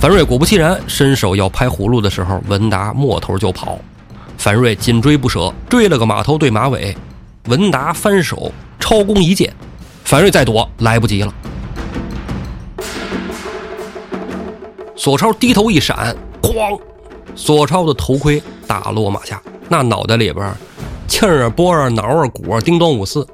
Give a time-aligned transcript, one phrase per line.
[0.00, 3.78] 樊瑞果不其然，伸手要拍葫芦的时候，文达摸头就跑。
[4.38, 6.96] 樊瑞紧追不舍，追了个马头对马尾。
[7.48, 9.52] 文达翻手超弓一箭，
[10.02, 11.34] 樊瑞再躲来不及了。
[14.96, 16.80] 索超低头一闪，哐！
[17.36, 20.50] 索超的头盔打落马下，那脑袋里边
[21.08, 23.26] 气儿啊、波儿、脑儿、骨儿，叮咚五四。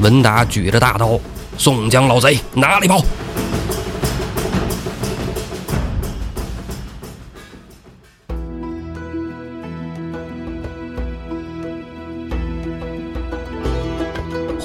[0.00, 1.20] 文达举着大刀
[1.58, 3.04] ：“宋江老贼，哪里跑？”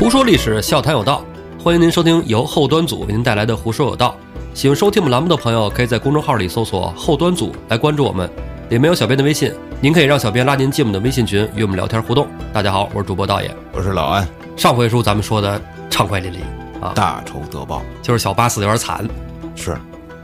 [0.09, 1.23] 胡说历史，笑谈有道，
[1.63, 4.17] 欢迎您收听由后端组为您带来的《胡说有道》。
[4.57, 8.27] 喜欢收听我们栏目的朋友，可以在公众号里搜索“后端组”来关注我们，
[8.69, 12.27] 里面有小编的微信，您可以让小编拉您进我们的微信群，与我们聊天互动。
[12.51, 14.27] 大家好，我是主播道爷，我是老安。
[14.57, 16.37] 上回书咱们说的畅快淋漓
[16.83, 19.07] 啊，大仇得报，就是小八死的有点惨，
[19.53, 19.77] 是，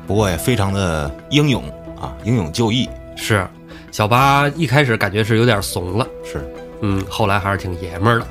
[0.08, 1.63] 不过也非常的英勇。
[2.02, 2.89] 啊，英勇就义。
[3.16, 3.47] 是，
[3.91, 6.44] 小八一开始感觉是有点怂了，是，
[6.81, 8.25] 嗯，后来还是挺爷们儿的。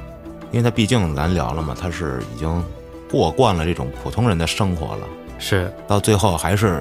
[0.54, 2.64] 因为他毕竟咱聊了嘛，他是已经
[3.10, 5.08] 过惯了这种普通人的生活了，
[5.40, 6.80] 是到最后还是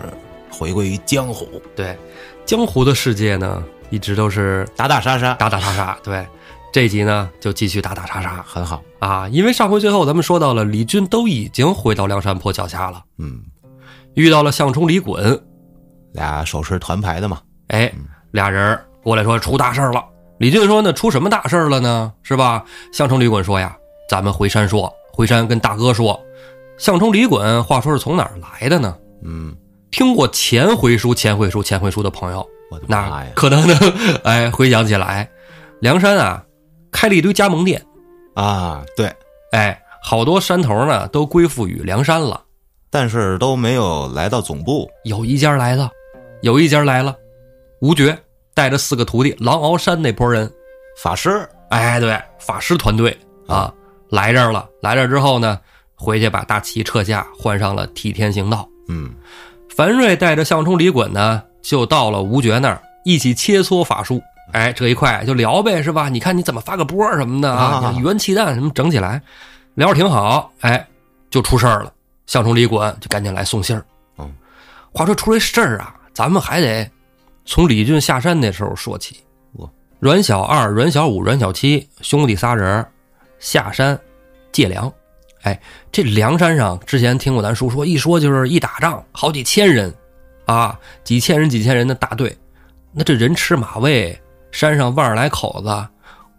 [0.51, 1.59] 回归于江湖。
[1.75, 1.97] 对，
[2.45, 5.97] 江湖的世界呢，一直都是打打杀杀，打打杀杀。
[6.03, 6.23] 对，
[6.71, 9.27] 这集呢就继续打打杀杀，很好啊。
[9.29, 13.41] 因为上回最后咱们说到了，李俊都已经回到梁山坡脚下了，嗯，
[14.13, 15.41] 遇到了项冲、李衮
[16.11, 17.91] 俩手持团牌的嘛，哎，
[18.29, 20.05] 俩人过来说出大事了。
[20.43, 22.11] 李俊说：“那出什么大事了呢？
[22.21, 23.77] 是吧？”项冲、李衮说：“呀，
[24.09, 26.19] 咱们回山说，回山跟大哥说。”
[26.77, 28.93] 项冲、李衮话说是从哪儿来的呢？
[29.23, 29.55] 嗯，
[29.89, 33.79] 听过前回书、前回书、前回书的朋友，我的那，可能呢，
[34.25, 35.29] 哎，回想起来，
[35.79, 36.43] 梁山啊，
[36.91, 37.81] 开了一堆加盟店，
[38.33, 39.09] 啊，对，
[39.53, 42.41] 哎，好多山头呢都归附于梁山了。
[42.89, 45.89] 但是都没有来到总部，有一家来了，
[46.41, 47.15] 有一家来了，
[47.79, 48.19] 吴觉
[48.53, 50.51] 带着四个徒弟，狼鳌山那波人，
[51.01, 53.73] 法师哎，对，法师团队啊，
[54.09, 54.69] 来这儿了。
[54.81, 55.59] 来这儿之后呢，
[55.95, 58.67] 回去把大旗撤下，换上了替天行道。
[58.87, 59.11] 嗯，
[59.75, 64.21] 樊瑞带着项冲、李衮呢，就到了吴觉那儿，一起切磋法术。
[64.51, 66.09] 哎，这一块就聊呗，是吧？
[66.09, 69.19] 你看你怎么发个波什么的啊，啊语文气弹什么整起来，
[69.73, 70.51] 聊着挺好。
[70.59, 70.85] 哎，
[71.31, 71.91] 就出事儿了，
[72.27, 73.83] 项冲、李衮就赶紧来送信儿。
[74.19, 74.31] 嗯，
[74.93, 76.87] 话说出这事儿啊，咱们还得
[77.45, 79.17] 从李俊下山那时候说起。
[79.53, 82.85] 哇阮小二、阮小五、阮小七兄弟仨人
[83.39, 83.97] 下山
[84.51, 84.91] 借粮。
[85.43, 85.59] 哎，
[85.91, 89.93] 这梁山上之前听过咱叔说，一说就是一打仗好几千人，
[90.45, 92.33] 啊，几千人几千人的大队，
[92.93, 94.17] 那这人吃马喂，
[94.51, 95.87] 山上万儿来口子，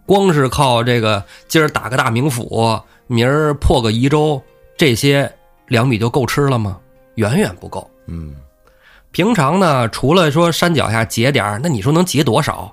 [0.07, 4.41] 光是靠这个今儿打个大名府，明儿破个宜州，
[4.75, 5.31] 这些
[5.67, 6.79] 粮米就够吃了吗？
[7.15, 7.87] 远远不够。
[8.07, 8.35] 嗯，
[9.15, 12.69] 平常呢，除了说山脚下截点儿那你说能截多少？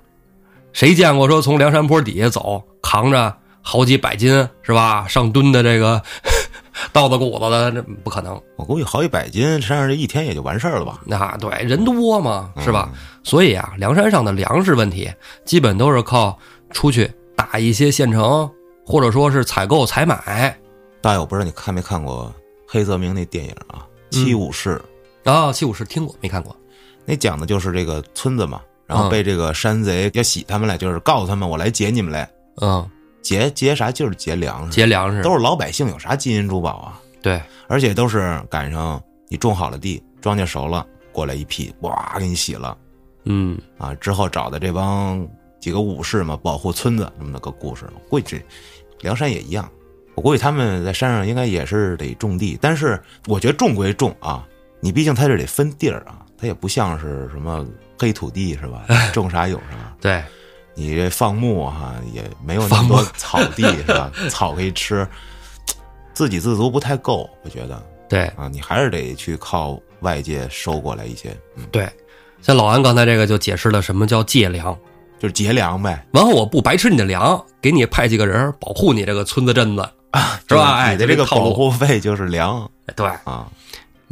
[0.73, 4.29] 谁见过说从梁山坡底下走，扛着好几百斤
[4.61, 5.07] 是吧？
[5.07, 6.03] 上吨的这个
[6.93, 8.43] 稻子谷子的，这不可能。
[8.57, 10.99] 我估计好几百斤，山上这一天也就完事儿了吧？
[11.07, 12.91] 那对人多嘛，是吧？
[13.23, 15.09] 所以啊，梁山上的粮食问题，
[15.45, 16.37] 基本都是靠
[16.73, 18.51] 出去打一些县城，
[18.85, 20.59] 或者说是采购采买。
[21.01, 22.35] 大爷，我不知道你看没看过
[22.67, 24.71] 黑泽明那电影啊，《七武士》
[25.25, 26.55] 啊，七武士听过没看过？
[27.05, 32.88] 那讲的就是这个村子嘛，然后被这个山贼要洗他们来，就是告诉他们我来劫你们来，嗯，
[33.22, 37.00] 劫劫啥就是劫粮食，劫粮食都是老百姓，有啥金银珠宝啊？
[37.21, 42.77] 对，而且都是赶上你种好了地，庄稼熟了，过来一批，哇，给你洗了
[43.25, 43.94] 嗯，啊！
[43.94, 45.25] 之后找的这帮
[45.61, 47.88] 几个武士嘛，保护村子那么个故事。
[48.09, 48.44] 估计这
[49.00, 49.71] 梁山也一样，
[50.16, 54.44] 我估计他们在山上应该也是得种地，但是我觉得种归种啊，
[54.84, 57.65] 你毕竟他这得分地儿啊，它也不像是什么
[57.97, 58.84] 黑土地是吧？
[59.15, 59.94] 种啥有啥。
[60.00, 60.22] 对，
[60.75, 64.11] 你这放牧哈、也没有那么多草地是吧？
[64.29, 65.06] 草可以吃，
[66.12, 71.88] 自给自足不太够，我觉得对，啊，你还是得去靠外界收过来一些，嗯，对。
[72.43, 74.76] 像老安刚才这个就解释了什么叫借粮，
[75.20, 79.88] 就是节粮呗，完后我不白吃你的粮，给你派几个人保护你这个村子镇子，
[80.49, 80.78] 是吧？
[80.78, 83.46] 哎，你的这个保护费就是粮哎对，啊，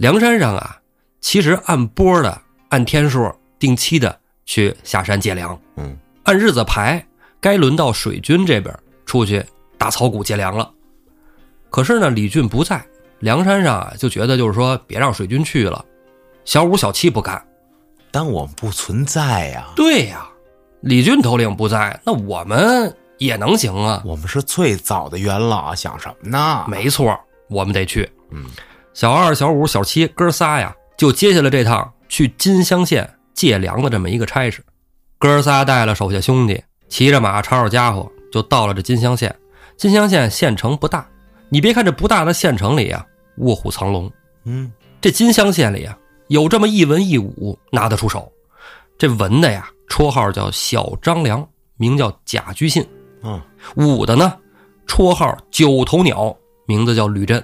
[0.00, 0.78] 梁山上啊，
[1.20, 7.06] 其实按波的、按天数、定期的去下山借粮，嗯，按日子排，
[7.38, 8.74] 该轮到水军这边
[9.04, 9.44] 出去
[9.76, 10.70] 打草谷借粮了。
[11.68, 12.82] 可是呢，李俊不在
[13.18, 15.84] 梁山上啊，就觉得就是说别让水军去了。
[16.46, 17.46] 小五、小七不干，
[18.10, 20.26] 但我们不存在呀，对呀，
[20.80, 24.02] 李俊头领不在，那我们也能行啊。
[24.06, 26.64] 我们是最早的元老，想什么呢？
[26.68, 27.14] 没错，
[27.50, 28.10] 我们得去。
[28.30, 28.46] 嗯，
[28.92, 34.64] 小二、小五、小七哥仨呀，就接下了这趟去金乡县借粮的这么一个差事。
[35.18, 39.34] 哥仨带了手下兄弟，骑着马，抄着家伙，就到了这金乡县。
[39.76, 41.06] 金乡县县城不大，
[41.48, 43.06] 你别看这不大的县城里呀，
[43.38, 44.10] 卧虎藏龙。
[44.44, 44.70] 嗯，
[45.00, 45.96] 这金乡县里啊，
[46.28, 48.30] 有这么一文一武拿得出手。
[48.98, 51.46] 这文的呀，绰号叫小张良，
[51.76, 52.86] 名叫贾居信。
[53.22, 53.40] 嗯，
[53.76, 54.36] 武的呢，
[54.86, 57.42] 绰号九头鸟，名字叫吕震。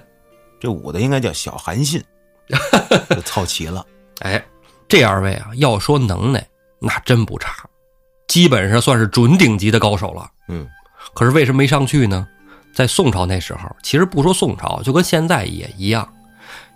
[0.59, 2.03] 这武的应该叫小韩信，
[3.11, 3.85] 就凑齐了。
[4.21, 4.43] 哎，
[4.89, 6.47] 这二位啊，要说能耐，
[6.81, 7.51] 那真不差，
[8.29, 10.31] 基本上算是准顶级的高手了。
[10.49, 10.67] 嗯，
[11.15, 12.27] 可是为什么没上去呢？
[12.73, 16.07] 在宋朝那时候，其实不说宋朝，就跟现在也一样，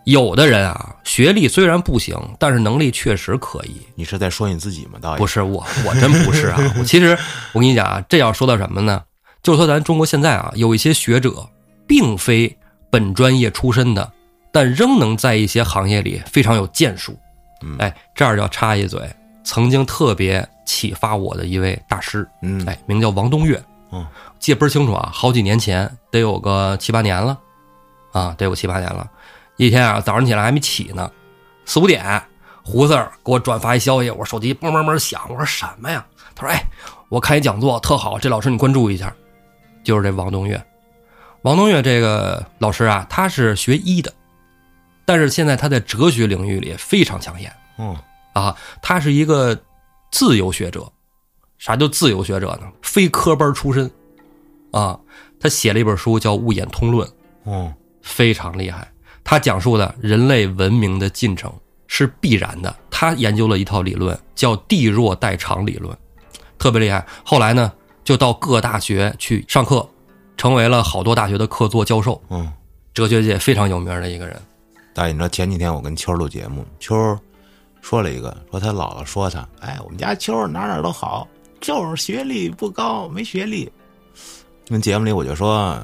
[0.05, 3.83] 有的人啊，学历虽然不行，但是能力确实可以。
[3.95, 4.99] 你是在说你自己吗？
[5.01, 6.59] 大爷不是我，我真不是啊。
[6.79, 7.17] 我其实
[7.53, 9.03] 我跟你讲啊，这要说到什么呢？
[9.43, 11.47] 就是说咱中国现在啊，有一些学者，
[11.87, 12.59] 并非
[12.91, 14.13] 本专业出身的，
[14.53, 17.17] 但仍能在一些行业里非常有建树。
[17.63, 19.01] 嗯哎，这儿要插一嘴，
[19.45, 23.63] 曾经特别启发我的一位大师，嗯，哎，名叫王东岳。
[23.93, 24.07] 嗯，
[24.39, 27.39] 记得倍儿清楚啊，好几年前，得有个七八年了，
[28.13, 29.09] 啊，得有七八年了。
[29.57, 31.11] 一天啊，早上起来还没起呢，
[31.67, 32.23] 四五点，
[32.65, 36.05] 胡四儿给我转发一消息，我手机嘣嘣嘣响，我说什么呀？
[36.35, 36.63] 他说：“哎，
[37.11, 39.13] 我看一讲座特好，这老师你关注一下。”
[39.85, 40.63] 就是这王东岳，
[41.43, 44.13] 王东岳这个老师啊，他是学医的，
[45.05, 47.97] 但是现在他在哲学领域里非常抢眼嗯
[48.35, 49.59] 啊，他是一个
[50.13, 50.91] 自由学者。
[51.59, 52.71] 啥叫自由学者呢？
[52.81, 53.91] 非科班出身，
[54.71, 54.99] 啊，
[55.39, 57.07] 他写了一本书叫《物演通论》，
[57.45, 57.73] 嗯
[58.03, 58.91] 非常厉害。
[59.23, 61.53] 他讲述的人类文明的进程
[61.87, 62.75] 是必然的。
[62.91, 65.97] 他研究了一套理论，叫地弱代偿理论，
[66.59, 67.07] 特别厉害。
[67.25, 67.71] 后来呢，
[68.05, 69.87] 就到各大学去上课，
[70.41, 72.51] 成为了好多大学的客座教授，嗯，
[72.95, 74.41] 哲学界非常有名的一个人。
[74.95, 77.21] 大爷，你知道前几天我跟秋儿录节目，秋儿
[77.83, 81.29] 说了一个，说他姥姥说他，哎，我们家秋儿哪哪都好，
[81.61, 83.71] 就是学历不高，没学历。
[84.67, 85.79] 跟节目里我就说，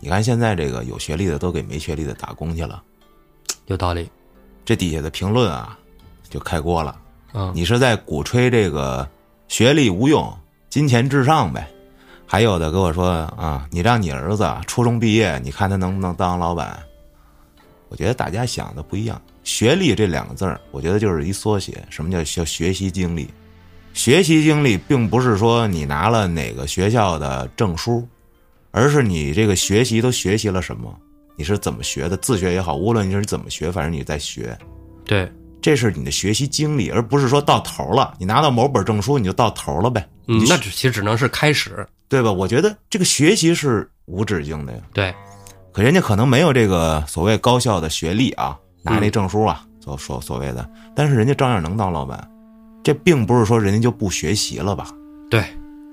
[0.00, 2.82] 你看现在这个有学历的都给没学历的打工去了，
[3.66, 4.10] 有道理，
[4.64, 5.78] 这底下的评论啊
[6.28, 6.98] 就开锅了。
[7.32, 9.08] 嗯，你是在鼓吹这个
[9.46, 10.36] 学历无用、
[10.68, 11.70] 金钱至上呗？
[12.32, 16.80] 还有的跟我说啊，你让你儿子初中毕业，你看他能不能当老板？
[17.88, 19.20] 我觉得大家想的不一样。
[19.42, 21.84] 学历这两个字儿，我觉得就是一缩写。
[21.90, 23.28] 什么叫叫学习经历？
[23.94, 28.06] 学习经历并不是说你拿了哪个学校的证书，
[28.70, 30.96] 而是你这个学习都学习了什么？
[31.34, 32.16] 你是怎么学的？
[32.18, 34.56] 自学也好，无论你是怎么学，反正你在学。
[35.04, 35.28] 对，
[35.60, 41.84] 这是你的学习经历，而不是说到头了，你拿到某本证书你就到头了呗，嗯，那只其实只能是开始。
[42.10, 42.30] 对吧？
[42.30, 45.14] 我觉得这个学习是无止境的呀，对，
[45.72, 52.28] 可人家可能没有这个所谓高校的学历啊，拿那证书啊，所所所谓的，但是人家照样能当老板，
[52.82, 54.88] 这并不是说人家就不学习了吧？
[55.30, 55.40] 对，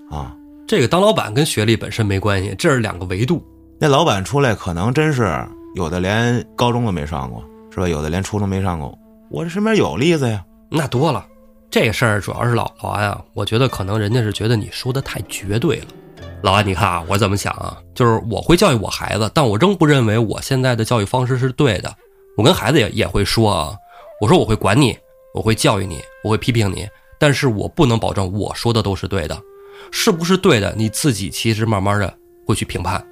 [0.10, 0.36] 啊，
[0.68, 3.46] 这个当老板跟学历本身没关系，这是两个维度。
[3.80, 5.31] 那老板出来可能真是
[5.75, 7.88] 有的连高中都没上过，是吧？
[7.88, 8.98] 有的连初中没上过，
[9.30, 10.44] 我这身边有例子呀。
[10.69, 11.24] 那多了，
[11.69, 15.88] 这事儿主要是老老安啊，我觉得可能人家是觉得你说的太绝对了。
[16.42, 17.78] 老安，你看啊，我怎么想啊？
[17.95, 21.94] 就是我会教育我孩子，但我仍不认为我现在的教育方式是对的。
[22.38, 23.76] 我跟孩子也也会说啊，
[24.21, 24.97] 我说我会管你，
[25.33, 26.88] 我会教育你，我会批评你，
[27.19, 29.38] 但是我不能保证我说的都是对的，
[29.92, 30.74] 是不是对的？
[30.78, 32.14] 你自己其实慢慢的
[32.45, 33.04] 会去评判。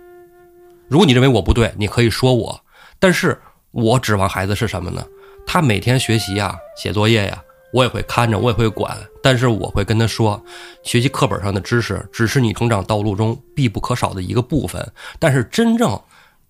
[0.88, 2.60] 如果你认为我不对，你可以说我，
[3.00, 3.40] 但是
[3.72, 5.04] 我指望孩子是什么呢？
[5.48, 7.44] 他每天学习呀、写作业呀，
[7.76, 10.42] 我也会看着，我也会管，但是我会跟他说，
[10.82, 16.02] 学习课本上的知识只是你成长道路中必不可少的一个部分，但是真正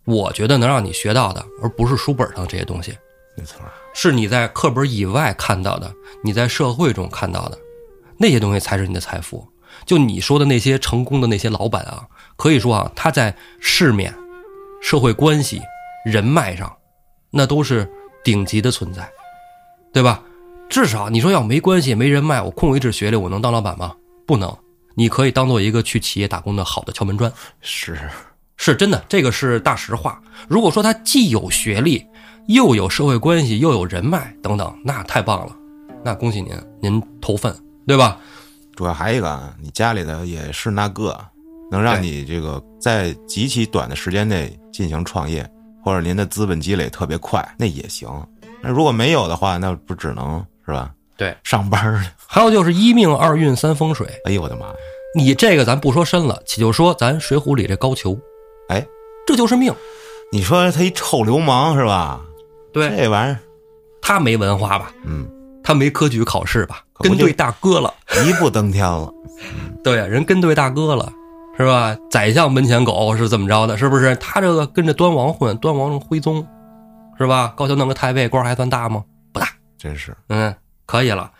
[0.04, 2.96] 我觉得能让你学到的，而不是书本上这些东西，
[3.36, 3.60] 没错，
[3.92, 5.92] 是你在课本以外看到的，
[6.24, 7.58] 你在社会中看到的
[8.20, 9.48] 那些东西才是你的财富。
[9.84, 12.06] 就你说的那些成功的那些老板啊，
[12.36, 14.14] 可以说啊，他在世面、
[14.80, 15.60] 社会关系、
[16.06, 16.72] 人脉上，
[17.32, 17.92] 那都是
[18.24, 19.10] 顶级的存在，
[19.92, 20.22] 对吧？
[20.70, 23.96] 至少你说要没关系、没人脉，我空有一纸学历，我能当老板吗？
[24.26, 24.56] 不能。
[24.98, 28.00] 你可以当做一个去企业打工的好的敲门砖，是
[28.56, 30.22] 是真的，这个是大实话。
[30.48, 32.06] 如果说他既有学历，
[32.48, 35.54] 又有社会关系，又有人脉等等，那太棒了，
[36.02, 37.54] 那恭喜您，您投份，
[37.86, 38.18] 对吧？
[38.74, 41.20] 主要还一个啊，你家里的也是那个，
[41.70, 45.46] 能让你这个在极其短的时间内进行创业，
[45.84, 48.10] 或者您的资本积累特别快，那也行。
[48.62, 50.92] 那如果没有的话，那不只能是吧？
[51.18, 52.10] 对，上班儿去。
[52.28, 54.74] 还有就是一命二运三风水，哎呦我的妈呀！
[55.16, 58.20] 你这个咱不说深了，且就说咱《水浒》里这高俅，
[58.68, 58.86] 哎，
[59.26, 59.74] 这就是命。
[60.32, 62.20] 你说他一臭流氓是吧？
[62.74, 63.40] 对这玩意儿
[64.02, 64.92] 他没文化吧？
[65.06, 65.26] 嗯，
[65.64, 66.82] 他没科举考试吧？
[67.00, 67.94] 跟对大哥了，
[68.26, 69.10] 一步登天了。
[69.84, 71.12] 对呀，人跟对大哥了，
[71.58, 71.96] 是吧？
[72.10, 73.78] 宰相门前狗是怎么着的？
[73.78, 74.14] 是不是？
[74.18, 76.46] 他这个跟着端王混，端王徽宗，
[77.18, 77.54] 是吧？
[77.56, 79.04] 高俅弄个太尉，官还算大吗？
[79.78, 80.56] 真是，嗯，
[80.86, 81.32] 可以了。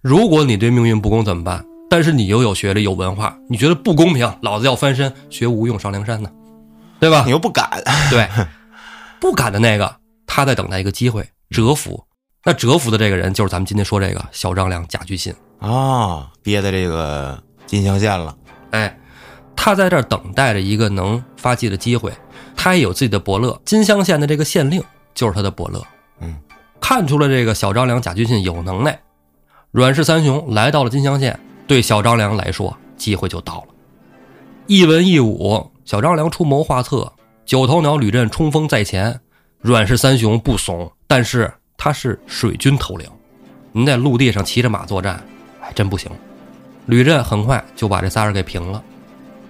[0.00, 1.64] 如果你对命运不公怎么办？
[1.90, 6.30] 但是你又有学历有文化，你觉得不公平，老子要翻身学吴用上梁山呢，
[7.00, 7.30] 对吧你？
[7.30, 7.82] 又不敢。
[8.10, 8.28] 对，
[9.20, 9.96] 不敢的那个，
[10.26, 12.04] 他在等待一个机会蛰伏。
[12.44, 15.34] 那蛰伏的这个人就是咱们今天说这个小张良贾巨信。
[15.60, 18.36] 啊，憋在这个金乡县了。
[18.70, 18.98] 哎，
[19.56, 22.12] 他在这儿等待着一个能发迹的机会，
[22.54, 23.58] 他也有自己的伯乐。
[23.64, 24.82] 金乡县的这个县令
[25.14, 25.82] 就是他的伯乐。
[26.20, 26.36] 嗯，
[26.88, 28.98] 看出了这个小张良贾军信有能耐，
[29.72, 33.66] 阮氏三雄来到了金乡县，对小张良来说，机会就到了。
[34.66, 37.12] 一文一武，小张良出谋划策，
[37.44, 39.20] 九头鸟吕震冲锋在前，
[39.60, 43.06] 阮氏三雄不怂，但是他是水军头领，
[43.70, 45.22] 您在陆地上骑着马作战，
[45.60, 46.10] 还真不行。
[46.86, 48.82] 吕震很快就把这仨人给平了，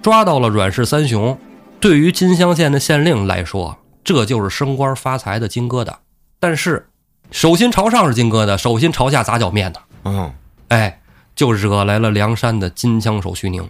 [0.03, 1.39] 抓到了阮氏三雄。
[1.79, 5.95] 对于金乡县的县令来说，这就是升官发财的金疙瘩。
[6.41, 6.89] 但是，
[7.31, 10.33] 手心朝上是金疙瘩，手心朝下砸脚面的，嗯，
[10.69, 11.01] 哎，
[11.37, 13.69] 就惹来了梁山的金枪手徐宁。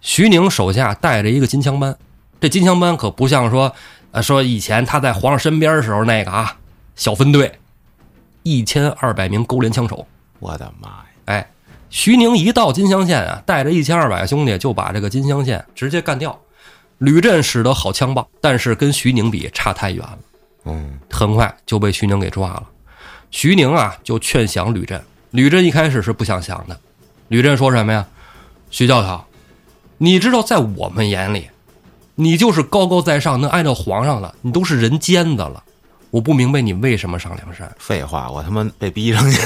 [0.00, 1.96] 徐宁手下带着一个金枪班，
[2.40, 3.74] 这金枪班可不像说，
[4.10, 6.56] 呃，说以前他在皇上身边的时候那个啊，
[6.96, 7.58] 小分队，
[8.42, 10.06] 一千二百名勾连枪手。
[10.40, 11.04] 我的妈呀！
[11.26, 11.50] 哎，
[11.90, 16.38] 徐宁一到金乡县啊，带着一千二百个兄弟就把这个金乡县直接干掉。
[16.98, 20.18] 吕震使得好枪棒，但是跟徐宁比差太远了，
[20.64, 22.62] 嗯，很快就被徐宁给抓了。
[23.34, 25.02] 徐宁啊，就劝降吕震。
[25.32, 26.80] 吕震一开始是不想降的。
[27.26, 28.06] 吕震说什么呀？
[28.70, 29.24] 徐教头，
[29.98, 31.50] 你知道，在我们眼里，
[32.14, 35.64] 你就是高高在上，能挨着皇上了，你都是人间的了。
[36.10, 37.68] 我不明白你为什么上梁山。
[37.76, 39.40] 废话，我他妈被逼上去，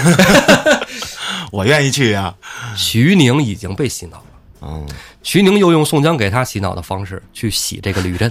[1.50, 2.34] 我愿意去呀。
[2.76, 4.24] 徐宁已经被洗脑了。
[4.60, 4.86] 嗯，
[5.22, 8.30] 徐宁又用宋江给他洗脑的方式去洗这个吕震，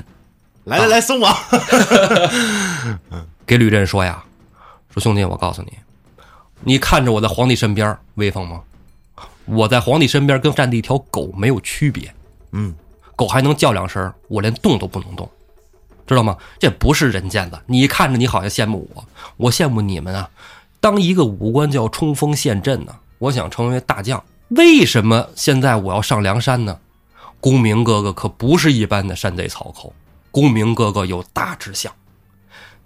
[0.66, 1.36] 来来来，送我。
[3.48, 4.24] 给吕震说呀
[4.98, 5.74] ：“说兄弟，我告诉你，
[6.62, 8.63] 你看着我在皇帝身边威风吗？
[9.46, 12.12] 我在皇帝身边跟站的一条狗没有区别。
[12.51, 12.74] 嗯，
[13.16, 15.30] 狗还能叫两声，我连动都不能动，
[16.08, 16.36] 知道吗？
[16.58, 17.62] 这不是人间的。
[17.68, 19.06] 你看着你好像羡慕我，
[19.38, 20.30] 我羡慕你们啊。
[20.80, 24.24] 当一个武官就要冲锋陷阵呢，我想成为大将。
[24.50, 26.80] 为什么现在我要上梁山呢？
[27.39, 29.94] 公明哥哥可不是一般的山贼草寇，
[30.32, 31.94] 公明哥哥有大志向。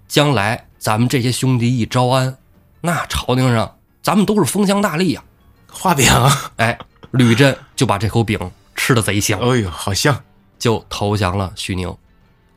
[0.07, 2.35] 将来咱们这些兄弟一招安，
[2.81, 5.23] 那朝廷上咱们都是封疆大吏呀、
[5.71, 6.11] 画饼。
[6.55, 6.75] 哎，
[7.11, 8.39] 吕震就把这口饼
[8.73, 10.19] 吃的贼香，哎呦，好香。
[10.57, 11.95] 就投降了徐宁。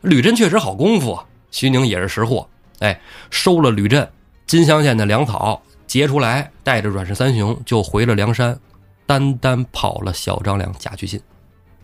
[0.01, 2.99] 吕震确实好功夫，徐宁也是识货，哎，
[3.31, 4.11] 收了吕震，
[4.47, 8.59] 金乡县的粮草劫出来，带着阮氏三雄就回了梁山，
[9.05, 11.21] 单单跑了小张良贾居信。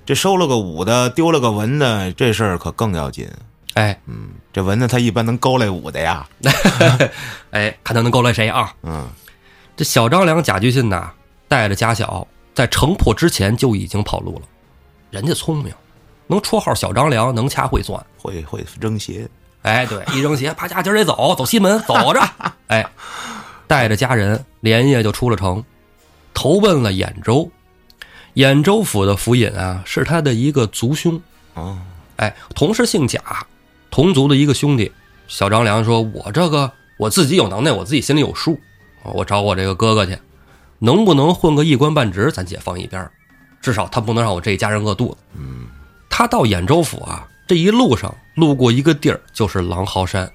[0.06, 3.28] 这收了个武的，丢了个文的，这事儿可更要紧。
[3.74, 6.28] 哎嗯，这蚊子他一般能勾来武的呀。
[7.52, 8.74] 哎，看他能勾来谁啊？
[8.82, 9.08] 嗯，
[9.76, 11.10] 这小张良贾居信呐，
[11.46, 14.42] 带着家小，在城破之前就已经跑路了。
[15.10, 15.72] 人家聪明，
[16.26, 18.04] 能绰号小张良，能掐会算。
[18.18, 19.28] 会会扔鞋。
[19.62, 22.20] 哎，对，一扔鞋，啪家今儿得走，走西门，走着。
[22.68, 22.84] 哎，
[23.66, 25.62] 带着家人连夜就出了城，
[26.34, 27.50] 投奔了兖州。
[28.34, 31.20] 兖州府的府尹啊，是他的一个族兄，
[31.54, 31.78] 哦，
[32.16, 33.20] 哎，同是姓贾，
[33.90, 34.92] 同族的一个兄弟。
[35.28, 38.58] 小张良说：“我这个我自己有能耐，我自己心里有数，
[39.04, 40.18] 我找我这个哥哥去，
[40.78, 43.12] 能不能混个一官半职，咱姐放一边儿
[43.60, 45.66] 至少他不能让我这一家人饿肚子。”嗯，
[46.08, 50.28] 他到兖州府啊，这一路上路过一个地儿，就是狼嚎山。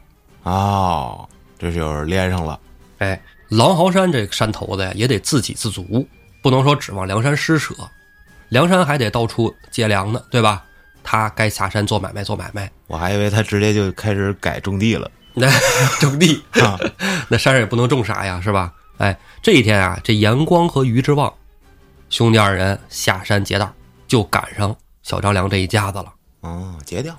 [0.44, 1.28] 哦，
[1.60, 2.58] 这就是连上了。
[3.00, 6.08] 哎，狼嚎山这个山头子呀，也得自给自足，
[6.42, 7.74] 不能说指望梁山施舍，
[8.48, 10.64] 梁山还得到处借粮呢，对吧？
[11.08, 15.10] 他该下山做买卖做买卖，我还以为他直接就开始改种地了。
[15.36, 15.48] 那
[16.02, 16.76] 种地，啊，
[17.30, 18.74] 那山上也不能种啥呀，是吧？
[18.98, 21.32] 哎，这一天啊，这严光和于之望
[22.10, 23.72] 兄弟二人下山劫道，
[24.08, 26.12] 就赶上小张良这一家子了。
[26.42, 27.16] 哦，截掉。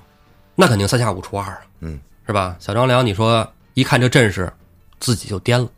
[0.55, 2.57] 那肯定三下五除二啊，嗯，是吧？
[2.59, 4.51] 小张良，你说一看这阵势，
[4.99, 5.69] 自己就颠了。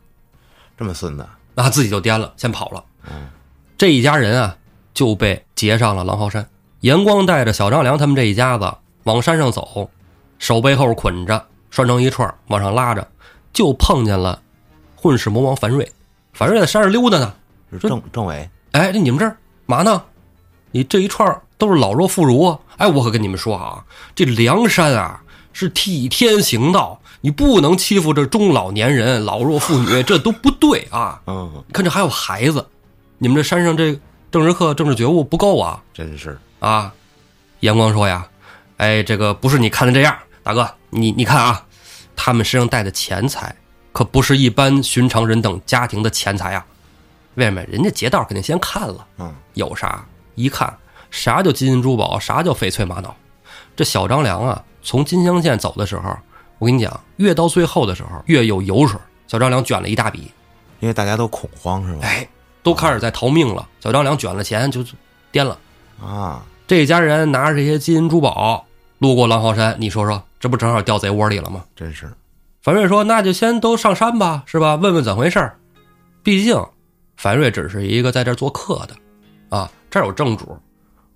[0.76, 1.28] 这么孙子。
[1.54, 2.82] 那，自己就颠了，先跑了。
[3.08, 3.28] 嗯，
[3.76, 4.56] 这一家人啊
[4.94, 6.48] 就被劫上了狼嚎山。
[6.80, 8.72] 严光带着小张良他们这一家子
[9.04, 9.90] 往山上走，
[10.38, 13.06] 手背后捆着，拴成一串往上拉着，
[13.52, 14.40] 就碰见了
[14.96, 15.90] 混世魔王樊瑞。
[16.32, 17.34] 樊瑞在山上溜达呢。
[17.70, 18.48] 是政政委。
[18.72, 20.02] 哎，这你们这儿嘛呢？
[20.72, 22.58] 你这一串都是老弱妇孺啊！
[22.76, 23.84] 哎，我可跟你们说啊，
[24.14, 25.22] 这梁山啊
[25.52, 31.20] 是替天行道，你不能欺负这中老年人、老弱妇女，这都不对啊！
[31.26, 32.64] 嗯，看这还有孩子，
[33.18, 33.98] 你们这山上这
[34.30, 35.82] 政治课、政治觉悟不够啊！
[35.92, 36.94] 真是啊！
[37.60, 38.26] 阳光说呀，
[38.76, 41.66] 哎，这个不是你看的这样，大哥，你你看啊，
[42.14, 43.54] 他们身上带的钱财
[43.92, 46.64] 可不是一般寻常人等家庭的钱财啊！
[47.34, 47.62] 为什么？
[47.64, 50.74] 人家劫道肯定先看了，嗯，有啥一看，
[51.10, 53.14] 啥叫金银珠宝，啥叫翡翠玛瑙。
[53.74, 56.16] 这小张良啊，从金乡县走的时候，
[56.58, 58.98] 我跟你讲，越到最后的时候越有油水。
[59.26, 60.30] 小张良卷了一大笔，
[60.80, 62.00] 因为大家都恐慌是吧？
[62.02, 62.28] 哎，
[62.62, 63.68] 都开始在逃命了。
[63.80, 64.84] 小张良卷了钱就
[65.30, 65.58] 颠了。
[66.02, 68.64] 啊，这家人拿着这些金银珠宝
[69.00, 71.64] 路过狼嚎山，你说说，这不正好掉贼窝里了吗？
[71.74, 72.08] 真是
[72.62, 74.76] 樊瑞说：“那就先都上山吧，是吧？
[74.76, 75.58] 问问怎回事儿。
[76.22, 76.64] 毕竟，
[77.16, 78.94] 樊瑞只是一个在这做客的，
[79.48, 80.56] 啊，这儿有正主。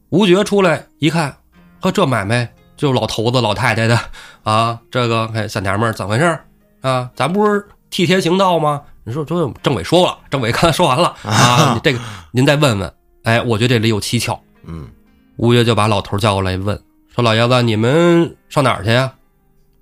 [0.08, 1.36] 吴觉出来一看，
[1.80, 3.96] 呵，这买卖就老头子老太太的
[4.42, 6.44] 啊，这个哎，三娘们儿怎么回事儿
[6.80, 7.08] 啊？
[7.14, 8.82] 咱不是替天行道吗？
[9.04, 12.00] 你说这政委说了，政委刚才说完了啊， 这个
[12.32, 12.92] 您再问问。
[13.22, 14.42] 哎，我觉得这里有蹊跷。
[14.64, 14.88] 嗯，
[15.36, 16.80] 吴越就把老头叫过来问，
[17.14, 19.12] 说：“老爷子，你们上哪儿去呀？”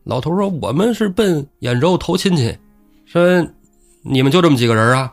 [0.05, 2.57] 老头说：“我们是奔兖州投亲戚。”
[3.07, 3.47] 说
[4.03, 5.13] ：“你们就这么几个人啊？”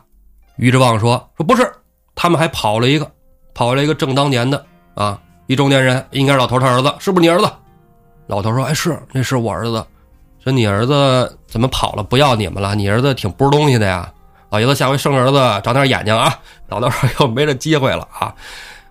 [0.56, 1.70] 于志旺说：“说不是，
[2.14, 3.10] 他们还跑了一个，
[3.54, 7.50] 跑了一个正当年的啊，一中年人，应该是老头他儿子，是不是你儿子？”
[8.26, 9.84] 老头说：“哎，是，那是我儿子。
[10.42, 12.02] 说你儿子怎么跑了？
[12.02, 12.74] 不要你们了？
[12.74, 14.10] 你儿子挺不是东西的呀。
[14.48, 16.34] 老爷子下回生儿子长点眼睛啊。”
[16.68, 18.34] 老头说：“又没这机会了啊。”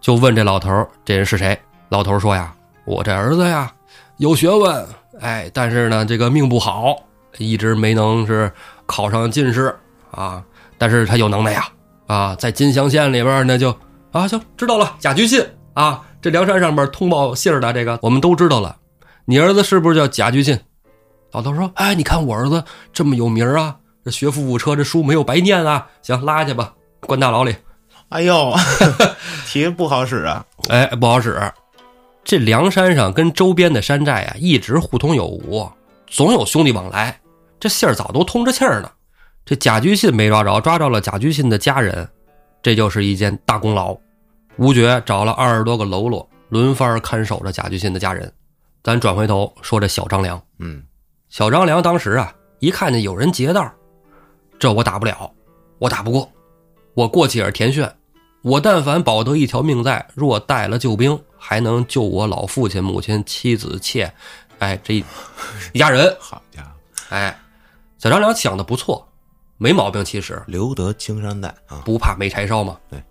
[0.02, 1.60] 就问这老头这人是谁？
[1.90, 2.54] 老头说呀
[2.86, 3.72] ：“我这儿子呀，
[4.18, 4.88] 有学问，
[5.20, 6.96] 哎，但是呢，这个命不好，
[7.38, 8.52] 一直没能是
[8.86, 9.76] 考上进士
[10.12, 10.44] 啊。
[10.78, 11.68] 但是他有能耐呀，
[12.08, 13.76] 啊，在金乡县里边那就
[14.12, 18.78] 啊，行，知道了，贾居信啊，这梁山上面通报信儿的这个我们都知道了。
[19.26, 20.60] 你儿子是不是叫贾居信？”
[21.34, 25.88] 老头说：“哎，你看我儿子这么有名啊，这学富五车，这书没有白念啊。
[26.02, 27.56] 行，拉去吧，关大牢里。”
[28.10, 28.54] 哎呦，
[29.46, 30.46] 提不好使啊！
[30.70, 31.40] 哎，不好使。
[32.24, 35.68] 这梁山上跟周边的山寨啊，一直互通有无，
[36.08, 37.20] 总有兄弟往来，
[37.60, 38.92] 这信儿早都通着气儿呢。
[39.46, 42.08] 这贾居信没抓着，抓着了贾居信的家人，
[42.62, 43.98] 这就是一件大功劳。
[44.58, 48.32] 吴觉找了二十多个喽啰，轮番看守着贾居信的家人。
[48.84, 50.84] 咱转回头说这小张良，嗯，
[51.30, 53.72] 小张良当时啊，一看见有人劫道，
[54.58, 55.32] 这我打不了，
[55.78, 56.32] 我打不过，
[56.94, 57.92] 我过去也是田炫。
[58.42, 64.14] 我但凡保得一条命在，若带了救兵，还能救我老父亲、母亲、妻子、妾，
[64.60, 65.04] 哎，这一
[65.74, 66.16] 一 家人。
[66.22, 66.70] 好家伙，
[67.10, 67.38] 哎，
[67.98, 69.06] 小张良想的不错，
[69.58, 70.06] 没毛病。
[70.06, 71.82] 其实留得青山在啊！
[71.84, 72.78] 不怕没柴烧嘛。
[72.90, 73.04] 对，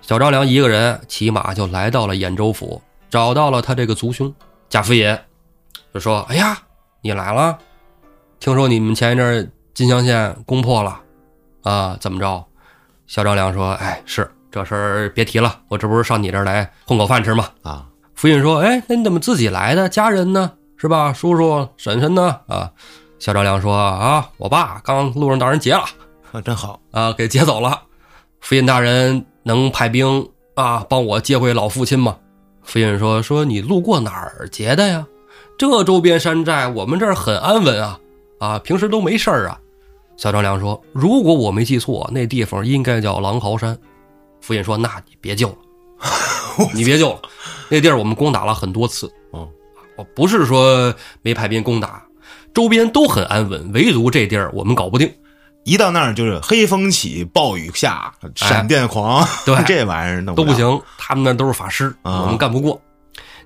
[0.00, 4.34] 小张良一个人骑马就来到了兖州府，找到了他这个族兄
[4.70, 5.18] 贾福隐，
[5.92, 6.56] 就说：“哎呀，
[7.02, 7.58] 你来了！
[8.40, 11.00] 听说你们前一阵金乡县攻破了，
[11.64, 12.46] 啊，怎么着？”
[13.06, 17.48] 小张良说：“哎，是。”这事儿别提了，我这不是上你这儿来混口饭吃吗？
[17.64, 17.86] 啊！
[18.14, 19.88] 福尹说：“哎，那你怎么自己来的？
[19.88, 20.52] 家人呢？
[20.76, 21.12] 是吧？
[21.12, 22.38] 叔叔、婶婶呢？
[22.46, 22.70] 啊！”
[23.18, 25.82] 小张良说：“啊，我爸刚路上让人劫了，
[26.30, 27.82] 啊，真好啊，给劫走了。
[28.38, 32.16] 福尹大人能派兵啊，帮我接回老父亲吗？”
[32.62, 35.04] 福尹说：“说你路过哪儿劫的呀？
[35.58, 37.98] 这周边山寨，我们这儿很安稳啊，
[38.38, 39.58] 啊，平时都没事儿啊。”
[40.16, 43.76] 小张良说：“如果我没记错，那地方应该叫狼嚎山。”
[44.44, 45.56] 福尹说：“那你别救了，
[46.74, 47.22] 你别救了，
[47.70, 49.10] 那地儿我们攻打了很多次。
[49.32, 49.48] 嗯，
[49.96, 52.04] 我不是说没派兵攻打，
[52.52, 55.10] 周边都很安稳，唯独这地儿我们搞不定。
[55.64, 60.78] 一到那儿就是黑风起，暴雨下，闪电狂，对 这玩意儿弄都不行。
[60.98, 62.78] 他们那都是法师，我们干不过。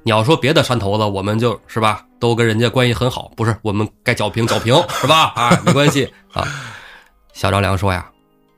[0.02, 5.32] 你要说别的山头子，我们就是吧，都跟人家关系很好，不是我们该剿平剿平是吧？
[5.36, 6.44] 啊，没关系啊。”
[7.32, 8.10] 小张良说呀：“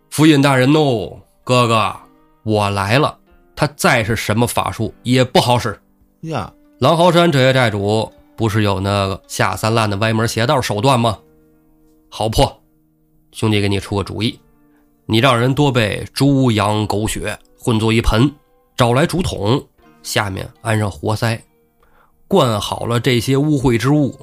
[0.09, 1.95] 福尹大人哦，哥哥。”
[2.43, 3.19] 我来了，
[3.55, 5.79] 他再是什么法术也不好使
[6.23, 6.53] 呀。
[6.79, 11.19] 狼嚎山这些寨主不是有那个下三滥的歪门邪道手段吗？
[12.09, 12.63] 好破，
[13.33, 14.41] 兄弟给你出个主意，
[15.05, 18.33] 你让人多备猪羊狗血混作一盆，
[18.77, 19.63] 找来竹筒，
[20.03, 21.39] 下面安上活塞，
[22.27, 24.19] 灌好了这些污秽之物，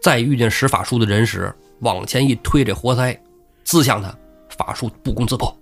[0.00, 3.14] 再遇见使法术的人时，往前一推这活塞，
[3.62, 4.16] 滋向他，
[4.48, 5.54] 法术不攻自破。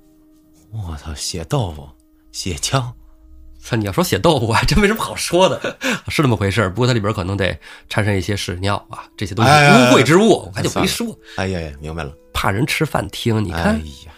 [0.72, 1.88] 我操，血豆腐，
[2.32, 2.82] 血浆，
[3.62, 5.76] 这你要说血豆腐，还真没什么好说的，
[6.08, 7.56] 是那么回事不过它里边可能得
[7.88, 11.06] 掺上一些屎尿啊，这些东西污秽之物，我还就没说。
[11.36, 13.44] 哎呀呀，明白了，怕人吃饭听。
[13.44, 14.12] 你看，哎呀，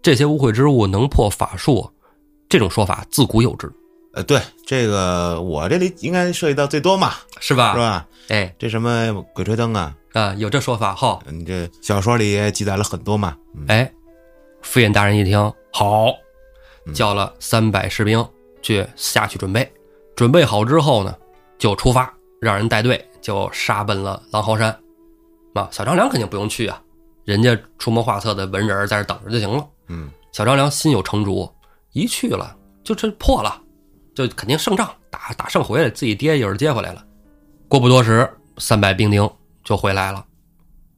[0.00, 1.90] 这些污秽之物能破法术，
[2.48, 3.70] 这种说法自古有之。
[4.14, 7.72] 呃，对这个我这里应该涉及到最多嘛，是吧？
[7.74, 8.06] 是吧？
[8.28, 11.18] 哎这什么鬼吹灯啊，啊，有这说法哈。
[11.30, 13.36] 你这小说里也记载了很多嘛。
[13.54, 13.92] 嗯哎，
[14.66, 15.38] 傅印大人一听，
[15.72, 16.08] 好，
[16.86, 18.22] 嗯叫了三百士兵
[18.60, 19.72] 去下去准备。
[20.16, 21.14] 准备好之后呢，
[21.56, 24.76] 就出发，让人带队就杀奔了狼嚎山。
[25.54, 26.82] 啊，小张良肯定不用去啊，
[27.24, 29.66] 人家出谋划策的文人在这等着就行了。
[29.88, 31.48] 嗯，小张良心有成竹，
[31.92, 33.62] 一去了就这破了，
[34.14, 37.04] 就肯定胜仗，打打胜回来，自己爹一会儿接回来了。
[37.68, 39.30] 过不多时，三百兵丁
[39.64, 40.26] 就回来了，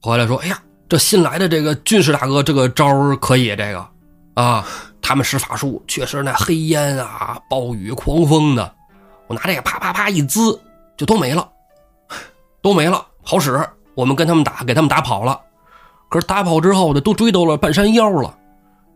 [0.01, 3.87] 回来说：“哎呀，这新来的这个军事大哥，这个招儿可以，这个
[4.33, 4.65] 啊，
[4.99, 8.73] 他们施法术确实那黑烟啊、暴雨、狂风的，
[9.27, 10.59] 我拿这个啪啪啪一滋，
[10.97, 11.47] 就都没了，
[12.63, 13.63] 都没了，好使。
[13.93, 15.39] 我们跟他们打，给他们打跑了。
[16.09, 18.35] 可是打跑之后呢，都追到了半山腰了。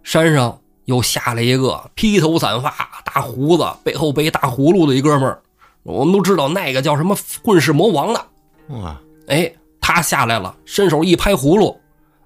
[0.02, 5.40] 山上又下来一个披头散发、大胡子、背后背大葫芦的一哥们儿，
[5.84, 8.26] 我们都知道那个叫什么混世魔王的。
[8.70, 11.78] 哇，哎，他下来了，伸手一拍葫芦，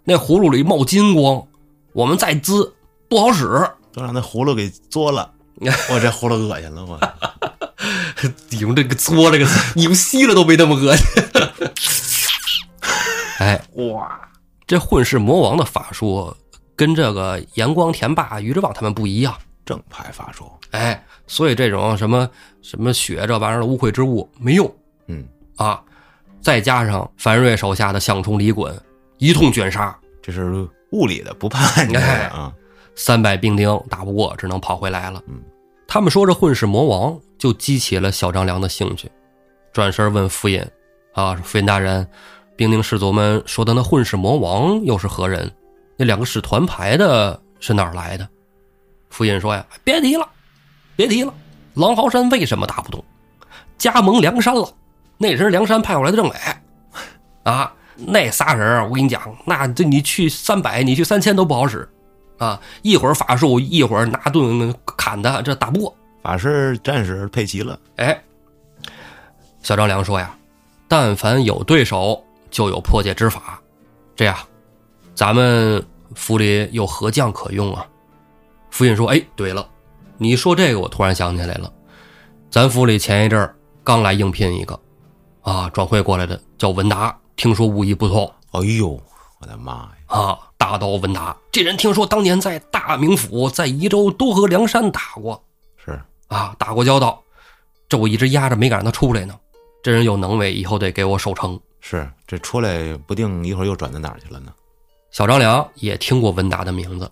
[0.10, 1.46] 那葫芦里冒金光，
[1.92, 2.74] 我们再滋
[3.10, 3.44] 不好使。
[3.92, 6.98] 都让那葫芦给嘬了， 我这葫芦恶心了，我
[8.50, 8.60] 你。
[8.60, 11.06] 用这个“嘬”这个词，你们吸了都没那么恶心。
[13.40, 14.18] 哎，哇，
[14.66, 16.34] 这混世魔王的法术
[16.74, 19.36] 跟这个阳光田霸、于之旺他们不一样。
[19.66, 22.30] 正派法术，哎，所以这种什么
[22.62, 24.74] 什么血这玩意儿的污秽之物没用
[25.08, 25.82] 嗯，啊。
[26.40, 28.74] 再加上樊瑞手下的项冲、李衮
[29.18, 32.54] 一通卷杀，这是物理的，不怕你这个啊。
[32.96, 35.22] 三百兵丁打不过，只能跑回来了。
[35.28, 35.40] 嗯，
[35.88, 39.12] 他们说这混世魔王就激起了小张良的兴趣，
[39.72, 40.60] 转身问傅尹
[41.14, 42.08] ：“啊，说傅印大人，
[42.56, 45.52] 兵丁士卒们说的那混世魔王又是何人？
[45.96, 48.28] 那两个使团牌的是哪儿来的？”
[49.10, 50.28] 傅尹说：“呀，别提了，
[50.96, 51.34] 别提了，
[51.76, 53.04] 狼嚎山为什么打不动？
[53.78, 54.68] 加盟梁山了，
[55.20, 56.36] 那人是梁山派过来的政委，
[57.44, 61.88] 啊，那仨人我跟你讲，那这你去三百，你去三千都不好使。”
[62.38, 65.96] 啊，一会儿法术，一会儿拿盾砍他，这打不过。
[66.22, 68.22] 法师、战士配齐了，哎，
[69.64, 70.38] 小张良说呀，
[70.88, 73.60] 但凡有对手，就有破解之法。
[74.16, 74.38] 这样，
[75.16, 75.84] 咱们
[76.14, 77.84] 府里有何将可用啊？
[78.70, 79.68] 府尹说：“哎，对了，
[80.18, 81.74] 你说这个，我突然想起来了，
[82.52, 84.80] 咱府里前一阵儿刚来应聘一个，
[85.42, 89.02] 啊，转会过来的，叫文达，听说武艺不错哎呦，
[89.40, 89.90] 我的妈呀！
[90.08, 95.42] 啊。”大刀文达，这人听说当年在大名府、在宜州都和梁山打过
[95.78, 95.98] 是，
[96.28, 97.24] 啊，打过交道。
[97.88, 99.34] 这我一直压着没敢让他出来呢。
[99.82, 101.58] 这人有能为，以后得给我守城。
[101.80, 104.52] 是，这出来不定一会儿又转到哪儿去了呢。
[105.12, 107.10] 小张良也听过文达的名字，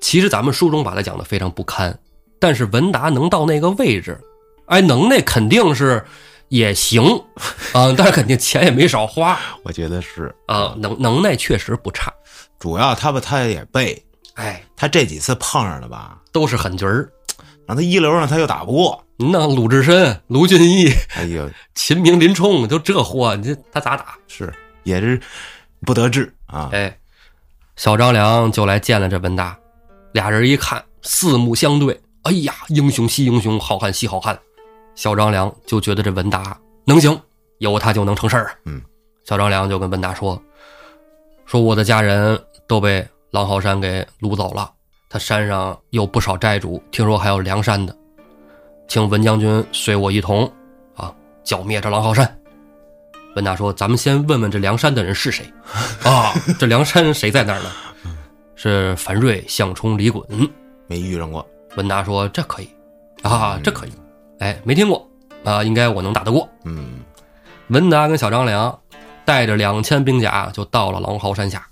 [0.00, 1.98] 其实咱们书中把他讲的非常不堪，
[2.38, 4.20] 但是文达能到那个位置，
[4.66, 6.04] 哎，能耐肯定是
[6.48, 7.02] 也行
[7.72, 12.12] 啊，但是肯定钱也没少花我觉得是啊，能能耐确实不差。
[12.58, 14.02] 主要他吧，他也背，
[14.34, 17.10] 哎，他这几次碰上的吧，都是狠角儿。
[17.66, 19.02] 让他一流上他又打不过。
[19.16, 24.16] 那鲁智深、卢俊义、哎呦， 秦明、林冲都这货，你这他咋打？
[24.28, 24.52] 是
[24.82, 25.18] 也是
[25.80, 26.68] 不得志啊。
[26.72, 26.98] 哎，
[27.76, 29.58] 小张良就来见了这文达，
[30.12, 34.38] 俩人一看四目相对，哎呀，英雄惜英雄，好汉惜好汉。
[34.94, 37.18] 小张良就觉得这文达能行，
[37.58, 38.56] 有他就能成事儿。
[38.64, 38.80] 嗯，
[39.24, 40.40] 小张良就跟文达说
[41.46, 44.70] ：“说我的家人都被狼嚎山给掳走了，
[45.08, 47.96] 他山上有不少寨主，听说还有梁山的，
[48.88, 50.50] 请文将军随我一同
[50.94, 52.38] 啊，剿灭这狼嚎山。”
[53.34, 55.44] 文达说：“咱们先问问这梁山的人是谁
[56.04, 56.32] 啊？
[56.56, 57.70] 这梁山谁在那儿呢？
[58.54, 60.48] 是樊瑞、项冲、李衮。
[60.86, 61.44] 没遇上过，
[61.76, 62.68] 文达说：“这可以
[63.22, 63.92] 啊，这可以。
[64.44, 65.08] 哎，没听过
[65.42, 66.46] 啊，应该我能打得过。
[66.64, 67.00] 嗯，”
[67.68, 68.78] 文达跟小张良
[69.24, 71.66] 带着两千兵甲就到了狼嚎山下，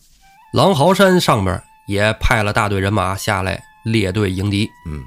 [0.54, 4.66] 狼嚎山上边也派了大队人马下来列队迎敌。
[4.86, 5.04] 嗯，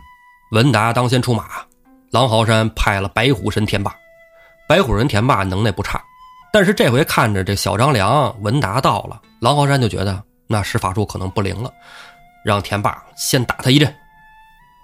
[0.52, 1.46] 文达当先出马，
[2.12, 3.92] 狼嚎山派了白虎神田霸。
[4.70, 6.00] 白虎神田霸能耐不差，
[6.54, 11.74] 但是这回看着这小张良、文达到了，狼嚎山就觉得那施法术可能不灵了，
[12.44, 13.92] 让田霸先打他一阵。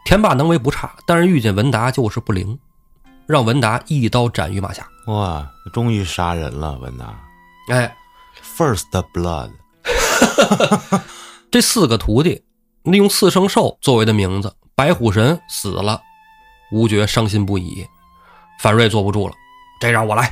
[0.04, 2.58] 田霸能为不差，但是遇见文达就是不灵，
[3.32, 4.86] 让文达一刀斩于马下。
[5.08, 7.18] 哇，终于杀人了，文达
[7.70, 7.96] 哎
[8.58, 9.52] ，，First Blood，
[11.50, 12.44] 这四个徒弟
[12.84, 16.02] 利用四圣兽作为的名字，白虎神死了，
[16.72, 17.88] 吴觉伤心不已，
[18.60, 19.34] 樊瑞坐不住了，
[19.80, 20.32] 这让我来。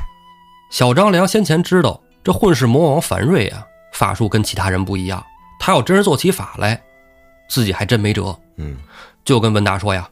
[0.70, 5.26] 小张良先前知道这混世魔王樊瑞啊，法术跟其他人不一样，
[5.60, 6.80] 他要真是做起法来，
[7.50, 8.38] 自己还真没辙。
[8.58, 8.78] 嗯，
[9.24, 10.08] 就跟文达说呀：“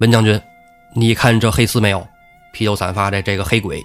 [0.00, 0.40] 文将军，
[0.96, 2.06] 你看这黑丝没有？
[2.52, 3.84] 披头散发的这个黑鬼，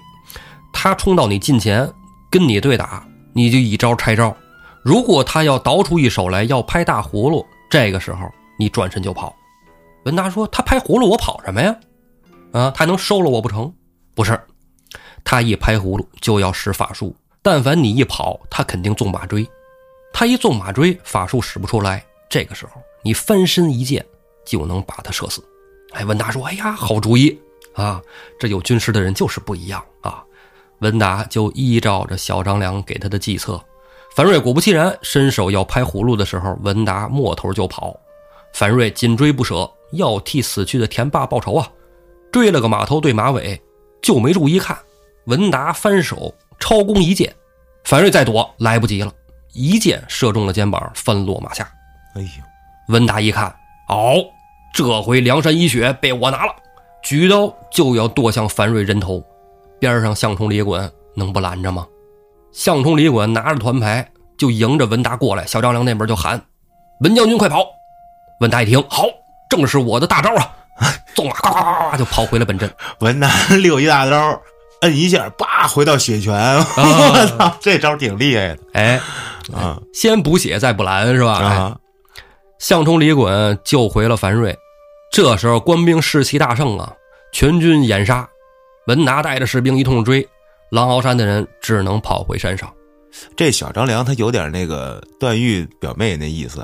[0.72, 1.90] 他冲到你近前
[2.30, 4.36] 跟你对打，你就一招拆招。
[4.82, 9.34] 如果他要倒出一手来要拍大葫芦，这个时候你转身就跑。
[10.04, 11.76] 文达说：“他拍葫芦，我跑什么呀？
[12.52, 13.74] 啊，他能收了我不成？
[14.14, 14.40] 不是，
[15.24, 19.44] 他一拍葫芦就要使法术，但凡你一跑，他肯定纵马追。
[20.12, 22.04] 他一纵马追，法术使不出来。
[22.30, 24.06] 这个时候你翻身一箭
[24.46, 25.42] 就能把他射死。”
[25.92, 27.36] 哎，文达说：“哎呀，好主意
[27.76, 28.02] 啊！
[28.38, 30.22] 这有军师的人就是不一样啊。”
[30.80, 33.62] 文达就依照着小张良给他的计策。
[34.14, 37.98] 樊瑞果不其然，伸手要拍葫芦的时候，文达摸头就跑。
[38.52, 41.70] 樊瑞紧追不舍，要替死去的田霸报仇啊！
[42.32, 43.60] 追了个马头对马尾，
[44.02, 44.76] 就没注意看，
[45.26, 47.34] 文达翻手超弓一箭，
[47.84, 49.12] 樊瑞再躲来不及了，
[49.52, 51.70] 一箭射中了肩膀，翻落马下。
[52.14, 52.28] 哎呦！
[52.88, 53.54] 文达一看，
[53.88, 54.16] 哦，
[54.74, 56.54] 这回梁山一血被我拿了，
[57.06, 59.22] 举刀就要剁向樊瑞人头。
[59.78, 61.86] 边上项冲李衮能不拦着吗？
[62.50, 66.42] 项冲、李衮拿着团牌就迎着文达过来，小张良那边就喊
[67.00, 67.64] ：“文将军，快跑！”
[68.40, 69.04] 文达一听，好，
[69.48, 70.52] 正是我的大招啊！
[71.14, 72.68] 纵马呱呱呱呱就跑回了本阵。
[72.98, 74.40] 文达溜一大招，
[74.80, 76.34] 摁一下，叭回到血泉。
[76.34, 78.58] 我操，这招挺厉害的。
[78.72, 79.00] 哎，
[79.54, 81.34] 啊，先补血再补蓝是吧？
[81.34, 81.76] 啊，
[82.58, 84.58] 项冲、李衮救回了樊瑞。
[85.16, 86.92] 这时候官兵士气大盛啊，
[87.32, 88.28] 全军掩杀。
[88.86, 90.28] 文达带着士兵一通追。
[90.70, 92.70] 狼鳌山的人只能跑回山上。
[93.34, 96.58] 这小张良他有点那个段誉表妹那意思，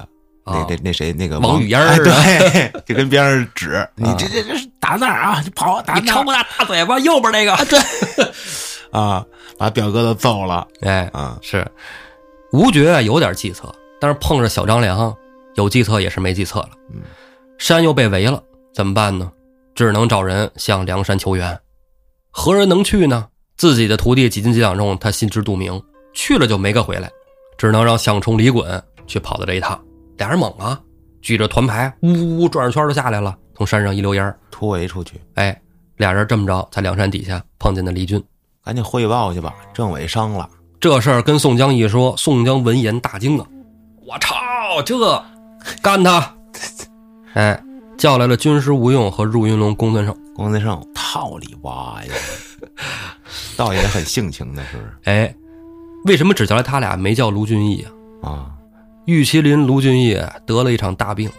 [0.45, 7.57] 那那那谁那个王语嫣对，就跟边上指 你这这这打那儿啊，你跑打那儿你抽大大嘴巴，右边那个。
[7.65, 7.81] 对，
[8.93, 9.25] 啊，
[9.57, 11.67] 把表哥都揍了哎，啊，是
[12.53, 15.17] 吴觉有点计策，但是碰着小张良，
[15.55, 16.69] 有计策也是没计策了。
[16.93, 17.01] 嗯，
[17.59, 18.43] 山又被围了，
[18.75, 19.31] 怎么办呢？
[19.75, 21.59] 只能找人向梁山求援。
[22.31, 23.29] 何人能去呢？
[23.57, 25.81] 自己的徒弟几斤几两重，他心知肚明，
[26.13, 27.11] 去了就没个回来，
[27.57, 29.81] 只能让项冲、李衮去跑的这一趟。
[30.17, 30.79] 俩人猛啊，
[31.21, 35.59] 举着团牌，呜呜转着圈就下来了，从山上一溜烟突围出去，哎，
[35.97, 38.23] 俩人这么着，在梁山底下碰见的李军。
[38.65, 39.55] 赶紧汇报去吧。
[39.73, 40.49] 政委伤了，
[40.81, 43.47] 这事儿跟宋江一说，宋江闻言大惊啊！
[44.07, 45.25] 我操，这
[45.81, 46.35] 干他！
[47.35, 47.63] 哎，
[47.97, 50.17] 叫来了军师吴用和入云龙公孙胜。
[50.35, 52.15] 公孙胜套里挖呀，
[53.55, 54.97] 倒也很性情的，是不是？
[55.05, 55.35] 哎，
[56.07, 57.85] 为什么只叫来他俩，没叫卢俊义
[58.23, 58.31] 啊？
[58.31, 58.51] 啊，
[59.05, 61.31] 玉麒麟卢俊义得了一场大病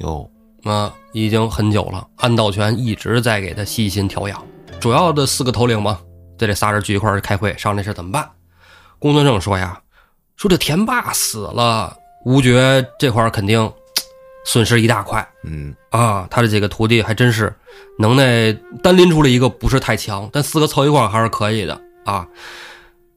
[0.00, 0.30] 哟，
[0.64, 2.06] 啊，已经很久了。
[2.16, 4.42] 安道全一直在给他细心调养。
[4.78, 5.98] 主要的四个头领嘛，
[6.38, 8.28] 在这仨人聚一块儿开会，商量这事怎么办。
[8.98, 9.80] 公孙胜说呀，
[10.36, 13.72] 说这田霸死了，吴觉这块儿肯定嘖
[14.44, 16.26] 损失一大块嗯，啊。
[16.30, 17.54] 他这几个徒弟还真是
[17.98, 18.52] 能耐
[18.82, 22.26] 单拎出来一个不是太强，但四个凑一块还是可以的啊。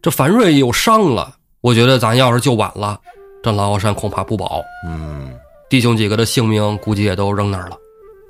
[0.01, 2.99] 这樊瑞又伤了，我觉得咱要是救晚了，
[3.43, 4.61] 这狼鳌山恐怕不保。
[4.87, 5.33] 嗯，
[5.69, 7.77] 弟兄几个的性命估计也都扔那儿了。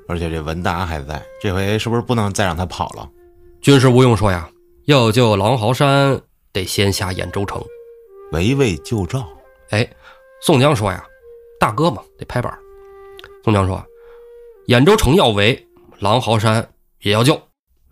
[0.08, 3.08] 而且这文达还在，这回是不是不能再让他跑了？
[3.60, 4.48] 军师吴用说呀，
[4.86, 6.20] 要救狼嚎山，
[6.52, 7.60] 得先下兖州城。
[8.32, 9.26] 围魏救赵，
[9.70, 9.88] 哎，
[10.40, 11.04] 宋江说呀，
[11.60, 12.58] 大哥嘛，得拍板儿。
[13.46, 13.80] 宋江说，
[14.66, 15.68] 兖州城要围，
[16.00, 16.68] 狼嚎山
[17.02, 17.40] 也要救。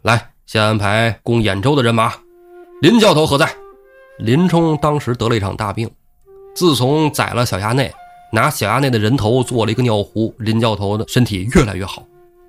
[0.03, 2.13] 来，先安排攻兖州的人马。
[2.83, 3.49] 林教头何在？
[4.19, 5.89] 林冲当时得了一场大病，
[6.57, 7.95] 自从宰了小衙内，
[8.33, 12.03] 拿小衙内的人头做了一个尿壶，林教头的身体越来越好。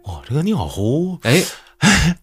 [0.06, 1.44] 哦，这个尿壶哎，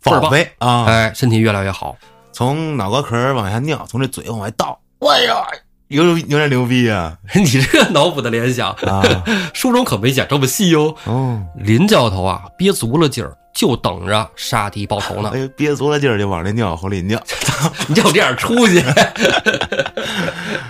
[0.03, 1.97] 宝棒贝啊，哎，身体越来越好。
[2.33, 5.47] 从脑壳壳往下尿，从这嘴往外倒，哎呀，
[5.93, 7.17] 有有点牛逼啊！
[7.35, 9.03] 你这个脑补的联想，啊，
[9.53, 15.39] 书中可没讲这么细哟、哦，林教头啊，憋足了劲儿，就等着杀敌报仇呢哎。
[15.39, 17.23] 呦，憋足了劲儿就往这尿壶里尿，
[17.87, 18.81] 你就有这点出息，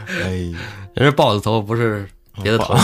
[0.08, 0.52] 哎，
[0.94, 2.08] 人家豹子头不是
[2.42, 2.74] 别的头。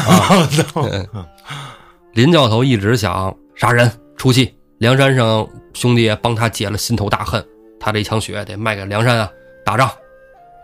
[2.15, 7.45] 林教头一直想杀人出气，梁山上兄弟帮他解了心头大恨，
[7.79, 9.29] 他这一腔血得卖给梁山啊，
[9.65, 9.91] 打仗，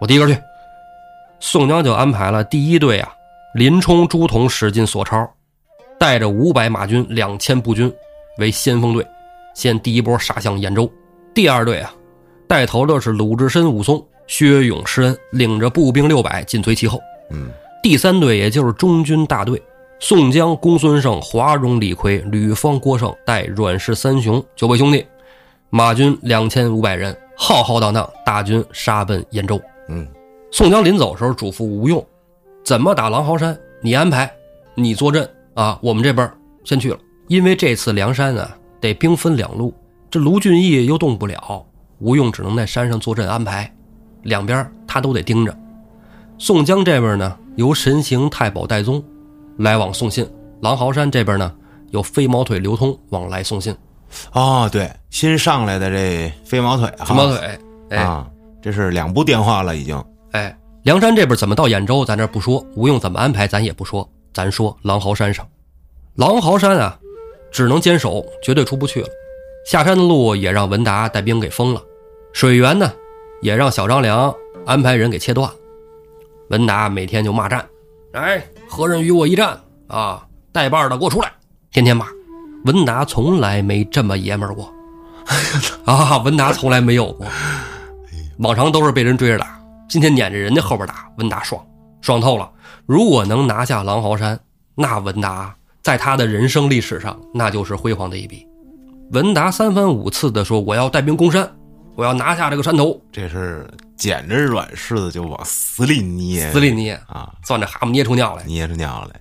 [0.00, 0.38] 我第一个去。
[1.46, 3.12] 宋江就安排了第一队啊，
[3.54, 5.30] 林冲、朱仝、史进、索超，
[6.00, 7.92] 带着五百马军、两千步军
[8.38, 9.06] 为先锋队，
[9.54, 10.90] 先第一波杀向兖州。
[11.34, 11.92] 第二队啊，
[12.48, 16.98] 带头的是鲁智深、武松、薛勇、施恩，领着步兵六百紧随其后。
[17.30, 17.50] 嗯，
[17.82, 19.62] 第三队也就是中军大队，
[20.00, 25.06] 宋江、公孙胜、华容、李逵、吕方、郭盛带阮氏三雄九位兄弟，
[25.68, 29.60] 马军两千五百人，浩浩荡荡，大军杀奔兖州。
[29.90, 30.08] 嗯，
[30.54, 32.06] 宋江临走的时候嘱咐吴用，
[32.64, 34.32] 怎么打狼嚎山，你安排，
[34.76, 36.30] 你坐镇啊，我们这边
[36.62, 36.98] 先去了。
[37.26, 39.74] 因为这次梁山啊得兵分两路，
[40.08, 41.66] 这卢俊义又动不了，
[41.98, 43.68] 吴用只能在山上坐镇安排，
[44.22, 45.52] 两边他都得盯着。
[46.38, 49.02] 宋江这边呢，由神行太保戴宗
[49.58, 50.24] 来往送信；
[50.60, 51.52] 狼嚎山这边呢，
[51.90, 53.74] 有飞毛腿刘通往来送信。
[54.30, 57.58] 哦，对，新上来的这飞毛腿啊，飞毛腿，
[57.90, 58.30] 哎啊，
[58.62, 60.00] 这是两部电话了，已经。
[60.34, 64.08] 哎，梁山这边怎么到兖州，咱这不说；吴用怎么安排，咱也不说。
[64.32, 65.48] 咱说狼嚎山上，
[66.16, 66.98] 狼嚎山啊，
[67.52, 69.08] 只能坚守，绝对出不去了。
[69.64, 71.80] 下山的路也让文达带兵给封了，
[72.32, 72.92] 水源呢，
[73.42, 74.34] 也让小张良
[74.66, 75.48] 安排人给切断。
[76.48, 77.64] 文达每天就骂战，
[78.14, 80.26] 哎，何人与我一战啊？
[80.50, 81.32] 带把的给我出来，
[81.70, 82.06] 天天骂。
[82.64, 84.68] 文达从来没这么爷们儿过，
[85.86, 87.24] 啊，文达从来没有过，
[88.38, 91.64] 往常都是被人追着打，今天撵着人家后边打，文达爽，
[92.00, 92.50] 爽透了。
[92.86, 94.38] 如果能拿下狼嚎山，
[94.74, 98.46] 那文达在他的人生历史上那就是辉煌的一笔。
[99.12, 101.48] 文达三番五次的说：“我要带兵攻山，
[101.94, 103.00] 我要拿下这个山头。
[103.12, 108.42] 这是捡着软柿子就往死里捏，死里捏啊，攥着蛤蟆捏出尿来。
[108.44, 109.20] 捏出尿来。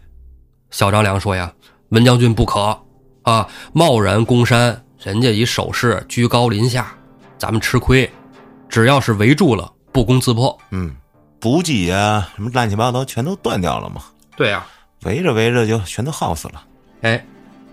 [0.71, 1.51] 小张良说：“呀，
[1.89, 2.81] 文将军不可
[3.23, 6.95] 啊，贸然攻山，人家以守势居高临下，
[7.37, 8.09] 咱们吃亏。
[8.69, 10.57] 只要是围住了，不攻自破。
[10.71, 10.93] 嗯，
[11.39, 14.01] 补给啊，什么乱七八糟全都断掉了嘛。
[14.35, 14.65] 对呀、
[15.03, 16.63] 围着围着就全都耗死了。
[17.01, 17.23] 哎，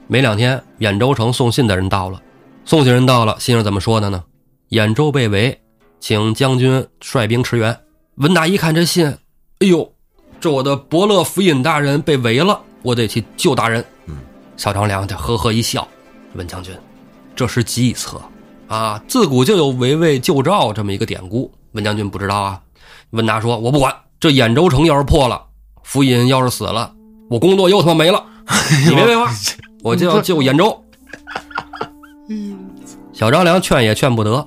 [0.06, 2.20] 没两天，兖州城送信的人到了。
[2.66, 4.22] 送信人到了，信上怎么说的呢？
[4.68, 5.60] 兖州被围，
[5.98, 7.80] 请将军率兵驰援。
[8.16, 9.06] 文达一看这信，
[9.60, 9.92] 哎呦，
[10.38, 13.84] 这我的伯乐府尹大人被围了，我得去救大人。
[14.06, 14.18] 嗯，
[14.56, 15.88] 小张良就呵呵一笑，
[16.34, 16.76] 文将军，
[17.34, 18.20] 这是计策
[18.68, 21.50] 啊，自古就有围魏救赵这么一个典故。
[21.72, 22.60] 文将军不知道啊？
[23.10, 25.42] 文达说：“我不管，这兖州城要是破了，
[25.82, 26.92] 府尹要是死了，
[27.28, 28.24] 我工作又他妈没了。
[28.86, 29.30] 你别废话，
[29.82, 30.84] 我就要救兖州。”
[33.12, 34.44] 小张良劝也劝不得，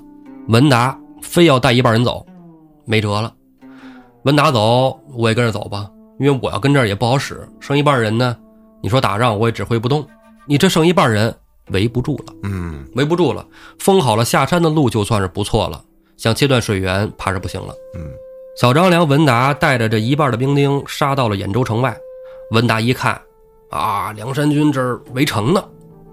[0.47, 2.25] 文达非要带一半人走，
[2.85, 3.33] 没辙了。
[4.23, 8.35] 文达走，我也跟着走吧，因为我要跟这儿也不好使，剩一半人呢，
[8.81, 10.07] 你说打仗我也指挥不动，
[10.47, 11.35] 你这剩一半人
[11.67, 13.45] 围不住了，嗯，围不住了，
[13.79, 15.83] 封好了下山的路就算是不错了，
[16.17, 17.73] 想切断水源怕是不行了。
[17.95, 18.09] 嗯，
[18.55, 21.95] 小张良、文达带着这一半的兵丁杀到了兖州城外。
[22.51, 23.19] 文达一看，
[23.69, 25.63] 啊，梁山军这儿围城呢，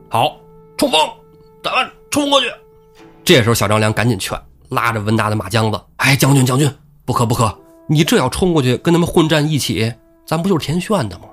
[0.09, 0.41] 好，
[0.79, 0.99] 冲锋，
[1.63, 2.47] 咱们冲过去。
[3.25, 6.73] 这时候，小张良赶紧劝，拉着文达的马缰子，哎，将军，将军，
[7.05, 7.55] 不可不可，
[7.89, 9.93] 你这要冲过去跟他们混战一起，
[10.27, 11.25] 咱不就是填炫的吗？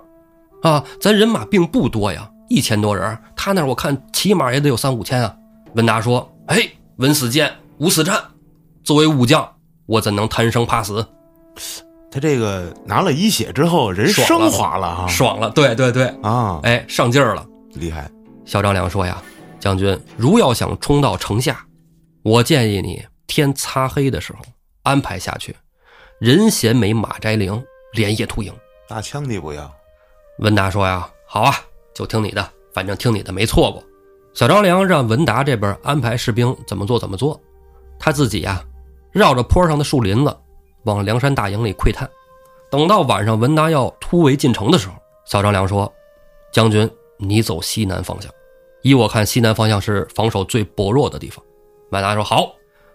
[0.63, 5.33] 啊，咱人马并不多呀，一千多人，他那儿我看起码也得有三五千啊。
[5.75, 8.21] 文达说，哎，文死谏，武死战，
[8.87, 9.45] 作为武将，
[9.85, 11.05] 我怎能贪生怕死？
[12.09, 17.45] 他这个拿了一血之后，人爽了升华了啊爽了，对对对，啊，哎，上劲儿了。
[17.73, 18.09] 厉害。
[18.45, 19.21] 小张良说呀
[19.59, 21.65] ：“将军，如要想冲到城下，
[22.23, 24.39] 我建议你天擦黑的时候
[24.83, 25.53] 安排下去，
[26.21, 28.53] 人衔美马摘灵，连夜突营。
[28.87, 29.69] 大枪你不要，”
[30.39, 31.53] 文达说呀：“好啊，
[31.93, 33.83] 就听你的，反正听你的没错过。”
[34.33, 37.37] 小张良让文达这边安排士兵怎么做怎么做，
[37.99, 38.63] 他自己呀
[39.17, 40.37] 绕着坡上的树林子
[40.83, 42.07] 往梁山大营里窥探。
[42.69, 44.93] 等到晚上文达要突围进城的时候，
[45.25, 45.91] 小张良说
[46.53, 48.31] ：“将军，你走西南方向。
[48.83, 51.43] 依我看，西南方向是防守最薄弱的地方。”
[51.89, 52.51] 文达说：“好。”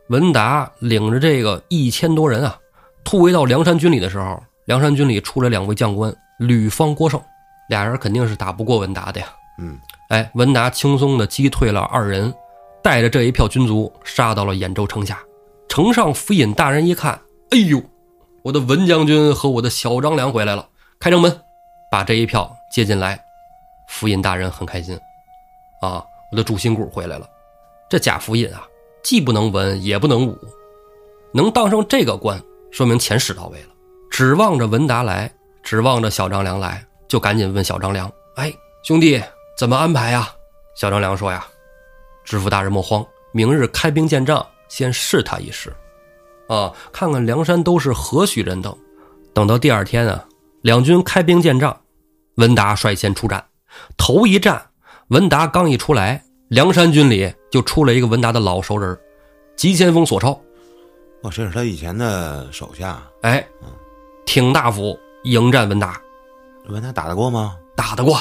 [0.08, 2.58] 文达领着这个一千多人啊，
[3.02, 7.20] 突围到梁山军里的时候，梁山军里出来两位将官，吕方、郭盛，
[7.68, 9.28] 俩人肯定是打不过文达的呀。
[9.58, 9.78] 嗯，
[10.10, 12.32] 哎，文达轻松的击退了二人，
[12.82, 15.18] 带着这一票军卒杀到了兖州城下。
[15.72, 17.82] 城上府尹大人一看，哎呦，
[18.42, 20.68] 我的文将军和我的小张良回来了，
[21.00, 21.34] 开城门，
[21.90, 23.18] 把这一票接进来。
[23.88, 24.94] 府尹大人很开心，
[25.80, 27.26] 啊，我的主心骨回来了。
[27.88, 28.68] 这贾府尹啊，
[29.02, 30.38] 既不能文，也不能武，
[31.32, 32.38] 能当上这个官，
[32.70, 33.68] 说明钱使到位了。
[34.10, 35.32] 指望着文达来，
[35.62, 38.52] 指望着小张良来，就赶紧问小张良：“哎，
[38.82, 39.18] 兄弟，
[39.56, 40.28] 怎么安排呀？”
[40.76, 41.46] 小张良说：“呀，
[42.26, 43.02] 知府大人莫慌，
[43.32, 45.70] 明日开兵见仗，先试他一试，
[46.48, 48.74] 啊，看看梁山都是何许人等。
[49.34, 50.24] 等到第二天啊，
[50.62, 51.78] 两军开兵见仗，
[52.36, 53.44] 文达率先出战。
[53.98, 54.70] 头一战，
[55.08, 58.98] 文达刚一出来，梁山军里就出来一个文达的老熟人，
[59.56, 60.30] 急先锋索超。
[61.22, 63.46] 哦，这是他以前的手下，哎，
[64.24, 66.00] 挺大斧迎战文达，
[66.70, 67.58] 文达打得过吗？
[67.76, 68.18] 打得过，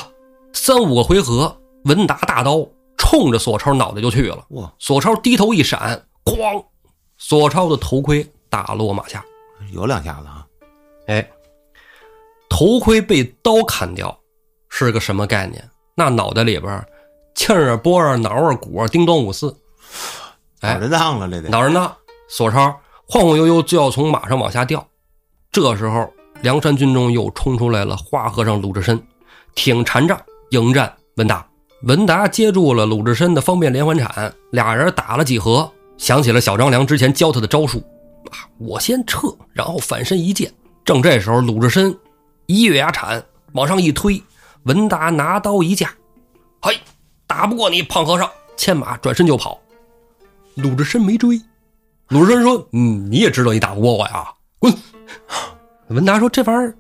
[0.52, 4.46] 三五个回合，文达大刀冲着索超脑袋就去了。
[4.50, 6.64] 哇，索超低头一闪，哐，
[7.18, 9.24] 索超的头盔打落马下。
[9.72, 10.46] 有两下子啊！
[11.08, 11.30] 哎，
[12.50, 14.18] 头盔被刀砍掉，
[14.70, 15.70] 是个什么概念？
[15.96, 16.86] 那脑袋里边，
[17.36, 19.56] 气儿啊、波儿、脑儿、骨儿，叮咚五四，
[20.62, 21.96] 哎脑震荡了，这得脑震荡，
[22.28, 22.76] 索超
[23.08, 24.86] 晃晃悠悠就要从马上往下掉。
[25.52, 26.12] 这时候，
[26.42, 29.02] 梁山军中又冲出来了花和尚鲁智深，
[29.54, 30.20] 挺禅杖
[30.50, 31.46] 迎战文达。
[31.84, 35.72] 文达接住了鲁智深的方便连环铲，俩人打了几合，
[36.02, 37.78] 想起了小张良之前教他的招数
[38.32, 40.52] 啊，我先撤，然后反身一剑。
[40.84, 41.96] 正这时候，鲁智深
[42.48, 44.20] 一跃牙铲往上一推，
[44.64, 45.94] 文达拿刀一架，
[46.60, 46.76] 嘿，
[47.28, 48.28] 打不过你，胖和尚，
[48.58, 49.62] 牵马转身就跑。
[50.56, 51.40] 鲁智深没追，
[52.08, 54.28] 鲁智深说：“嗯，你也知道你打不过我呀，
[54.58, 54.74] 滚！”
[55.90, 56.76] 文达说：“这玩意儿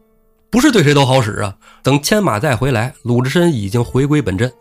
[0.49, 4.51] 不是对谁都好使啊。”等牵马再回来，鲁智深已经回归本阵。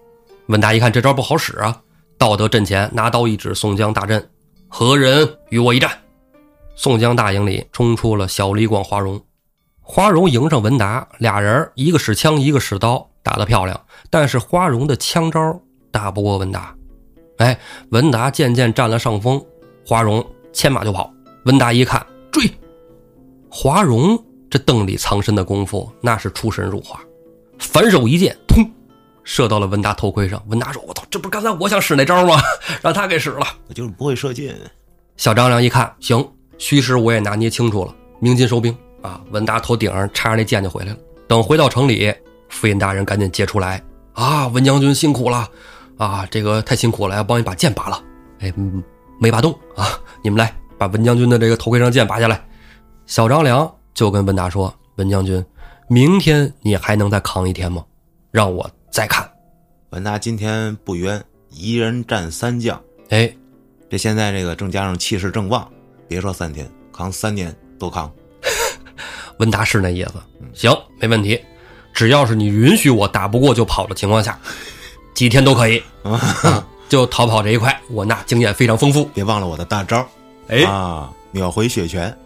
[0.48, 1.80] 文达一看这招不好使啊，
[2.18, 4.22] 到得阵前，拿刀一指宋江大阵
[4.72, 5.90] ：“何人与我一战？”
[6.76, 9.20] 宋江大营里冲出了小李广、花荣，
[9.82, 13.78] 花荣迎上文达，俩人一个使枪，一个使刀，打得漂亮。
[14.08, 15.60] 但是花荣的枪招
[15.90, 16.74] 打不过文达。
[17.38, 17.58] 哎，
[17.90, 19.44] 文达渐渐占了上风，
[19.84, 21.12] 花荣牵马就跑。
[21.44, 22.50] 文达一看，追。
[23.50, 24.16] 华容
[24.48, 27.00] 这洞里藏身的功夫，那是出神入化，
[27.58, 28.66] 反手一剑，砰，
[29.24, 30.42] 射到了文达头盔上。
[30.48, 32.40] 文达说：“我操，这不是刚才我想使那招吗？
[32.82, 33.46] 让他给使了。
[33.68, 34.54] 我就是不会射箭。”
[35.16, 36.26] 小张良一看，行，
[36.58, 39.20] 虚实我也拿捏清楚了，鸣金收兵啊！
[39.30, 40.98] 文达头顶上插着那箭就回来了。
[41.28, 42.12] 等回到城里，
[42.48, 43.82] 府尹大人赶紧接出来
[44.14, 44.48] 啊！
[44.48, 45.48] 文将军辛苦了
[45.98, 46.26] 啊！
[46.30, 48.02] 这个太辛苦了，要帮你把剑拔了。
[48.40, 48.52] 哎，
[49.20, 50.00] 没拔动啊！
[50.22, 52.42] 你们来把文将军的这个头盔上剑拔下来。
[53.06, 55.44] 小张良就跟文达说：“文将军，
[55.88, 57.84] 明天你还能再扛一天吗？
[58.30, 59.30] 让我再看。”
[59.90, 62.80] 文达今天不冤，一人战三将。
[63.08, 63.32] 哎，
[63.88, 65.68] 这现在这个正加上气势正旺，
[66.06, 68.12] 别说三天，扛三年都扛。
[69.38, 70.12] 文达是那意思，
[70.52, 71.40] 行，没问题，
[71.92, 74.38] 只要是你允许我打不过就跑的情况下，
[75.14, 75.82] 几天都可以。
[76.04, 79.04] 啊、就逃跑这一块，我那经验非常丰富。
[79.06, 80.06] 别忘了我的大招，
[80.48, 82.16] 哎啊，秒回血泉。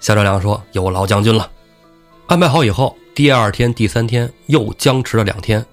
[0.00, 1.50] 肖兆良说：“有劳将军了。”
[2.26, 5.64] 安排好以后，第二天、第三天又僵持了两天，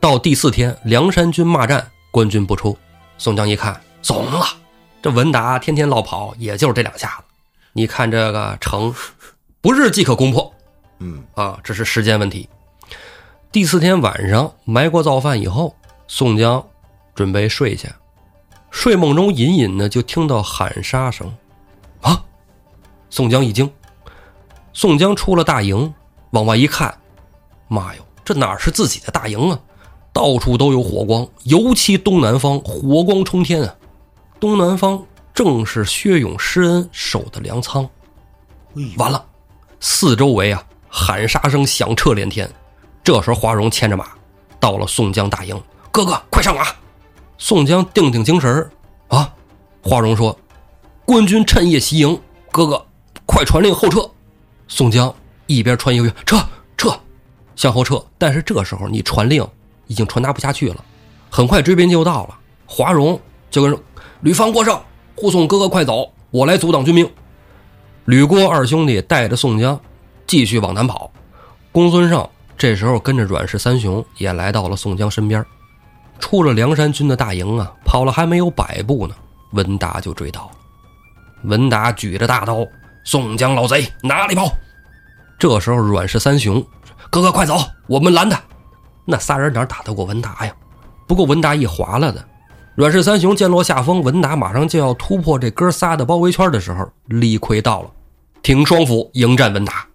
[0.00, 2.74] 到第四天，梁山军骂战，官军不出。
[3.18, 4.46] 宋江一看，怂了。
[5.02, 7.24] 这文达天天落跑，也就是这两下子。
[7.74, 8.94] 你看这个城，
[9.60, 10.50] 不日即可攻破，
[11.00, 12.48] 嗯啊，这是时间问题。
[13.52, 15.76] 第四天晚上，埋锅造饭以后，
[16.08, 16.66] 宋江
[17.14, 17.90] 准备睡下，
[18.70, 21.30] 睡梦中隐隐的就听到喊杀声，
[22.00, 22.24] 啊！
[23.10, 23.70] 宋江一惊，
[24.72, 25.92] 宋江出了大营，
[26.36, 26.94] 往外一看，
[27.66, 29.58] 妈哟，这哪是自己的大营啊？
[30.12, 33.74] 到处都有火光，尤其东南方火光冲天啊！
[34.38, 37.88] 东南方正是薛勇施恩守的粮仓。
[38.98, 39.24] 完了，
[39.80, 42.46] 四周围啊喊杀声响彻连天。
[43.02, 44.08] 这时候华容牵着马
[44.60, 45.58] 到了宋江大营，
[45.90, 46.66] 哥哥快上马！
[47.38, 48.70] 宋江定定精神儿
[49.08, 49.32] 啊，
[49.82, 50.38] 华荣说
[51.06, 52.20] ：“官军趁夜袭营，
[52.52, 52.86] 哥哥
[53.24, 54.06] 快传令后撤。”
[54.68, 55.14] 宋江
[55.46, 56.36] 一边传一边撤
[56.76, 56.98] 撤，
[57.54, 58.04] 向后撤。
[58.18, 59.46] 但是这时候你传令
[59.86, 60.84] 已经传达不下去了，
[61.30, 62.36] 很快追兵就到了。
[62.66, 63.18] 华容
[63.50, 63.78] 就跟
[64.20, 64.80] 吕方、郭盛
[65.14, 67.08] 护送哥哥快走，我来阻挡军兵。
[68.04, 69.80] 吕郭二兄弟带着宋江
[70.26, 71.10] 继续往南跑。
[71.72, 75.44] 公孙胜这时候跟着阮氏三雄也来到了宋江身边，
[76.18, 79.14] 出了梁山军的大营啊，跑了还没有百步呢，
[79.52, 80.50] 文达就追到了。
[81.44, 82.66] 文达举着大刀，
[83.04, 84.50] 宋江老贼哪里跑？
[85.38, 86.64] 这时候阮氏三雄，
[87.10, 88.40] 哥哥快走，我们拦他。
[89.04, 90.52] 那仨人哪打得过文达呀？
[91.06, 92.24] 不过文达一划了的。
[92.74, 97.90] 阮氏三雄见落下风，文达马上就要突破这哥仨的包围圈的时候，李逵到了，
[98.42, 99.86] 挺双斧迎战文达。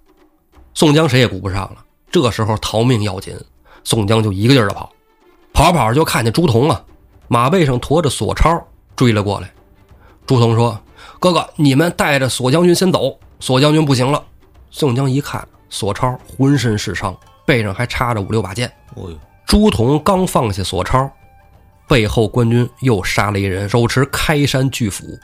[0.74, 1.78] 宋江谁也顾不上了，
[2.12, 3.36] 这时候逃命要紧，
[3.84, 4.92] 宋江就一个劲儿的跑，
[5.54, 6.82] 跑跑就看见朱仝啊，
[7.28, 8.66] 马背上驮着索超
[8.96, 9.52] 追了过来。
[10.26, 10.80] 朱仝说
[11.20, 14.24] ：“哥哥，你们带着索将军先走，索将军不行了。”
[14.72, 17.16] 宋江一看，索超浑身是伤，
[17.46, 18.68] 背上还插着五六把剑。
[18.96, 21.12] 哦呦，朱仝刚放下索超，
[21.88, 25.20] 背后官军又杀了一人，手持开山巨斧。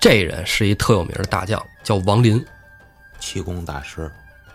[0.00, 2.42] 这人是一特有名的大将，叫王林，
[3.18, 4.10] 气功大师。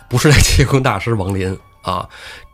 [0.10, 2.08] 不是那气功大师王林啊。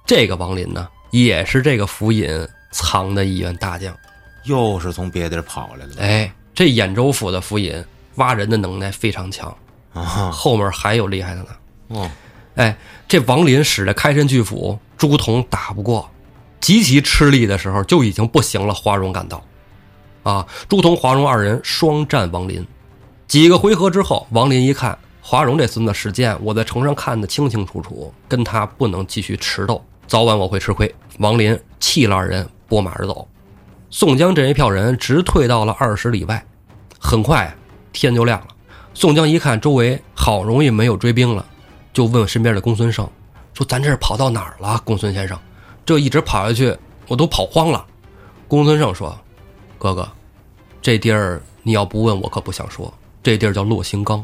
[0.05, 2.27] 这个王林呢，也是这个府尹
[2.71, 3.95] 藏的一员大将。
[4.43, 6.01] 又是从别地儿跑来的。
[6.01, 7.83] 哎，这兖州府的府尹
[8.15, 9.55] 挖人的能耐非常强，
[9.93, 11.47] 啊，后面还有厉害的呢。
[11.89, 12.09] 哦，
[12.55, 12.75] 哎，
[13.07, 16.09] 这王林使的开山巨斧，朱仝打不过，
[16.59, 18.73] 极其吃力的时候就已经不行了。
[18.73, 19.43] 华容赶到，
[20.23, 22.65] 啊，朱仝、华容二人双战王林。
[23.27, 30.93] 几个回合之后，王林一看华容这孙子使剑，我在城上看得清清楚楚，跟他不能继续持斗，早晚我会吃亏。
[31.19, 33.27] 王林弃了二人，拨马而走。
[33.89, 36.43] 宋江这一票人直退到了二十里外。
[36.99, 37.53] 很快
[37.91, 38.47] 天就亮了。
[38.93, 41.45] 宋江一看周围好容易没有追兵了，
[41.91, 43.09] 就问身边的公孙胜
[43.53, 45.37] 说：“咱这是跑到哪儿了，公孙先生？
[45.85, 46.77] 这一直跑下去，
[47.07, 47.85] 我都跑慌了。”
[48.47, 49.17] 公孙胜说
[49.79, 50.07] ：“哥哥，
[50.81, 52.93] 这地儿你要不问我可不想说。
[53.21, 54.23] 这地儿叫落星岗。”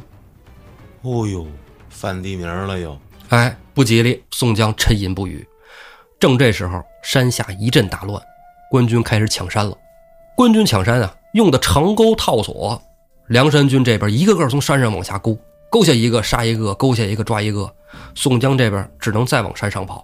[1.02, 1.48] 哦呦，
[1.90, 2.98] 犯地名了又！
[3.30, 4.24] 哎，不吉利！
[4.32, 5.48] 宋江沉吟不语。
[6.20, 8.22] 正这时候，山下一阵大乱，
[8.70, 9.76] 官军开始抢山了。
[10.36, 12.82] 官军抢山啊，用的长钩套索。
[13.30, 15.38] 梁山军这边一个个从山上往下勾，
[15.70, 17.72] 勾下一个杀一个，勾下一个抓一个。
[18.16, 20.04] 宋江这边只能再往山上跑。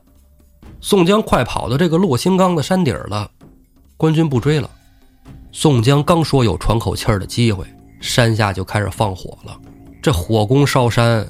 [0.80, 3.30] 宋江快跑到这个落星岗的山顶了，
[3.98, 4.70] 官军不追了。
[5.52, 7.66] 宋江刚说有喘口气儿的机会，
[8.00, 9.60] 山下就开始放火了。
[10.04, 11.28] 这火攻烧山，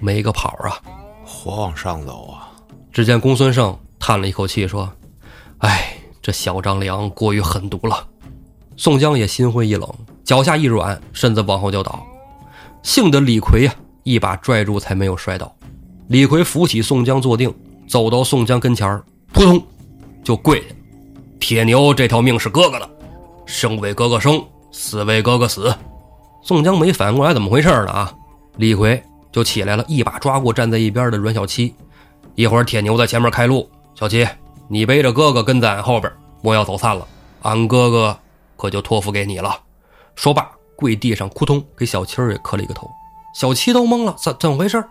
[0.00, 0.82] 没个跑啊！
[1.24, 2.50] 火往上走啊！
[2.92, 4.90] 只见公孙胜叹了一口气说
[5.58, 8.04] ：“哎，这小张良过于狠毒了。”
[8.76, 9.88] 宋江也心灰意冷。
[10.26, 12.04] 脚下一软，身子往后就倒，
[12.82, 13.72] 幸得李逵呀
[14.02, 15.54] 一把拽住，才没有摔倒。
[16.08, 17.54] 李逵扶起宋江坐定，
[17.86, 19.00] 走到宋江跟前
[19.32, 19.64] 扑通
[20.24, 20.66] 就跪下
[21.38, 22.90] ：“铁牛这条命是哥哥的，
[23.46, 25.72] 生为哥哥生，死为哥哥死。”
[26.42, 28.12] 宋江没反应过来怎么回事呢啊！
[28.56, 29.00] 李逵
[29.30, 31.72] 就起来了，一把抓过站在一边的阮小七
[32.34, 34.26] ：“一会儿铁牛在前面开路，小七
[34.66, 36.12] 你背着哥哥跟在俺后边，
[36.42, 37.06] 莫要走散了。
[37.42, 38.18] 俺哥哥
[38.56, 39.56] 可就托付给你了。”
[40.16, 42.90] 说罢，跪地上，扑通给小七儿也磕了一个头。
[43.34, 44.82] 小七都懵了，怎怎么回事？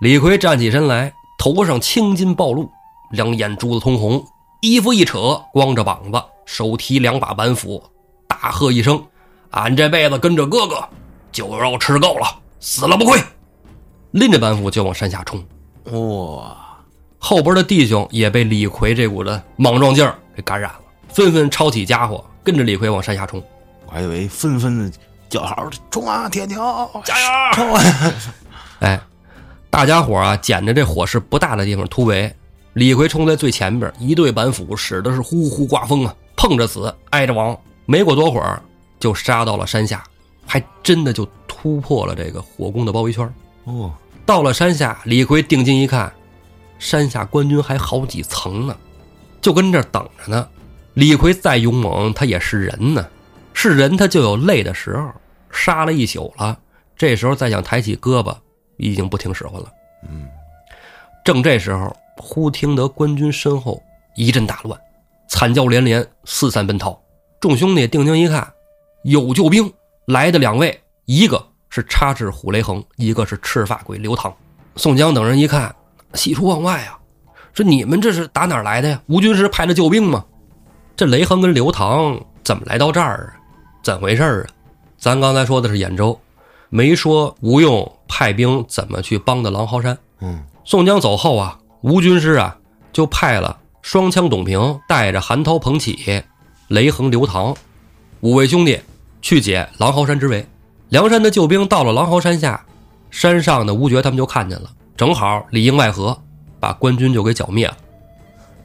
[0.00, 2.68] 李逵站起身来，头上青筋暴露，
[3.12, 4.26] 两眼珠子通红，
[4.60, 7.82] 衣服一扯，光着膀子，手提两把板斧，
[8.26, 9.02] 大喝一声
[9.52, 10.86] ：“俺这辈子跟着哥哥，
[11.30, 12.26] 酒肉吃够了，
[12.58, 13.22] 死了不亏！”
[14.10, 15.42] 拎着板斧就往山下冲。
[15.92, 16.56] 哇！
[17.18, 23.40] 后边的弟兄也被李逵这股子莽撞劲儿给感染了，纷纷抄起家伙，跟着李逵往山下冲。
[23.92, 26.56] 我还以为纷纷的叫好，冲啊，铁牛，
[27.04, 27.52] 加油！
[27.52, 27.82] 冲啊！
[28.80, 28.98] 哎，
[29.68, 32.34] 大家伙啊，捡着这火势不大的地方突围。
[32.72, 37.54] 李逵冲在最前边，一对板斧使的是呼呼刮风啊，碰着死，挨着亡。
[37.84, 38.62] 没过多会儿，
[38.98, 40.02] 就杀到了山下，
[40.46, 43.30] 还真的就突破了这个火攻的包围圈。
[43.64, 43.92] 哦，
[44.24, 46.10] 到了山下，李逵定睛一看，
[46.78, 48.74] 山下官军还好几层呢，
[49.42, 50.48] 就跟这等着呢。
[50.94, 53.06] 李逵再勇猛，他也是人呢。
[53.62, 55.12] 是人，他就有累的时候。
[55.54, 56.58] 杀了一宿了，
[56.96, 58.34] 这时候再想抬起胳膊，
[58.78, 59.70] 已经不听使唤了。
[60.08, 60.26] 嗯，
[61.22, 63.80] 正这时候，忽听得官军身后
[64.16, 64.80] 一阵大乱，
[65.28, 66.98] 惨叫连连，四散奔逃。
[67.38, 68.50] 众兄弟定睛一看，
[69.04, 69.70] 有救兵
[70.06, 74.34] 来的两位，一个是插翅虎雷横，一个是赤发鬼刘唐。
[74.76, 75.72] 宋江等人一看，
[76.14, 76.98] 喜出望外啊，
[77.52, 79.02] 说：“你们这是打哪儿来的呀？
[79.06, 80.24] 吴军师派的救兵吗？
[80.96, 83.36] 这雷横跟刘唐怎么来到这儿啊？”
[83.82, 84.46] 怎回事儿啊？
[84.96, 86.18] 咱刚才说的是兖州，
[86.68, 89.98] 没说吴用派兵怎么去帮的狼嚎山。
[90.20, 92.56] 嗯，宋江走后啊，吴军师啊
[92.92, 96.22] 就派了双枪董平带着韩涛、彭起、
[96.68, 97.54] 雷横、刘唐
[98.20, 98.80] 五位兄弟
[99.20, 100.46] 去解狼嚎山之围。
[100.90, 102.64] 梁山的救兵到了狼嚎山下，
[103.10, 106.16] 山上的吴觉他们就看见了，正好里应外合，
[106.60, 107.76] 把官军就给剿灭了。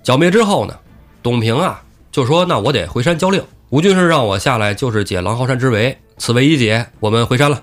[0.03, 0.77] 剿灭之后呢，
[1.23, 5.97] 董平啊就说：“那我得回山交令。”吴军师让我下来，就是解狼嚎山之围。
[6.17, 7.61] 此为一解，我们回山了。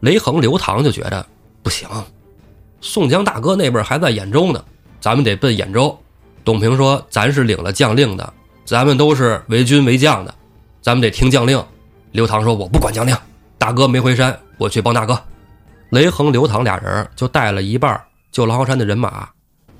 [0.00, 1.26] 雷横、刘唐就觉得
[1.62, 1.86] 不行，
[2.80, 4.64] 宋江大哥那边还在兖州呢，
[4.98, 5.96] 咱们得奔兖州。
[6.42, 8.32] 董平说：“咱是领了将令的，
[8.64, 10.34] 咱们都是为军为将的，
[10.80, 11.62] 咱们得听将令。”
[12.12, 13.14] 刘唐说：“我不管将令，
[13.58, 15.20] 大哥没回山，我去帮大哥。”
[15.90, 19.28] 雷横、刘唐俩人就带了一半救狼嚎山的人马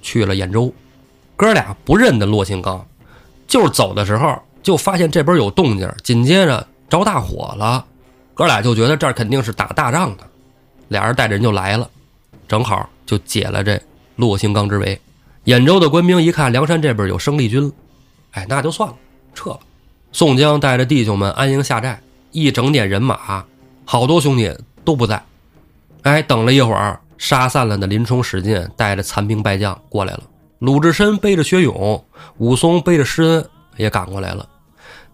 [0.03, 0.73] 去了兖州。
[1.35, 2.87] 哥俩不认得骆庆刚，
[3.49, 4.39] 就是走的时候。
[4.63, 7.85] 就发现这边有动静，紧接着着大火了，
[8.35, 10.25] 哥俩就觉得这儿肯定是打大仗的，
[10.89, 11.91] 俩人带着人就来了，
[12.47, 13.81] 正好就解了这
[14.17, 15.01] 洛星刚之围。
[15.47, 17.73] 兖州的官兵一看梁山这边有生力军了，
[18.33, 18.95] 哎，那就算了，
[19.35, 19.61] 撤了。
[20.13, 22.01] 宋江带着弟兄们安营下寨，
[22.31, 23.45] 一整点人马，
[23.85, 25.21] 好多兄弟都不在。
[26.03, 30.23] 哎，等了一会儿，杀散了的林冲、史进带着残兵败将过来了，
[30.61, 32.05] 鲁智深背着薛勇，
[32.39, 34.49] 武松背着施恩也赶过来了。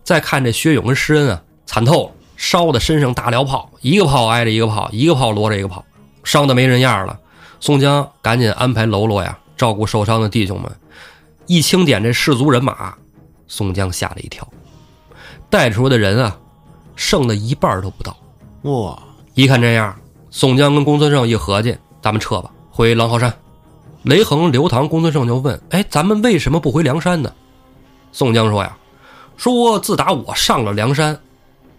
[0.09, 5.85] 再看这薛勇跟施恩啊，惨透了，烧的身上大燎泡，一个炮挨着一个炮，一个炮摞着一个炮，
[6.25, 7.21] 伤的没人样了。
[7.61, 10.73] 宋江赶紧安排喽啰呀，照顾受伤的弟兄们。
[11.47, 12.95] 一清点这士卒人马，
[13.49, 14.49] 宋江吓了一跳，
[15.51, 16.39] 带出的人啊，
[16.97, 18.17] 剩的一半都不到。
[18.63, 18.99] 哇！
[19.35, 19.95] 一看这样，
[20.31, 23.31] 宋江跟公孙胜一合计，咱们撤吧，回狼嚎山。
[24.05, 27.31] 雷横、刘唐、公孙胜就问：“哎，咱们为什么不回梁山呢？”
[28.11, 28.75] 宋江说：“呀。”
[29.39, 31.18] 说自打我上了梁山，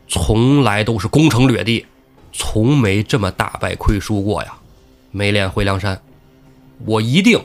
[0.08, 1.86] 从来都是攻城略地，
[2.32, 4.54] 从没这么大败亏输过呀。
[5.12, 6.02] 没脸回梁山，
[6.86, 7.38] 我一定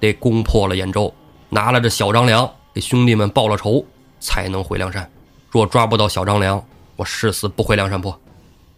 [0.00, 1.12] 得攻破了兖州，
[1.50, 3.84] 拿了这小张良给兄弟们报了仇，
[4.18, 5.08] 才能回梁山。
[5.50, 6.64] 若抓不到小张良，
[6.96, 8.18] 我誓死不回梁山坡。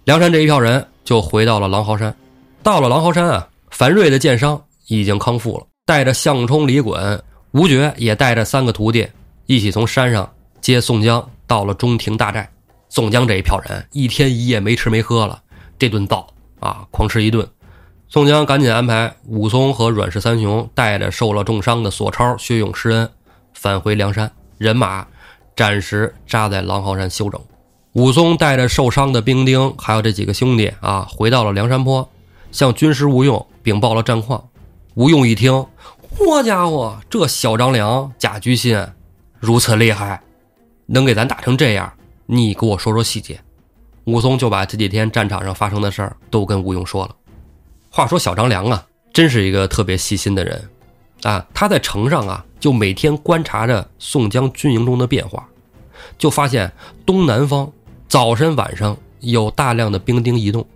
[0.05, 2.13] 梁山这一票人就回到了狼嚎山。
[2.65, 7.21] 到了狼嚎山啊，樊瑞的剑伤已经康复了，带着项冲、李衮、
[7.53, 9.07] 吴觉也带着三个徒弟
[9.47, 10.29] 一起从山上
[10.61, 12.51] 接宋江到了中庭大寨。
[12.89, 15.43] 宋江这一票人一天一夜没吃没喝了，
[15.79, 16.27] 这顿造
[16.59, 17.49] 啊，狂吃一顿。
[18.09, 23.09] 宋江赶紧安排武松和阮氏三雄带着受了重伤的索超、薛勇、施恩
[23.55, 25.07] 返回梁山，人马
[25.55, 27.41] 暂时扎在狼嚎山休整。
[27.93, 32.09] 武松带着受伤的兵丁，还有这几个兄弟啊，回到了梁山坡，
[32.51, 34.49] 向军师吴用禀报了战况。
[34.95, 35.67] 吴用一听，
[36.17, 38.85] 嚯家伙，这小张良、贾居信
[39.39, 40.21] 如此厉害，
[40.93, 41.93] 能给咱打成这样？
[42.27, 43.41] 你给我说说细节。
[44.05, 47.15] 武松就把这几天战场上发生的事儿都跟吴用说了。
[47.91, 50.69] 话说小张良啊，真是一个特别细心的人，
[51.23, 55.49] 啊，他在城上啊，就每天观察着宋江军营中的变化，
[56.19, 56.73] 就发现
[57.07, 57.71] 东南方
[58.09, 60.67] 早晨晚上有大量的兵丁移动，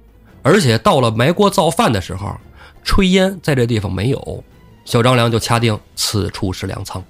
[0.43, 2.37] 而且到了埋锅造饭的时候，
[2.85, 4.45] 炊烟在这地方没有，
[4.85, 7.03] 小张良就掐定此处是粮仓。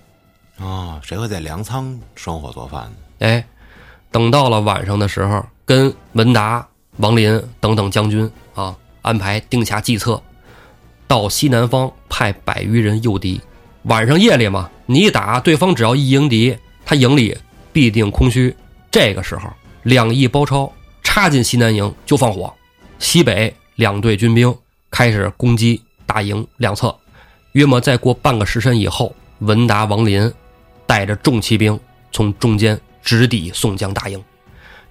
[0.59, 2.97] 啊，谁会在粮仓生火做饭呢？
[3.21, 3.45] 哎，
[4.11, 6.67] 等到了晚上的时候，跟文达、
[6.99, 8.77] 王林等等将军啊。
[9.03, 10.19] 安排定下计策，
[11.07, 13.39] 到西南方派百余人诱敌。
[13.83, 17.37] 晚上夜里嘛，你打对方，只要一迎敌，他营里
[17.71, 18.57] 必定空虚。
[18.91, 19.51] 这个时候，
[19.83, 22.51] 两翼包抄插进西南营就放火。
[22.99, 24.57] 西北两队军兵
[24.91, 26.97] 开始攻击大营两侧。
[27.53, 30.33] 约莫再过半个时辰以后，文达、王林
[30.87, 31.79] 带着重骑兵
[32.13, 34.23] 从中间直抵宋江大营。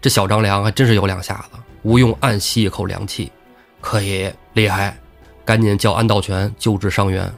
[0.01, 1.57] 这小张良还真是有两下子。
[1.83, 3.31] 吴用暗吸一口凉气。
[3.81, 4.97] 可以厉害，
[5.43, 7.29] 赶紧叫安道全救治伤员。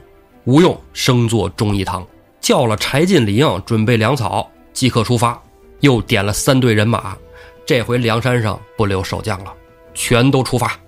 [0.44, 2.06] 吴用升座忠义堂，
[2.40, 5.40] 叫了柴进、李应准备粮草，即刻出发。
[5.80, 7.16] 又点了三队人马，
[7.66, 9.52] 这回梁山上不留守将了，
[9.92, 10.78] 全都出发。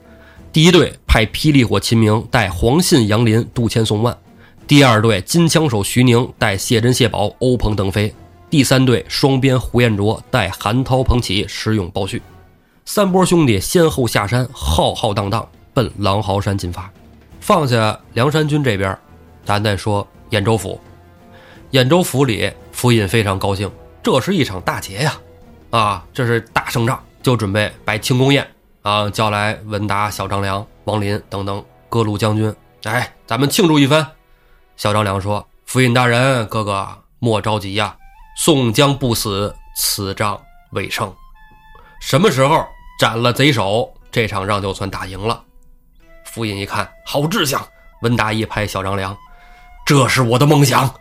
[0.53, 4.17] 第一队派霹雳火秦明带黄信、杨林杜迁宋万；
[4.69, 8.13] 第二队金枪手徐宁带谢珍、谢宝、欧鹏、邓飞；
[8.51, 12.21] 第三队双鞭胡彦卓带韩涛、彭启、石勇、包旭。
[12.85, 16.93] 三波兄弟先后下山，浩浩荡荡奔狼嚎山进发。
[17.41, 18.95] 放下梁山军这边，
[19.43, 20.79] 咱再说兖州府。
[21.73, 23.71] 兖州府里，府尹非常高兴，
[24.03, 25.19] 这是一场大捷呀！
[25.71, 28.47] 啊，这是大胜仗，就准备摆庆功宴
[28.83, 34.07] 啊，叫来文达、小张良、王林等等各路将军，哎，咱们庆祝一番。
[34.79, 37.97] 小张良说：“府尹大人，哥哥莫着急呀，
[38.37, 41.13] 宋江不死，此仗未胜。
[42.01, 42.65] 什么时候？”
[42.99, 45.41] 斩了贼首，这场仗就算打赢了。
[46.25, 47.65] 府尹一看，好志向。
[48.03, 49.17] 文达一拍小张良
[49.87, 50.93] ：“这是我的梦想。”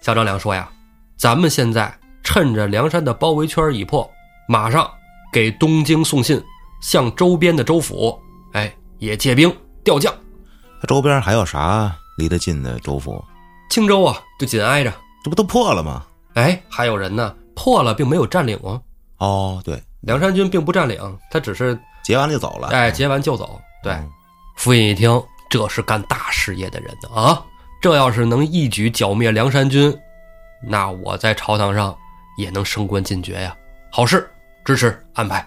[0.00, 0.68] 小张良说：“呀，
[1.16, 4.10] 咱们现在趁着梁山的包围圈已破，
[4.48, 4.90] 马上
[5.32, 6.42] 给东京送信，
[6.82, 8.18] 向周边的州府，
[8.52, 10.12] 哎，也借兵调将。
[10.80, 13.22] 他周边还有啥离得近的州府？
[13.70, 14.92] 青州啊，就紧挨着。
[15.22, 16.04] 这不都破了吗？
[16.34, 17.34] 哎，还有人呢。
[17.54, 18.80] 破了，并没有占领啊。
[19.18, 19.82] 哦，对。
[20.02, 22.68] 梁山军并不占领，他只是劫完就走了。
[22.68, 23.60] 哎，劫完就走。
[23.82, 23.96] 对，
[24.56, 27.42] 府尹一听，这是干大事业的人呢啊！
[27.80, 29.96] 这要是能一举剿灭梁山军，
[30.62, 31.96] 那我在朝堂上
[32.38, 33.56] 也能升官进爵呀。
[33.90, 34.28] 好事，
[34.64, 35.46] 支持安排。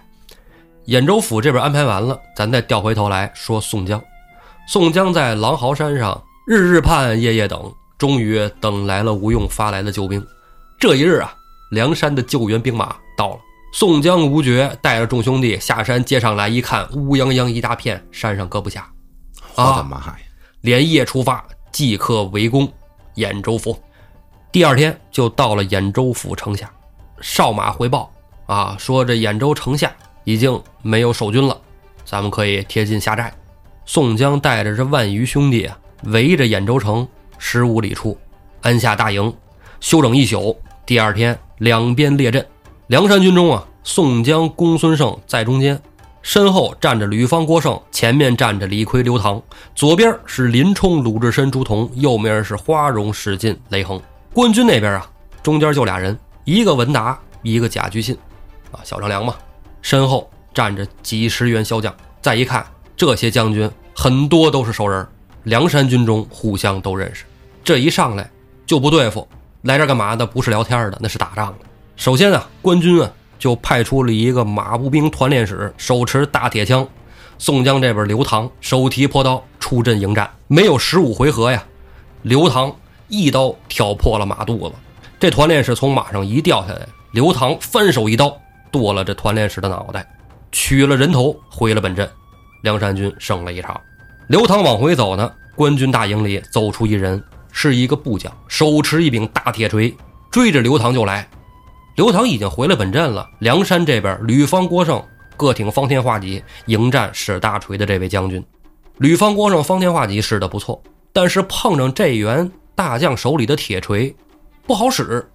[0.87, 4.01] 兖州府这边安排完了，咱再调回头来说宋江。
[4.67, 10.25] 宋江在狼嚎山上日日盼，夜夜等，终于等来了吴用发来的救兵。
[10.79, 11.31] 这一日啊，
[11.69, 13.39] 梁山的救援兵马到了。
[13.71, 18.89] 宋江、吴觉带着众兄弟下山接上来，一看乌泱泱一大片，山上搁不下。
[19.53, 20.17] 我的妈呀！
[20.61, 22.67] 连夜出发，即刻围攻
[23.17, 23.79] 兖州府。
[24.51, 26.67] 第二天就到了兖州府城下，
[27.21, 28.11] 哨马回报
[28.47, 31.55] 啊，说这兖州城下已经没有守军了，
[32.03, 33.31] 咱们可以贴近下寨。
[33.85, 38.17] 宋江带着这万余兄弟啊，围着兖州城十五里处
[38.61, 39.33] 安下大营，
[39.79, 40.57] 休整一宿。
[40.85, 42.45] 第二天两边列阵。
[42.87, 45.79] 梁山军中啊，宋江、公孙胜在中间，
[46.23, 49.41] 身后站着吕方、郭盛，前面站着李逵、刘唐，
[49.75, 54.01] 左边是林冲、鲁智深、朱仝，右面是花荣、史进、雷横。
[54.33, 55.07] 官军那边啊，
[55.43, 58.17] 中间就俩人，一个文达，一个贾居信，
[58.71, 59.35] 啊，小张良嘛。
[59.81, 61.95] 身后站着几十员骁将。
[62.21, 62.65] 再一看，
[62.97, 65.07] 这些将军很多都是熟人，
[65.43, 67.25] 梁山军中互相都认识。
[67.63, 68.29] 这一上来
[68.65, 69.27] 就不对付，
[69.63, 70.25] 来这干嘛的？
[70.25, 71.65] 不是聊天的，那是打仗的。
[71.95, 76.87] 首先啊，官军啊就派出了一个马步兵团练使，手持大铁枪。
[77.37, 81.63] 宋江这边刘唐手提破刀出阵迎战，没有十五回合呀，
[82.23, 82.75] 刘唐
[83.07, 84.75] 一刀挑破了马肚子，
[85.19, 88.35] 这团练使从马上一掉下来，刘唐翻手一刀
[88.71, 90.05] 剁了这团练使的脑袋，
[90.51, 92.09] 取了人头回了本阵，
[92.61, 93.79] 梁山军胜了一场。
[94.29, 99.91] 刘唐往回走呢，官军大营里走出一人，是一个部将，手持一柄大铁锤，
[100.29, 101.27] 追着刘唐就来。
[101.95, 105.03] 刘唐已经回了本镇了，梁山这边吕方、郭盛。
[105.35, 108.45] 各挺方天画戟迎战使大锤的这位将军，
[108.99, 110.79] 吕方、郭盛方天画戟使得不错，
[111.11, 114.15] 但是碰上这员大将手里的铁锤
[114.67, 115.27] 不好使，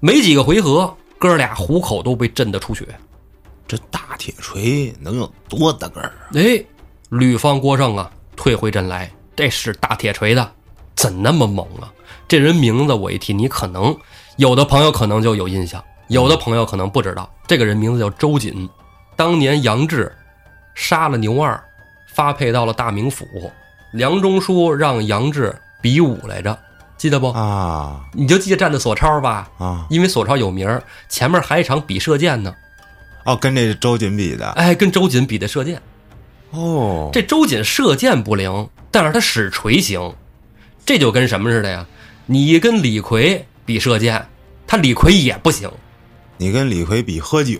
[0.00, 2.88] 没几个回合，哥俩虎口都被震得出血。
[3.68, 6.12] 这大铁锤能有多大个儿？
[6.34, 6.60] 哎，
[7.10, 8.10] 吕方、郭盛啊，
[8.42, 10.50] 退回阵来，这是大铁锤的，
[10.96, 11.86] 怎那么猛啊？
[12.26, 13.96] 这人名字我一提，你可能
[14.34, 18.68] 有的朋友可能就有印象，有的朋友可能不知道，这个人名字叫周瑾。
[19.14, 20.12] 当年杨志
[20.74, 21.62] 杀了牛二，
[22.12, 23.24] 发配到了大名府。
[23.92, 26.58] 梁中书让杨志比武来着，
[26.96, 27.28] 记得不？
[27.28, 29.48] 啊，你就记得站的索超吧？
[29.58, 32.52] 啊，因为索超有名前面还一场比射箭呢。
[33.24, 34.50] 哦，跟这周瑾比的。
[34.54, 35.80] 哎，跟周瑾比的射箭。
[36.52, 40.14] 哦，这周瑾射箭不灵，但是他使锤行。
[40.84, 41.86] 这就跟什么似的呀？
[42.26, 44.26] 你跟李逵比射箭，
[44.66, 45.70] 他李逵也不行。
[46.38, 47.58] 你跟李逵比喝酒。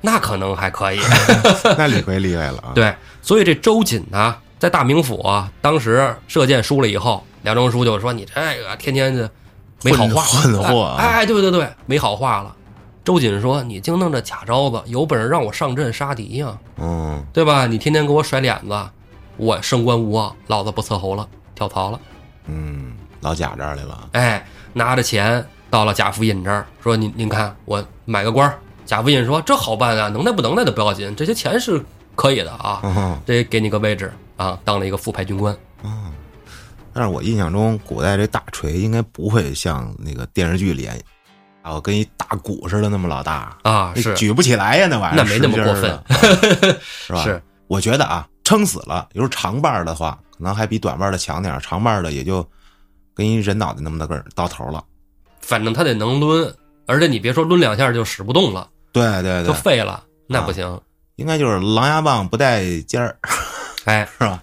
[0.00, 0.98] 那可能还可以，
[1.76, 2.72] 那李逵厉害了啊！
[2.74, 9.30] 对，所以这周瑾呢，在大名府啊，当时射箭输了以后，梁中书就说：“你这个天天的
[9.82, 12.56] 没好话，混货！”哎，对对对，没好话了。
[13.04, 16.58] 周瑾说：“你净弄这假招子，有本事让我上阵杀敌呀！
[16.76, 17.66] 嗯，对吧？
[17.66, 18.78] 你天天给我甩脸子，
[19.36, 22.00] 我升官无望，老子不伺候了，跳槽了。
[22.46, 24.08] 嗯，老贾这儿来了。
[24.12, 28.52] 哎，拿着钱到了贾府尹这儿，说：‘您您看，我买个官。’
[28.84, 31.82] 贾福印说：“这好办啊，能耐不能耐的不要紧，这些钱是
[32.14, 33.20] 可以的啊。
[33.24, 35.56] 这给你个位置啊，当了一个副派军官。
[35.82, 36.12] 嗯，
[36.92, 40.88] 但是我印象中，古代这大锤应该不会像那个电视剧里
[41.74, 46.02] 啊，跟一大鼓似的那么老大啊，是举不起来呀，那玩意儿那没那么过分，
[46.82, 47.22] 是吧？
[47.22, 52.46] 是，我觉得啊，撑死了，有时候长把的话，可能还比短把的强点长把的也就
[53.14, 54.84] 跟一人脑袋那么大个儿到头了。
[55.40, 56.52] 反正他得能抡，
[56.86, 60.80] 而且你别说抡两下就使不动了。”对对对，就废了，那不行。
[61.16, 63.16] 应该就是狼牙棒不带尖儿，
[63.84, 64.42] 哎，是吧？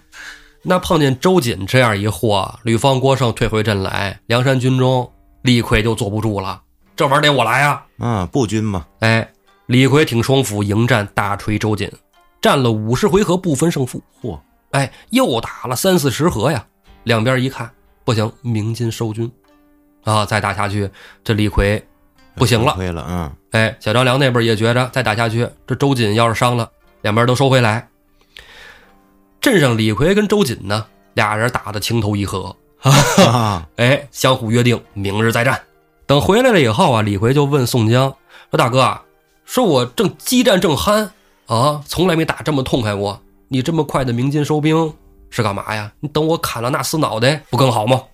[0.62, 5.10] 那碰见周瑾这样一货，吕方、郭盛退回阵来，梁山军中
[5.42, 6.62] 李逵就坐不住了。
[6.98, 7.86] 这玩意儿得我来啊！
[8.00, 8.84] 嗯，步军嘛。
[8.98, 9.30] 哎，
[9.66, 11.88] 李逵挺双斧迎战大锤周瑾，
[12.40, 14.02] 战了五十回合不分胜负。
[14.20, 14.36] 嚯！
[14.72, 16.66] 哎，又打了三四十合呀。
[17.04, 17.70] 两边一看，
[18.04, 19.30] 不行，鸣金收军
[20.02, 20.26] 啊！
[20.26, 20.90] 再打下去，
[21.22, 21.80] 这李逵。
[22.34, 26.68] 不行了，亏了，嗯，哎，小张良那边也觉着再打下去，这周瑾要是伤了，
[27.02, 27.88] 两边都收回来。
[29.40, 30.84] 镇上李逵跟周瑾呢，
[31.14, 35.60] 俩人打的情投意合，哈哈 哎，相互约定明日再战。
[36.08, 38.16] 等回来了以后啊，李逵就问宋江
[38.50, 38.98] 说：“大哥，
[39.44, 41.10] 说我正激战正酣
[41.44, 44.94] 啊，从来没打这么痛快过，你这么快的鸣金收兵
[45.28, 45.92] 是干嘛呀？
[46.00, 48.04] 你等我砍了那厮脑袋不更好吗？”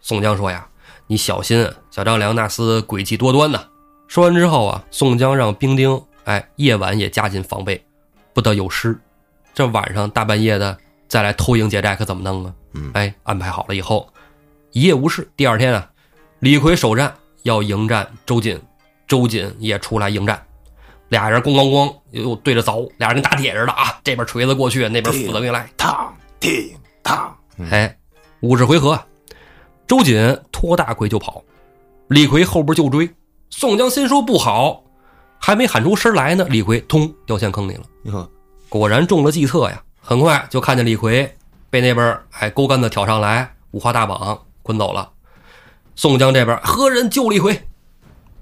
[0.00, 0.68] 宋江说呀。
[1.08, 3.60] 你小心，小张良那厮诡计多端呐！
[4.06, 7.84] 说完之后啊，宋江让兵丁哎，夜晚也加紧防备，
[8.32, 8.96] 不得有失。
[9.52, 10.78] 这晚上大半夜的
[11.08, 12.54] 再来偷营劫寨，可怎么弄啊？
[12.74, 14.08] 嗯，哎，安排好了以后，
[14.70, 15.28] 一夜无事。
[15.36, 15.90] 第二天啊，
[16.38, 17.12] 李逵首战
[17.42, 18.60] 要迎战周瑾，
[19.06, 20.40] 周瑾也出来迎战，
[21.08, 23.98] 俩人咣咣咣又对着凿，俩人跟打铁似的啊！
[24.04, 27.36] 这边锤子过去，那边斧子给来，烫踢烫，
[27.70, 27.96] 哎，
[28.40, 28.98] 五十回合。
[29.86, 31.42] 周瑾拖大奎就跑，
[32.08, 33.10] 李逵后边就追。
[33.50, 34.82] 宋江心说不好，
[35.38, 38.28] 还没喊出声来呢，李逵通掉陷坑里了。
[38.68, 39.82] 果然中了计策呀！
[40.00, 41.36] 很快就看见李逵
[41.70, 45.10] 被那边哎钩杆子挑上来，五花大绑捆走了。
[45.94, 47.66] 宋江这边何人救了一回？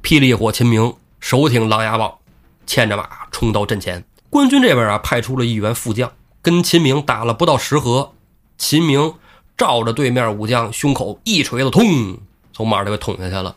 [0.02, 2.18] 霹雳火秦明手挺狼牙棒，
[2.66, 4.04] 牵着马冲到阵前。
[4.30, 8.14] 官军这边啊派出了一员副将，跟秦明打了不到十合，
[8.56, 9.14] 秦明。
[9.58, 12.18] 照着对面武将胸口一锤子，通，
[12.50, 13.54] 从马上就捅下去了。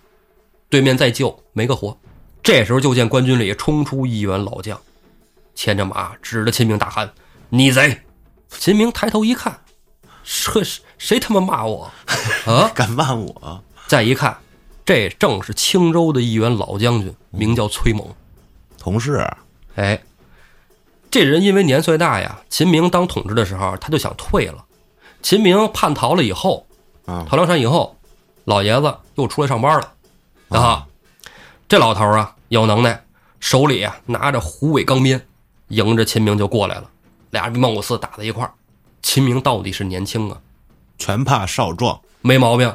[0.67, 1.97] 对面再救没个活。
[2.43, 4.77] 这时候就见官军里冲出一员老将，
[5.55, 7.13] 牵着马指着秦明大喊
[7.47, 8.01] ：“逆贼！”
[8.59, 9.61] 秦明抬头一看，
[10.25, 10.61] 这
[10.97, 11.89] 谁他妈骂我
[12.45, 12.69] 啊？
[12.75, 13.63] 敢骂我？
[13.87, 14.37] 再一看，
[14.85, 18.07] 这正是青州的一员老将军，名叫崔猛，
[18.77, 19.27] 同事。
[19.75, 20.01] 哎，
[21.11, 24.65] 这人因为年岁大呀，秦明当统治的时候他就想退了。
[25.21, 26.65] 秦明叛逃了以后，
[27.05, 27.97] 啊，逃梁山以后，
[28.45, 30.87] 老爷子又出来上班了，啊，
[31.67, 33.03] 这老头啊有能耐，
[33.39, 35.25] 手里啊拿着虎尾钢鞭，
[35.67, 36.89] 迎着秦明就过来了。
[37.31, 38.53] 俩人貌似打在一块儿。
[39.01, 40.37] 秦明到底是年轻啊，
[40.97, 42.73] 全怕少壮，没毛病。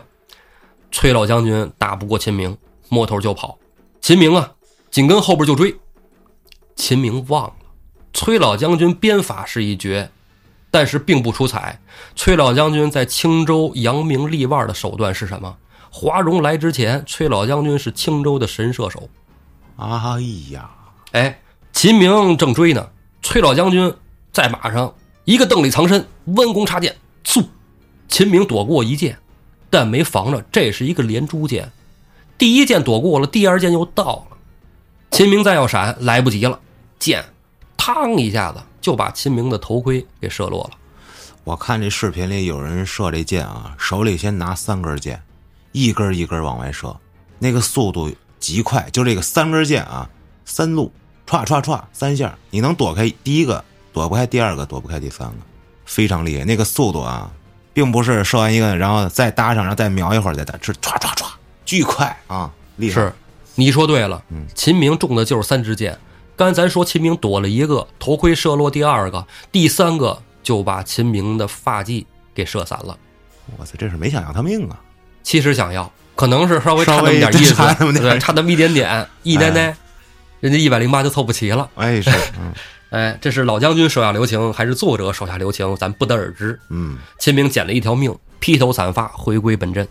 [0.91, 2.57] 崔老将军打不过秦明，
[2.89, 3.59] 摸头就跑。
[4.01, 4.53] 秦明啊，
[4.91, 5.77] 紧跟后边就追。
[6.75, 7.55] 秦明忘了，
[8.13, 10.11] 崔老将军鞭法是一绝，
[10.71, 11.81] 但是并不出彩。
[12.15, 15.57] 崔老将军在青州扬名立万的手段是什么？
[15.91, 19.09] 华容来之前，崔老将军是青州的神射手。
[19.77, 20.21] 哎
[20.51, 20.71] 呀，
[21.13, 21.41] 哎，
[21.73, 22.91] 秦明正追呢，
[23.23, 23.95] 崔老将军
[24.33, 27.45] 在马上一个蹬里藏身，弯弓插箭，嗖！
[28.09, 29.19] 秦明躲过一箭，
[29.71, 31.71] 但没防着，这是一个连珠箭。
[32.37, 34.37] 第一箭躲过了，第二箭又到了。
[35.11, 36.61] 秦明再要闪，来不及了，
[36.99, 37.25] 箭，
[37.77, 40.71] 嘡一下子就把秦明的头盔给射落了。
[41.45, 45.23] 我看这视频里有人射这箭啊，手里先拿三根箭，
[45.73, 46.95] 一根一根往外射，
[47.39, 48.89] 那个速度极快。
[48.93, 50.09] 就这个三根箭啊，
[50.45, 50.93] 三路
[51.27, 55.37] 歘歘歘三下，你能躲开第一个，躲不开第二个，躲不开第三个，
[55.87, 56.45] 非常厉害。
[56.45, 57.33] 那个速度啊，
[57.79, 61.27] 并不是射完一个，然后再搭上，然后再瞄一会儿再打，是歘歘歘，
[61.65, 63.01] 巨快啊，厉害。
[63.01, 63.13] 是，
[63.55, 64.21] 你说对了，
[64.53, 65.97] 秦明中的就是三支箭。
[66.35, 72.05] 刚才咱说秦明躲了一个头盔射落，第二个、第三个就把秦明的发髻
[72.35, 72.99] 给射散了。
[73.57, 74.81] 我操，这是没想要他命啊！
[75.23, 77.55] 其实想要，可能是稍微差那么点意思，
[78.01, 79.77] 对，差那么一点点，一奶奶，
[80.41, 81.71] 人家一百零八就凑不齐了。
[81.77, 82.11] 哎，是，
[82.91, 86.59] 哎，这是老将军手下留情，还是作者手下留情，咱不得而知。
[86.71, 89.87] 嗯，秦明捡了一条命，披头散发回归本阵，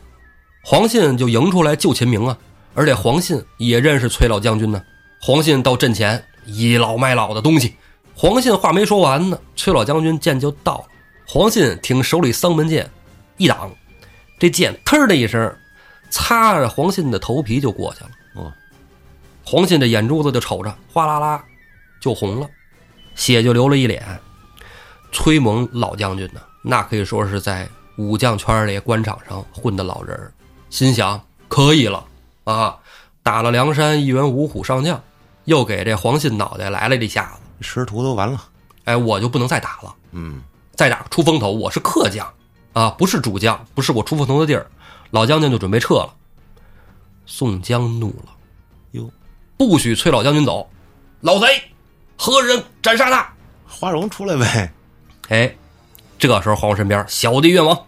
[0.64, 2.38] 黄信就迎出来救秦明啊，
[2.74, 4.82] 而且黄信也认识崔老将军呢。
[5.22, 7.76] 黄信到阵前倚老卖老的东西，
[8.16, 10.86] 黄信话没说完呢，崔老将军剑就到了。
[11.28, 12.90] 黄信挺手里丧门剑，
[13.38, 13.72] 一挡，
[14.40, 15.56] 这剑腾的一声，
[16.10, 18.10] 擦着黄信的头皮就过去了。
[18.36, 18.52] 哦，
[19.44, 21.44] 黄信的眼珠子就瞅着，哗啦啦
[22.00, 22.48] 就红了，
[23.18, 24.18] 血就流了一脸。
[25.12, 30.32] 崔蒙老将军呢，那可以说是在武将圈里官场上混的老人儿，
[30.70, 32.06] 心想可以了
[32.46, 32.78] 啊，
[33.24, 35.02] 打了梁山一员五虎上将，
[35.46, 38.42] 又给这黄信脑袋来了这下子，师徒都完了。
[38.84, 40.42] 哎，我就不能再打了，嗯，
[40.76, 42.32] 再打出风头，我是客将
[42.74, 44.68] 啊，不是主将，不是我出风头的地儿。
[45.12, 46.14] 老将军就准备撤了。
[47.26, 48.32] 宋江怒了，
[48.92, 49.10] 哟，
[49.58, 50.70] 不许崔老将军走！
[51.22, 51.48] 老贼，
[52.18, 53.28] 何人斩杀他？
[53.68, 54.74] 花荣出来呗。
[55.30, 55.56] 哎，
[56.18, 57.80] 这时候花荣身边小弟愿望，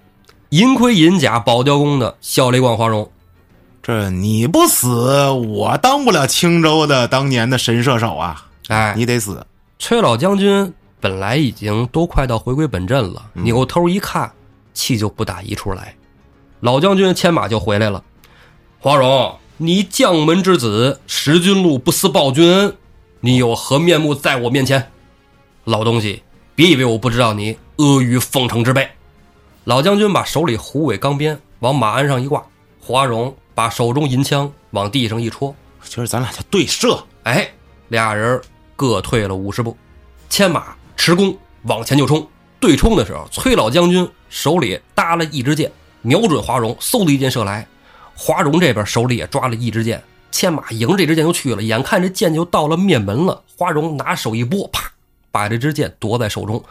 [0.49, 3.11] 银盔银甲宝雕宫的小雷光花荣，
[3.81, 8.45] 这你不死，我当不了青州的当年的神射手啊！
[8.67, 9.45] 哎，你得死。
[9.79, 14.31] 崔老将军本来已经都快到回归本阵了，扭头一看，
[14.73, 15.95] 气就不打一处来。
[16.59, 18.03] 老将军牵马就回来了。
[18.79, 22.75] 花荣，你将门之子，识君禄，不思报君恩，
[23.21, 24.91] 你有何面目在我面前？
[25.65, 26.23] 老东西，
[26.55, 28.89] 别以为我不知道你阿谀奉承之辈。
[29.65, 32.41] 老将军把手里虎尾钢鞭往马鞍上一挂，
[32.79, 35.53] 华荣把手中银枪往地上一戳，
[35.83, 37.03] 今儿咱俩就对射。
[37.23, 37.49] 哎，
[37.89, 38.41] 俩人
[38.77, 39.75] 各退了五十步，
[40.29, 42.25] 牵马持弓往前就冲。
[42.57, 45.69] 对冲的时候，崔老将军手里搭了一支箭，
[46.01, 47.67] 瞄准华容，嗖的一箭射来。
[48.15, 50.01] 华容这边手里也抓了一支箭，
[50.31, 51.61] 牵马迎这支箭就去了。
[51.63, 54.91] 眼看这箭就到了面门了，花荣拿手一拨，啪，
[55.31, 56.63] 把这支箭夺在手中，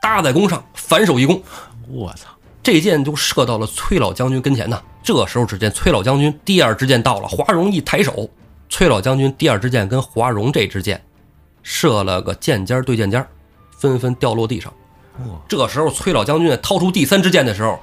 [0.00, 1.42] 搭在弓上，反手一弓，
[1.88, 2.28] 我操！
[2.62, 4.82] 这箭就射到了崔老将军跟前呢。
[5.02, 8.30] 这时候，只见崔老将军第二支箭到了，华容一抬手，
[8.70, 11.04] 崔老将军第二支箭跟华容这支箭
[11.62, 13.26] 射了个箭尖对箭尖，
[13.78, 14.72] 纷纷掉落地上。
[15.46, 17.78] 这时候，崔老将军掏出第三支箭的时候，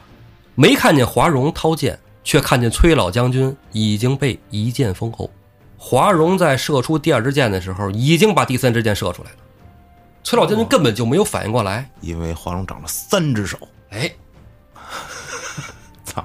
[0.55, 5.29] 没看见华容掏箭，却看见崔老将军已经被一箭封喉。
[5.77, 9.37] 华容在射出第二支箭的时候，已经把第三支箭射出来了。
[10.23, 13.57] 崔老将军根本就没有反应过来，因为华容长了三只手。
[13.89, 14.11] 哎，
[16.05, 16.23] 操！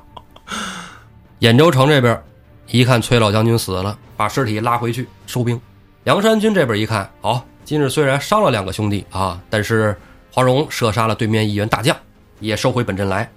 [1.41, 2.23] 兖州城这边
[2.67, 5.59] 一看崔老将军死了，把尸体拉回去收兵。
[6.05, 9.99] 梁山军这边一看，好，今日虽然伤了两个兄弟啊，但是
[10.31, 11.97] 华容射杀了对面一员大将，
[12.39, 13.31] 也收回本阵来。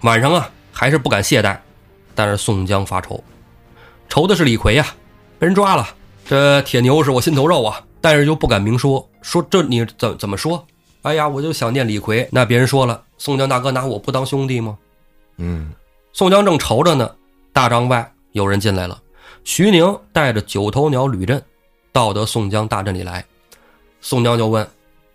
[0.00, 1.56] 晚上啊，还是不敢懈怠。
[2.14, 3.22] 但是宋江发愁，
[4.08, 4.86] 愁的是李逵呀，
[5.38, 5.88] 被人抓了。
[6.26, 9.06] 这铁牛是我心头肉啊，但是又不敢明说。
[9.22, 10.64] 说这你怎怎么说？
[11.02, 12.28] 哎呀，我就想念李逵。
[12.30, 14.78] 那别人说了，宋江大哥拿我不当兄弟吗？
[15.38, 15.72] 嗯，
[16.12, 17.10] 宋江正愁着呢，
[17.52, 19.00] 大帐外有人进来了。
[19.44, 21.42] 徐宁带着九头鸟吕震，
[21.92, 23.24] 到得宋江大阵里来。
[24.02, 24.66] 宋江就问：“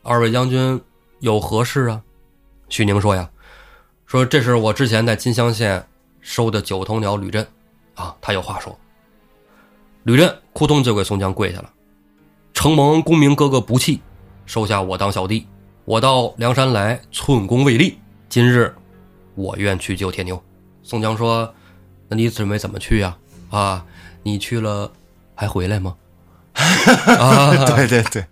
[0.02, 0.82] 二位将军
[1.20, 2.02] 有何事啊？”
[2.70, 3.30] 徐宁说：“呀，
[4.06, 5.88] 说这是我之前在金乡县
[6.26, 7.48] 收的九头鸟吕震，
[7.94, 8.76] 啊，他有话说。”
[10.04, 11.70] 吕震扑通就给宋江跪下了，
[12.52, 14.02] 承蒙公明哥哥不弃，
[14.48, 15.48] 收下我当小弟。
[15.86, 18.00] 我到梁山来，寸功未立。
[18.28, 18.74] 今日
[19.36, 20.44] 我愿去救铁牛。
[20.82, 21.54] 宋江说
[22.10, 23.16] ：“那你准备怎么去呀？
[23.52, 23.86] 啊，
[24.24, 24.92] 你去了
[25.36, 25.96] 还回来吗？”
[26.56, 28.26] 啊， 对对对，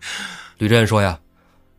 [0.57, 1.19] 吕震说呀：“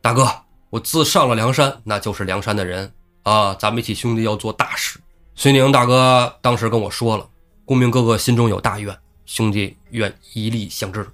[0.01, 0.29] 大哥，
[0.71, 2.93] 我自上了梁山，那就是梁山的人
[3.25, 3.55] 啊。
[3.55, 5.01] 咱们一起兄弟要做大事。
[5.35, 7.29] 遂宁大哥当时跟我说了，
[7.65, 11.07] 公明哥哥心中有大愿，兄弟愿一力相支。”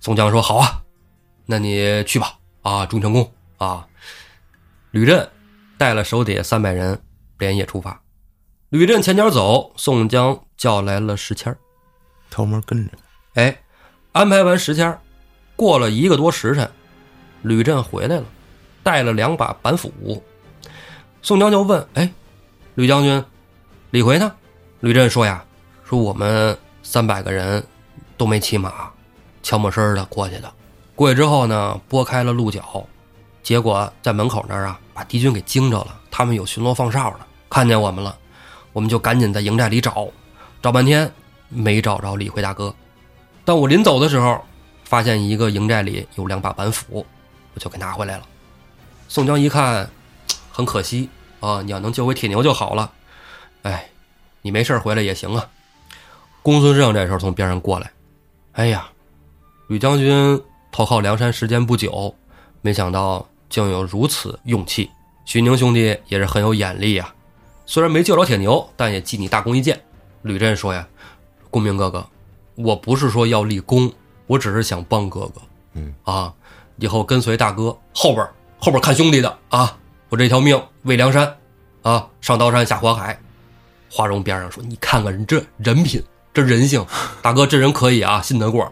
[0.00, 0.82] 宋江说：“好啊，
[1.46, 2.34] 那你去吧。
[2.62, 3.86] 啊，忠成功啊。”
[4.90, 5.28] 吕震
[5.76, 7.00] 带了手底下三百人，
[7.38, 8.00] 连夜出发。
[8.70, 11.54] 吕震前脚走，宋江叫来了石谦
[12.30, 12.92] 偷摸跟着。
[13.34, 13.60] 哎，
[14.12, 14.98] 安排完石谦
[15.56, 16.70] 过了一个多时辰，
[17.42, 18.24] 吕震回来了，
[18.82, 20.22] 带了两把板斧。
[21.20, 22.12] 宋江就问：“哎，
[22.74, 23.24] 吕将军，
[23.90, 24.32] 李逵呢？”
[24.80, 25.44] 吕震说：“呀，
[25.84, 27.64] 说我们三百个人
[28.16, 28.90] 都没骑马，
[29.42, 30.52] 悄没声的过去的。
[30.94, 32.86] 过去之后呢，拨开了鹿角。”
[33.42, 35.98] 结果在门口那儿啊，把敌军给惊着了。
[36.10, 38.14] 他们有巡逻放哨的，看见我们了，
[38.74, 40.06] 我们就赶紧在营寨里找，
[40.60, 41.10] 找半天
[41.48, 42.74] 没找着李逵大哥。
[43.44, 44.44] 但我临走的时候，
[44.84, 47.06] 发现一个营寨里有两把板斧，
[47.54, 48.26] 我就给拿回来了。
[49.08, 49.88] 宋江一看，
[50.52, 51.08] 很可惜
[51.40, 52.92] 啊，你要能救回铁牛就好了。
[53.62, 53.88] 哎，
[54.42, 55.48] 你没事回来也行啊。
[56.42, 57.90] 公孙胜这时候从边上过来，
[58.52, 58.88] 哎呀，
[59.68, 62.14] 吕将军投靠梁山时间不久，
[62.62, 63.26] 没想到。
[63.50, 64.90] 竟有如此勇气，
[65.24, 67.14] 许宁兄弟也是很有眼力呀。
[67.64, 69.82] 虽然没救着铁牛，但也记你大功一件。
[70.20, 70.86] 吕震说呀
[71.48, 72.06] ：“公明哥哥，
[72.56, 73.90] 我不是说要立功，
[74.26, 75.40] 我只是想帮哥哥。
[75.72, 76.30] 嗯啊，
[76.76, 78.28] 以后跟随大哥后边
[78.58, 79.78] 后边看兄弟的啊，
[80.10, 81.34] 我这条命为梁山
[81.80, 83.18] 啊，上刀山下火海。”
[83.90, 86.84] 华荣边上说：“你看看人这人品，这人性，
[87.22, 88.70] 大哥这人可以啊，信得过。”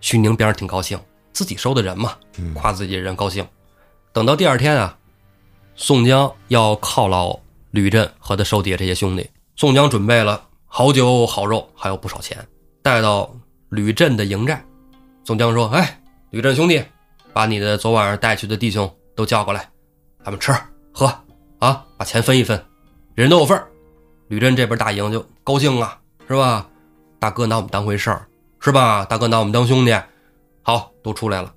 [0.00, 0.98] 徐宁边上挺高兴，
[1.32, 2.16] 自己收的人嘛，
[2.54, 3.46] 夸自己人高兴。
[4.12, 4.96] 等到第二天啊，
[5.74, 7.38] 宋江要犒劳
[7.72, 9.28] 吕震和他手底下这些兄弟。
[9.56, 12.38] 宋江准备了好酒好肉，还有不少钱，
[12.82, 13.28] 带到
[13.70, 14.64] 吕震的营寨。
[15.24, 16.00] 宋江说：“哎，
[16.30, 16.82] 吕震兄弟，
[17.32, 19.68] 把你的昨晚上带去的弟兄都叫过来，
[20.24, 20.52] 咱们吃
[20.92, 21.06] 喝
[21.58, 22.64] 啊，把钱分一分，
[23.14, 23.60] 人都有份
[24.28, 25.98] 吕震这边大营就高兴啊，
[26.28, 26.68] 是吧？
[27.18, 28.26] 大哥拿我们当回事儿，
[28.60, 29.04] 是吧？
[29.04, 29.92] 大哥拿我们当兄弟，
[30.62, 31.52] 好，都出来了，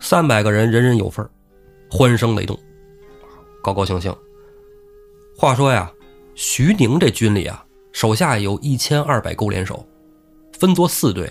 [0.00, 1.30] 三百个人，人人有份儿。
[1.90, 2.58] 欢声雷动，
[3.62, 4.14] 高高兴兴。
[5.36, 5.90] 话说呀，
[6.34, 9.86] 徐宁这军里啊，手下有一千二百勾连手，
[10.58, 11.30] 分作四队。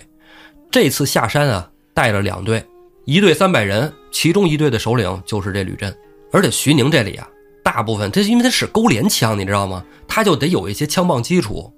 [0.70, 2.64] 这次下山啊，带了两队，
[3.04, 5.96] 一队三百人，其中一队的首领就是这吕震。
[6.32, 7.28] 而且徐宁这里啊，
[7.68, 9.84] 大部分他因为他使勾连枪，你知道吗？
[10.08, 11.70] 他就得有一些枪棒基础，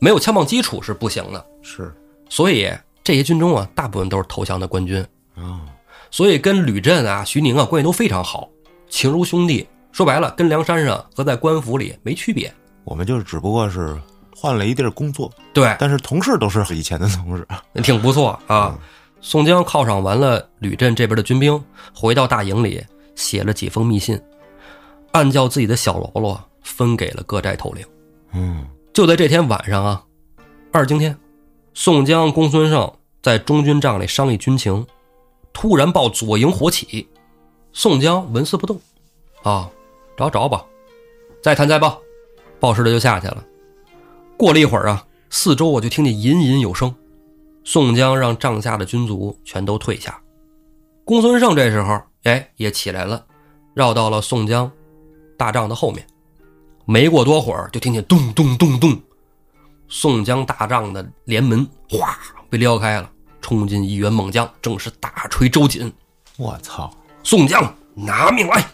[0.00, 1.46] 没有枪棒基础是不行的。
[1.60, 1.94] 是，
[2.30, 2.72] 所以
[3.04, 5.60] 这些军中啊，大部分都是投降的官军啊。
[6.10, 8.48] 所以跟吕震啊、徐宁啊关系都非常好，
[8.88, 9.68] 情如兄弟。
[9.92, 12.50] 说白了，跟梁山上和在官府里没区别。
[12.84, 13.94] 我们就是只不过是
[14.34, 17.46] 换了一地儿工作，对，但是同事都是以前的同事，
[17.82, 18.78] 挺不错啊。
[19.20, 21.62] 宋江犒赏完了吕震这边的军兵，
[21.94, 22.82] 回到大营里
[23.14, 24.18] 写了几封密信，
[25.16, 27.82] 按叫自己的小喽啰分给了各寨头领。
[28.34, 30.04] 嗯，就在这天晚上啊，
[30.70, 31.18] 二更天，
[31.72, 32.92] 宋江、公孙胜
[33.22, 34.86] 在中军帐里商议军情。
[35.54, 37.08] 突然报左营火起，
[37.72, 38.78] 宋江纹丝不动，
[39.42, 39.70] 啊，
[40.18, 40.62] 找找吧，
[41.42, 41.98] 再谈再报。
[42.60, 43.42] 报时的就下去了。
[44.36, 46.94] 过了一会儿啊，四周我就听见隐隐有声。
[47.64, 50.20] 宋江让帐下的军卒全都退下。
[51.06, 53.24] 公孙胜这时候哎也起来了，
[53.72, 54.70] 绕到了宋江
[55.36, 56.06] 大帐的后面。
[56.84, 59.00] 没过多会儿，就听见咚咚咚咚，
[59.88, 62.16] 宋江大帐的帘门哗
[62.48, 63.10] 被撩开了。
[63.40, 65.92] 冲进一员猛将，正是大锤周瑾。
[66.36, 66.92] 我操！
[67.22, 68.64] 宋江拿命来，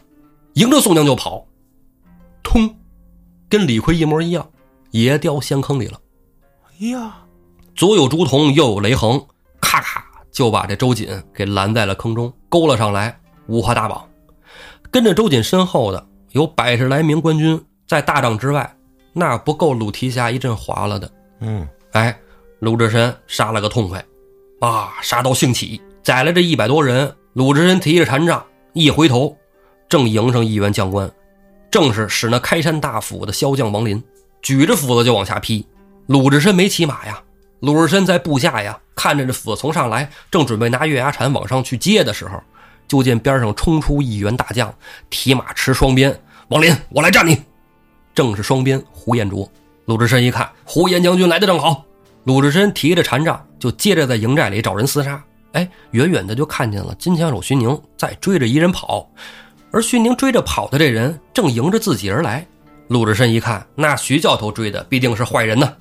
[0.54, 1.46] 迎着宋江就跑，
[2.42, 2.74] 通，
[3.48, 4.48] 跟李逵一模一样，
[4.90, 6.00] 也掉陷坑里了。
[6.66, 7.16] 哎呀，
[7.74, 9.22] 左有朱仝，右有雷横，
[9.60, 14.06] 咔咔就把这周瑾给拦在了坑中，勾了上来，五花大绑。
[14.90, 18.74] 跟着周瑾身后的有百十来名官军，在大帐之外，
[19.12, 21.10] 那不够鲁提辖一阵划了的。
[21.40, 22.18] 嗯，哎，
[22.58, 24.02] 鲁智深杀了个痛快。
[24.60, 24.94] 啊！
[25.02, 27.14] 杀到兴起，宰了这一百多人。
[27.34, 29.36] 鲁智深提着禅杖，一回头，
[29.88, 31.10] 正迎上一员将官，
[31.70, 34.02] 正是使那开山大斧的骁将王林，
[34.40, 35.66] 举着斧子就往下劈。
[36.06, 37.20] 鲁智深没骑马呀，
[37.60, 42.40] 鲁智深在部下呀，看着这斧子从上来，正准备拿月牙铲往上去接的时候，
[42.86, 44.72] 就见边上冲出一员大将，
[45.10, 46.21] 提马持双鞭。
[46.52, 47.40] 王林，我来战你！
[48.14, 49.50] 正是双鞭胡延灼。
[49.86, 51.82] 鲁智深一看，胡延将军来的正好。
[52.24, 53.42] 鲁智深提着禅杖。
[53.58, 55.22] 就接着在营寨里找人厮杀。
[55.52, 59.08] 哎，远远的就看见了金枪手徐宁在追着一人跑，
[59.70, 62.46] 而徐宁追着跑的这人正迎着自己而来。
[62.88, 65.72] 鲁智深一看，那徐教头追的必定是坏人呢，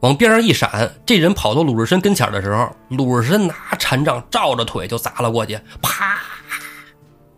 [0.00, 6.18] 往边上一闪，这人跑到鲁智深跟前的时候，鲁智深拿禅杖照着腿就砸了过去，啪！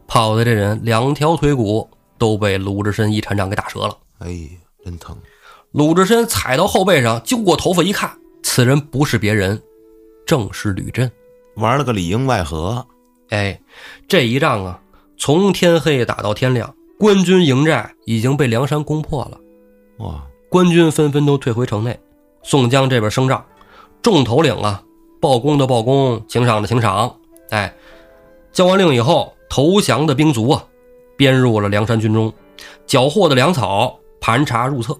[0.09, 1.88] 跑的这人两条腿骨
[2.20, 3.96] 都被鲁智深一禅杖给打折了。
[4.18, 4.48] 哎呀，
[4.84, 5.16] 真疼！
[5.72, 9.60] 鲁智深踩到后背上，揪过头发一看，此人不是别人，
[10.26, 11.10] 正是吕震。
[11.54, 12.86] 玩了个里应外合。
[13.30, 13.58] 哎，
[14.06, 14.80] 这一仗啊，
[15.16, 19.40] 从天黑打到天亮，官军营寨已经被梁山攻破了。
[20.04, 20.22] 哇！
[20.50, 21.98] 官军纷纷都退回城内。
[22.42, 23.44] 宋江这边升帐，
[24.02, 24.82] 众头领啊，
[25.20, 27.16] 报功的报功，请赏的请赏。
[27.50, 27.72] 哎，
[28.52, 30.64] 交完令以后，投降的兵卒啊，
[31.20, 32.32] 编入了梁山军中，
[32.86, 34.98] 缴获的粮草盘查入册。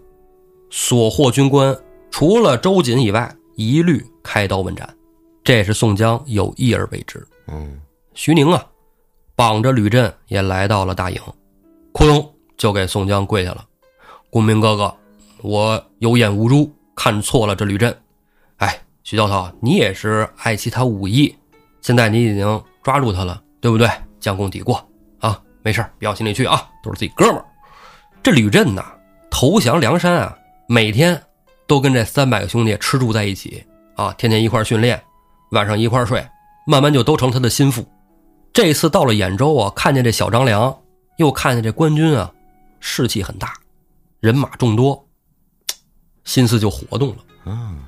[0.69, 1.75] 所获军官，
[2.11, 4.87] 除了周瑾以外，一律开刀问斩。
[5.43, 7.27] 这是宋江有意而为之。
[7.49, 7.81] 嗯，
[8.13, 8.63] 徐宁啊，
[9.35, 11.19] 绑着吕震也来到了大营，
[11.91, 13.65] 窟窿就给宋江跪下了
[14.29, 14.95] ：“公明哥哥，
[15.41, 17.97] 我有眼无珠，看错了这吕震。
[18.59, 21.35] 哎，徐教头，你也是爱惜他武艺，
[21.81, 23.89] 现在你已经抓住他了，对不对？
[24.21, 24.85] 将功抵过啊，
[25.63, 27.45] 没事别往心里去啊，都是自己哥们儿。
[28.23, 28.85] 这吕震呐，
[29.31, 30.37] 投降梁山啊。”
[30.73, 31.21] 每天
[31.67, 33.65] 都跟这三百个兄弟吃住在一起
[33.97, 35.03] 啊，天天一块训练，
[35.51, 36.25] 晚上一块睡，
[36.65, 37.85] 慢慢就都成他的心腹。
[38.53, 40.79] 这次到了兖州啊，看见这小张良，
[41.17, 42.33] 又看见这官军啊，
[42.79, 43.55] 士气很大，
[44.21, 45.09] 人马众多，
[46.23, 47.17] 心思就活动了。
[47.47, 47.83] 嗯，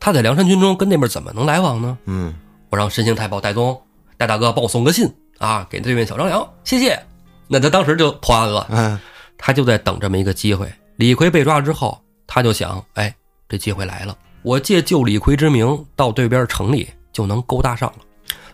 [0.00, 1.96] 他在梁山军中跟那边怎么能来往呢？
[2.06, 2.34] 嗯，
[2.68, 3.80] 我让神行太保戴宗
[4.16, 5.08] 戴大哥帮我送个信
[5.38, 7.00] 啊，给对面小张良，谢谢。
[7.46, 8.98] 那他当时就破案了，嗯，
[9.38, 10.70] 他就在等这么一个机会。
[10.96, 11.98] 李逵被抓了之后。
[12.30, 13.12] 他就想，哎，
[13.48, 18.04] 这机会来了，我借救李逵之名到对边城里就能勾搭上了。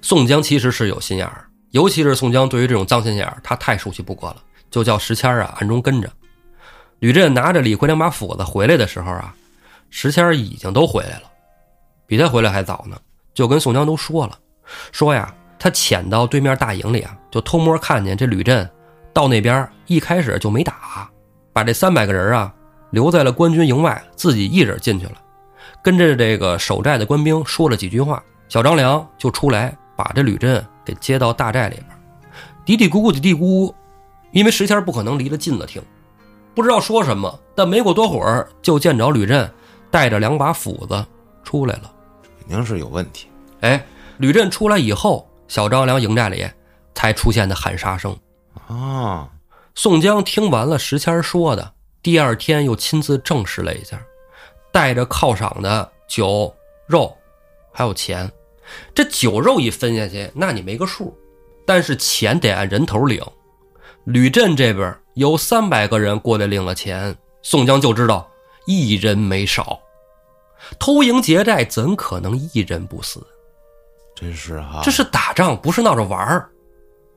[0.00, 4.36] 宋江其实是有心眼儿，尤其是宋江对于这种脏心眼儿，他太熟悉不过了，
[4.70, 6.08] 就叫石谦啊暗中跟着。
[7.00, 9.34] 吕震拿着李逵两把斧子回来的时候啊，
[9.90, 11.24] 石谦已经都回来了，
[12.06, 12.96] 比他回来还早呢，
[13.34, 14.38] 就跟宋江都说了，
[14.92, 18.68] 说呀，他潜到对面大营里啊，就偷摸看见这吕震
[19.12, 21.08] 到那边一开始就没打，
[21.52, 22.52] 把这三百个人啊。
[22.90, 25.14] 留在了官军营外，自己一人进去了，
[25.82, 31.86] 跟着这个守寨的官兵说了几句话，小张良就出来把这吕震给接到大寨里边，
[32.64, 33.74] 嘀嘀咕咕，嘀嘀咕咕，
[34.30, 35.82] 因为石谦不可能离得近了听，
[36.54, 39.50] 不知道说什么，但没过多会儿就见着吕震
[39.90, 41.04] 带着两把斧子
[41.42, 41.92] 出来了，
[42.38, 43.26] 肯定是有问题。
[43.62, 43.84] 哎，
[44.18, 46.48] 吕震出来以后，小张良营寨里
[46.94, 48.16] 才出现的喊杀声
[48.68, 49.30] 啊。
[49.74, 51.72] 宋江听完了石谦说的。
[52.02, 53.98] 第二天又亲自证实了一下，
[54.70, 56.54] 带着犒赏的酒
[56.86, 57.16] 肉，
[57.72, 58.30] 还有钱。
[58.94, 61.16] 这酒肉一分下去，那你没个数，
[61.66, 63.24] 但是钱得按人头领。
[64.04, 68.30] 吕镇这边有三百个人过来领了钱，宋江就知道
[68.66, 69.80] 一人没少。
[70.78, 73.26] 偷营劫寨怎可能一人不死？
[74.14, 76.48] 真是哈，这是打仗，不是闹着玩儿。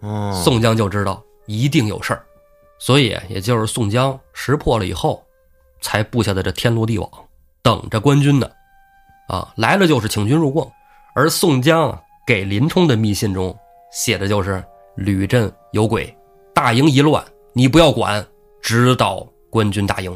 [0.01, 2.23] 嗯，宋江就知道一定有事儿。
[2.79, 5.23] 所以，也就是宋江识破了以后，
[5.81, 7.09] 才布下的这天罗地网，
[7.61, 8.49] 等着官军呢。
[9.27, 10.71] 啊，来了就是请君入瓮。
[11.15, 13.57] 而宋江啊，给林冲的密信中
[13.91, 14.63] 写的就是
[14.95, 16.15] 吕镇有鬼，
[16.53, 18.25] 大营一乱，你不要管，
[18.61, 20.15] 直捣官军大营。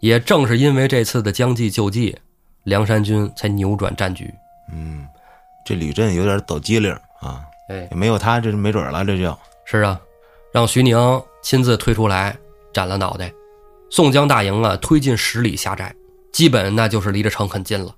[0.00, 2.18] 也正是因为这次的将计就计，
[2.64, 4.28] 梁山军才扭转战局。
[4.72, 5.06] 嗯，
[5.64, 7.42] 这吕震有点抖机灵啊。
[7.68, 9.36] 哎，没有他，这没准了，这就。
[9.64, 10.00] 是啊，
[10.52, 11.22] 让徐宁。
[11.44, 12.38] 亲自推出来
[12.72, 13.32] 斩了脑袋，
[13.90, 15.92] 宋江大营啊推进十里下寨，
[16.32, 17.92] 基本那就是离着城很近了。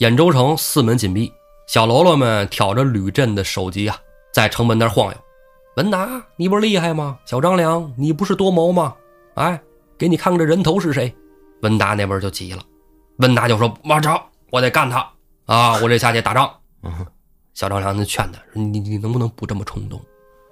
[0.00, 1.32] 兖州城四门紧闭，
[1.68, 3.96] 小喽啰们挑着吕震的首级啊，
[4.32, 5.16] 在城门那晃悠。
[5.76, 7.16] 文达，你不是厉害吗？
[7.26, 8.92] 小张良，你不是多谋吗？
[9.34, 9.60] 哎，
[9.96, 11.14] 给你看看这人头是谁？
[11.62, 12.62] 文达那边就急了，
[13.18, 15.08] 文达就说：“马超，我得干他
[15.46, 15.74] 啊！
[15.80, 16.52] 我这下去打仗。”
[17.54, 20.00] 小张良就劝他：“你你能不能不这么冲动？”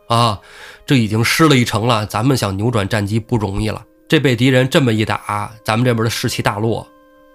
[0.09, 0.39] 啊，
[0.85, 3.85] 这已经失了一城了，咱们想扭转战机不容易了。
[4.09, 6.87] 这被敌人这么一打，咱们这边的士气大落，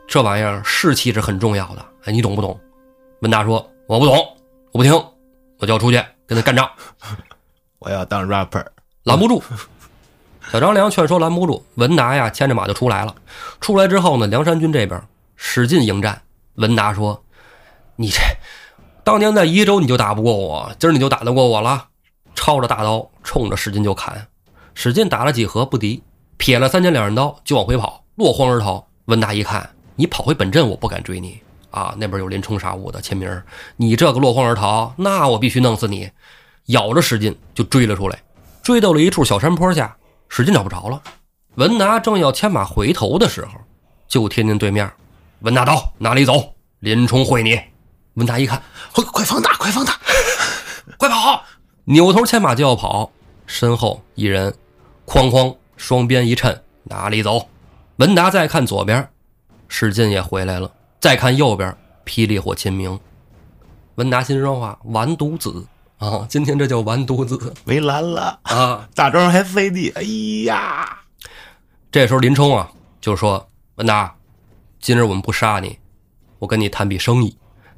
[0.07, 1.83] 这玩意儿士气是很重要的。
[2.03, 2.59] 哎，你懂不懂？
[3.21, 4.15] 文达说：“我不懂，
[4.71, 4.93] 我不听，
[5.57, 6.69] 我就要出去跟他干仗。
[7.79, 8.63] 我要当 rapper，
[9.03, 9.41] 拦不住。”
[10.51, 13.15] 小张良劝说拦不住，文达呀牵着马就出来了。
[13.59, 15.01] 出来之后呢，梁山军这边
[15.35, 16.21] 使劲迎战。
[16.55, 17.23] 文达说
[17.97, 18.19] ：“你这
[19.07, 21.87] 当年在宜州你就打不过我，今儿你就打得过我了。”
[22.35, 24.27] 抄着大刀冲着史进就砍，
[24.73, 26.03] 史进打了几合不敌，
[26.35, 28.85] 撇了三尖两刃刀就往回跑，落荒而逃。
[29.05, 31.39] 文达一看，你跑回本镇，我不敢追你
[31.71, 33.41] 啊，那边有林冲、杀我的签名，
[33.77, 36.09] 你这个落荒而逃，那我必须弄死你！
[36.65, 38.19] 咬着使劲就追了出来，
[38.61, 39.95] 追到了一处小山坡下，
[40.27, 41.01] 使劲找不着了。
[41.55, 43.51] 文达正要牵马回头的时候，
[44.05, 44.91] 就听见对面
[45.39, 46.53] 文大刀哪里走？
[46.81, 47.57] 林冲会你。
[48.17, 48.61] 文达一看，
[48.93, 49.95] 快快放大，快放大！
[50.97, 51.43] 快跑！
[51.85, 53.11] 扭头牵马就要跑，
[53.45, 54.53] 身后一人，
[55.05, 57.47] 哐哐双鞭一抻，哪里走？
[57.97, 59.07] 文达再看左边，
[59.67, 60.71] 史进也回来了。
[60.99, 62.99] 再看右边，霹雳火秦明。
[63.95, 65.67] 文达心说话：完犊子
[65.99, 66.25] 啊！
[66.27, 68.89] 今天这叫完犊子围拦了啊！
[68.95, 70.01] 大招还飞地，哎
[70.45, 71.03] 呀！
[71.91, 74.15] 这时候林冲啊就说：“文达，
[74.79, 75.77] 今日我们不杀你，
[76.39, 77.37] 我跟你谈笔生意，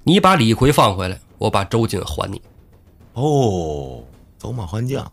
[0.09, 2.41] 你把李逵放回来，我把周瑾还你。”
[3.13, 4.03] 哦，
[4.39, 5.05] 走马换将。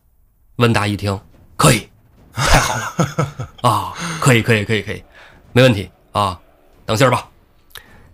[0.56, 1.20] 温达一听，
[1.54, 1.86] 可以，
[2.32, 3.92] 太好了啊！
[4.22, 5.04] 可以，可以，可以，可以，
[5.52, 6.40] 没问题啊！
[6.86, 7.28] 等信儿吧。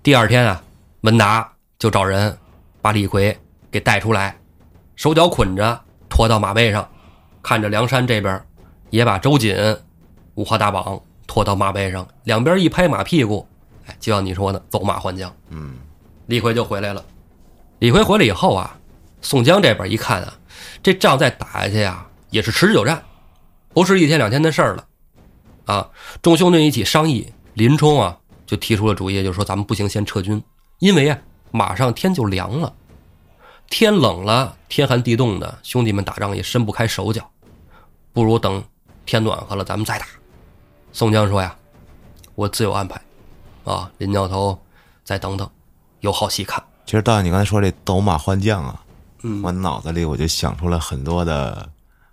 [0.02, 0.60] 第二天啊，
[1.02, 1.48] 温达
[1.78, 2.36] 就找人
[2.80, 3.38] 把李逵
[3.70, 4.36] 给带出来，
[4.96, 6.88] 手脚捆着，拖到马背上，
[7.44, 8.44] 看着梁山这边
[8.90, 9.54] 也把周瑾
[10.34, 13.46] 五花大绑拖到马背上，两边一拍马屁股，
[13.86, 15.32] 哎，就像你说的，走马换将。
[15.50, 15.76] 嗯，
[16.26, 17.04] 李逵就回来了。
[17.78, 18.78] 李逵回来以后啊，
[19.20, 20.34] 宋江这边一看啊，
[20.82, 23.02] 这仗再打下去呀，也是持久战，
[23.74, 24.86] 不是一天两天的事儿了。
[25.66, 25.90] 啊，
[26.20, 28.18] 众兄弟一起商议，林冲啊。
[28.44, 30.42] 就提出了主意，就说咱们不行，先撤军，
[30.78, 31.18] 因为啊，
[31.52, 32.70] 马上天就凉了，
[33.70, 37.26] 天冷了，天寒地冻的，兄弟们打仗也伸不开手脚，
[38.12, 38.62] 不如等
[39.06, 40.04] 天暖和了，咱们再打。
[40.92, 41.56] 宋江说呀
[42.34, 43.00] ：“我自有安排，
[43.64, 44.60] 啊，林教头，
[45.02, 45.50] 再等等，
[46.02, 48.80] 有好戏看。”其实导演，你刚才说这走马换将啊，
[49.22, 51.68] 嗯，我脑子里我就想出了很多的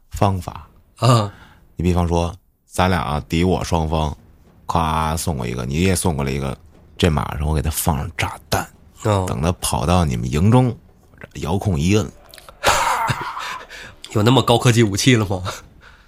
[0.09, 0.67] 方法
[0.97, 1.31] 啊，
[1.75, 2.33] 你比方说，
[2.65, 4.15] 咱俩啊，敌我双方。
[4.71, 6.55] 夸，送过一个，你也送过来一个，
[6.95, 8.63] 这马上我给他放上炸弹，
[9.01, 10.77] 等他跑到你们营中，
[11.37, 12.07] 遥控一摁，
[14.13, 15.41] 有那么高科技武器了吗？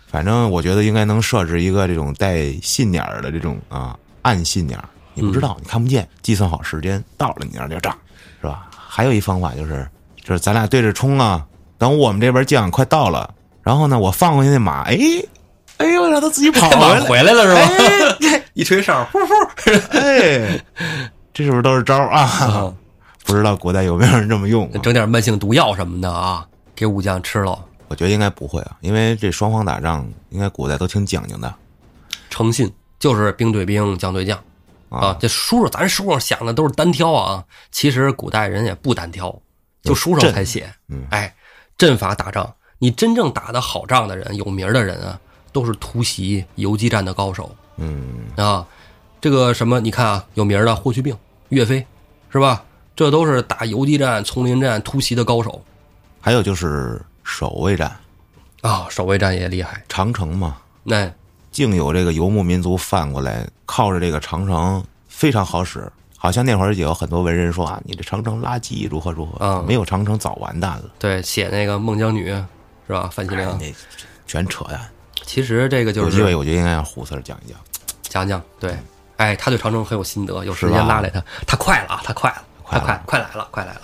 [0.05, 4.77] 反正我觉得应该能设置一个这种带信鸟的这种啊暗信鸟，
[5.13, 7.95] 你不知道，你看不见，计算好时间到了，你让就炸，
[8.41, 8.67] 是吧？
[8.71, 9.87] 还有一方法就是，
[10.23, 11.45] 就是咱俩对着冲啊，
[11.77, 14.97] 等我们这边将快到了，然后呢，我放过去那马，哎。
[15.77, 16.69] 哎呦，让他自己跑
[17.09, 18.45] 回来了是吧？
[18.53, 19.33] 一吹哨，呼呼，
[19.97, 20.63] 哎，
[21.33, 22.71] 这是不是都是招啊？
[23.25, 24.69] 不知道古代有没有人这么用？
[24.83, 27.57] 整点慢性毒药什么的啊，给武将吃了。
[27.87, 31.51] 我觉得应该不会啊，因为这双方打仗，应该古代都挺讲究的。
[32.29, 34.37] 诚信就是兵对兵，将对将
[34.91, 35.17] 啊。
[35.19, 39.35] 这书上咱书上想的都是单挑啊，其实古代人也不单挑，
[39.81, 40.71] 就书上才写。
[40.89, 41.33] 嗯哎，
[41.77, 45.19] 阵法打仗，你真正打的好仗的人，有名的人啊。
[45.53, 48.65] 都是突袭游击战的高手，嗯啊，
[49.19, 51.13] 这个什么，你看啊，有名的霍去病、
[51.49, 51.85] 岳飞，
[52.29, 52.63] 是吧？
[52.95, 55.61] 这都是打游击战、丛林战、突袭的高手。
[56.21, 57.93] 还有就是守卫战，
[58.61, 59.83] 啊，守卫战也厉害。
[59.89, 61.11] 长城嘛，那
[61.51, 65.91] 竟有这个游牧民族翻过来，靠着这个长城非常好使。
[66.17, 69.63] 好像那会儿也有很多文人说啊，你这长城垃圾，如何如何啊？
[69.67, 70.83] 没有长城早完蛋了。
[70.99, 72.27] 对，写那个孟姜女
[72.87, 73.09] 是吧？
[73.11, 73.73] 范希亮那
[74.27, 74.79] 全扯淡。
[75.25, 77.59] 其实这个就是有机会，我觉得应该让胡四讲一讲，
[78.03, 78.39] 讲讲。
[78.59, 78.77] 对，
[79.17, 83.81] 哎，他对长城很有心得，有时间拉来他，他快了啊，他快了，快快快来了，快来了。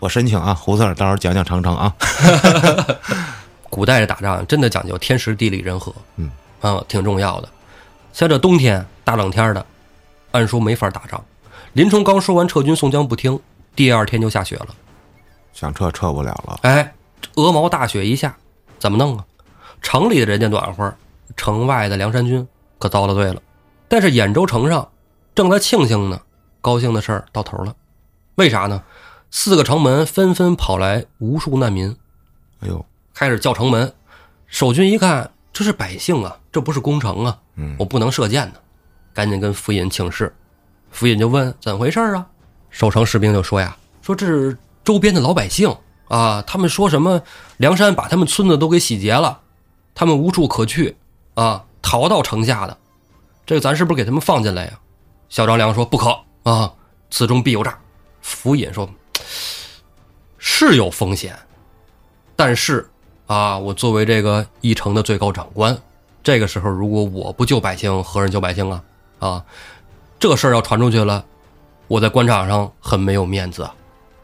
[0.00, 1.94] 我申请啊，胡四到时候讲讲长城啊。
[3.70, 6.30] 古代的打仗真的讲究天时地利人和，嗯
[6.60, 7.48] 啊，挺重要的。
[8.12, 9.64] 像这冬天大冷天的，
[10.30, 11.22] 按说没法打仗。
[11.74, 13.38] 林冲刚说完撤军，宋江不听，
[13.74, 14.68] 第二天就下雪了，
[15.52, 16.58] 想撤撤不了了。
[16.62, 16.94] 哎，
[17.34, 18.36] 鹅毛大雪一下，
[18.78, 19.24] 怎么弄啊？
[19.82, 20.94] 城里的人家暖和，
[21.36, 22.46] 城外的梁山军
[22.78, 23.42] 可遭了罪了。
[23.88, 24.88] 但是兖州城上
[25.34, 26.20] 正在庆幸呢，
[26.60, 27.74] 高兴的事儿到头了。
[28.36, 28.82] 为啥呢？
[29.30, 31.94] 四个城门纷纷跑来无数难民，
[32.60, 33.92] 哎呦，开始叫城门。
[34.46, 37.38] 守军一看，这是百姓啊，这不是攻城啊，
[37.76, 38.54] 我不能射箭呢，
[39.12, 40.34] 赶紧跟府尹请示。
[40.90, 42.26] 府尹就问怎回事啊？
[42.70, 45.68] 守城士兵就说呀，说这是周边的老百姓
[46.08, 47.20] 啊，他们说什么
[47.58, 49.38] 梁山把他们村子都给洗劫了。
[49.94, 50.96] 他们无处可去，
[51.34, 52.78] 啊，逃到城下的，
[53.44, 54.72] 这个咱是不是给他们放进来呀？
[55.28, 56.72] 小张良说不可啊，
[57.10, 57.78] 此中必有诈。
[58.22, 58.88] 府尹说，
[60.38, 61.38] 是有风险，
[62.34, 62.88] 但是
[63.26, 65.76] 啊，我作为这个一城的最高长官，
[66.26, 68.82] 这个时候如果我不救百姓，何人救百姓啊？
[69.20, 69.44] 啊，
[70.18, 71.24] 这事儿要传出去了，
[71.86, 73.74] 我在官场上很没有面子啊，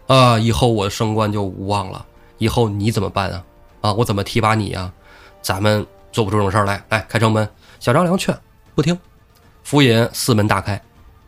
[0.08, 2.04] 啊，以后我升官就无望了，
[2.38, 3.44] 以后你怎么办啊？
[3.82, 4.92] 啊，我怎么提拔你呀？
[5.42, 7.48] 咱们做不出这种事儿来，来开城门。
[7.78, 8.36] 小张良劝
[8.74, 8.98] 不听，
[9.62, 10.82] 府尹四门大开，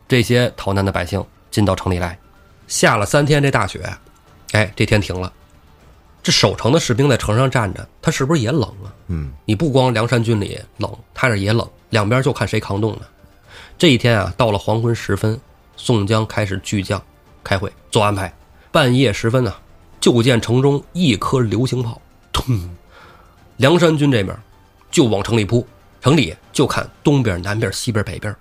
[0.09, 2.19] 这些逃难的百姓进到城里来。
[2.67, 3.81] 下了三天这大雪，
[4.51, 5.31] 哎，这天停了。
[6.25, 8.89] 这守城的士兵在城上站着，他是不是也冷啊？
[9.09, 13.01] 嗯，你不光梁山军里冷，他这也冷，两边就看谁扛冻呢。
[13.77, 15.39] 这一天啊，到了黄昏时分，
[15.77, 16.99] 宋江开始聚将
[17.43, 18.35] 开会做安排。
[18.71, 19.53] 半夜时分呢、
[20.01, 22.01] 就见城中一颗流星炮，
[22.33, 22.43] 咚！
[23.57, 24.35] 梁山军这边
[24.89, 25.67] 就往城里扑，
[26.01, 28.35] 城里就看东边、南边、西边、北边，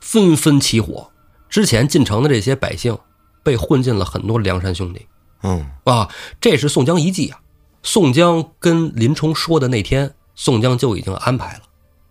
[0.00, 1.10] 纷纷起火。
[1.50, 2.96] 之前进城的这些百姓
[3.42, 5.04] 被混进了很多梁山兄弟。
[5.46, 6.10] 嗯，啊，
[6.40, 7.40] 这是宋江一计啊！
[7.84, 11.60] 宋江跟林冲说的那天，宋江就已经安排了，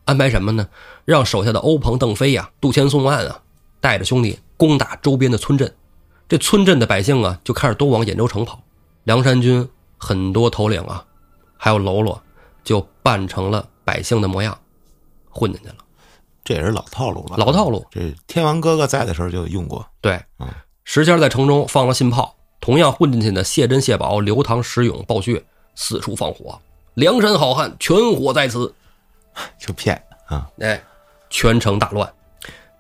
[0.05, 0.69] 安排什么呢？
[1.03, 3.41] 让手下的欧鹏、邓飞呀、杜迁、宋万啊，
[3.81, 5.75] 带着兄弟攻打周边的村镇。
[6.29, 8.63] 这村镇的百姓啊，就开始都往兖州城跑。
[9.03, 9.67] 梁山军
[9.97, 11.05] 很多头领啊，
[11.57, 12.23] 还有喽啰，
[12.63, 14.57] 就扮成了百姓的模样，
[15.29, 15.75] 混进去了。
[16.45, 17.35] 这也是老套路了。
[17.37, 19.85] 老套路，这天王哥哥在的时候就用过。
[19.99, 20.47] 对嗯，
[20.83, 22.34] 石谦在城中放了信炮，
[22.65, 26.59] 同样混进去的谢珍、谢宝、刘唐、石勇、暴旭四处放火，
[26.95, 28.73] 梁山好汉全火在此。
[29.59, 30.47] 就骗啊！
[30.59, 30.81] 哎，
[31.29, 32.11] 全城大乱。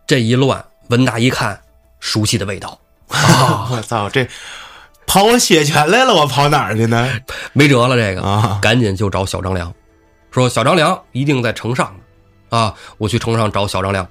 [0.07, 1.61] 这一乱，文达一看，
[1.99, 4.27] 熟悉的味道， 我操，这
[5.05, 7.07] 跑我血泉来了，我跑哪儿去呢？
[7.53, 7.95] 没辙了。
[7.95, 9.71] 这个啊，赶紧就找小张良，
[10.31, 14.09] 说小张良一定在城上呢，啊，我去城上找小张良。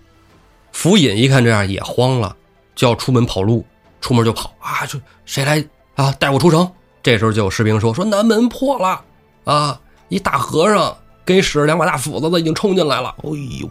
[0.70, 2.36] 府尹一看这样也慌了，
[2.76, 3.66] 就要出门跑路，
[4.04, 5.64] 出门就跑啊，就谁来
[5.94, 6.70] 啊带我出城？
[7.02, 9.00] 这时候就有士兵说说南门破了
[9.44, 10.94] 啊，一大和尚
[11.24, 13.14] 给使着两把大斧子的已经冲进来了。
[13.22, 13.30] 哎
[13.62, 13.68] 呦，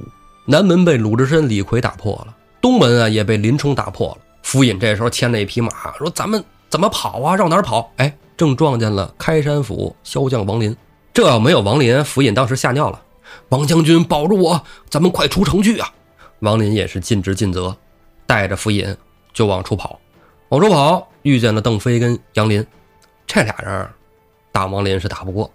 [0.47, 4.17] 南门被鲁智深、李逵打破了，东门啊也被林冲打破了。
[4.41, 5.69] 府尹这时候牵了一匹马，
[5.99, 7.35] 说：“咱们怎么跑啊？
[7.35, 10.75] 绕哪儿跑？”哎，正撞见了开山府骁将王林。
[11.13, 12.99] 这要没有王林，府尹当时吓尿了。
[13.49, 15.93] 王将军保住我，咱们快出城去啊！
[16.39, 17.77] 王林也是尽职尽责，
[18.25, 18.97] 带着府尹
[19.31, 19.99] 就往出跑。
[20.53, 22.63] 往出跑，遇见了邓飞跟杨林，
[23.25, 23.89] 这俩人
[24.51, 25.51] 打王林是打不过。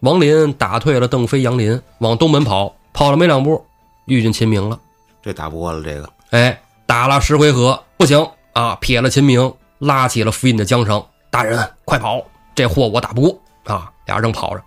[0.00, 3.64] 王林打退了邓飞、杨林，往东门跑，跑了没两步，
[4.04, 4.78] 遇见秦明了。
[5.22, 11.02] 这打不过了，这个哎，打了十回合不行啊，撇了秦明，拉起了府尹的缰绳。
[11.30, 12.22] 大人，快跑！
[12.54, 13.90] 这货我打不过啊！
[14.04, 14.62] 俩人正跑着，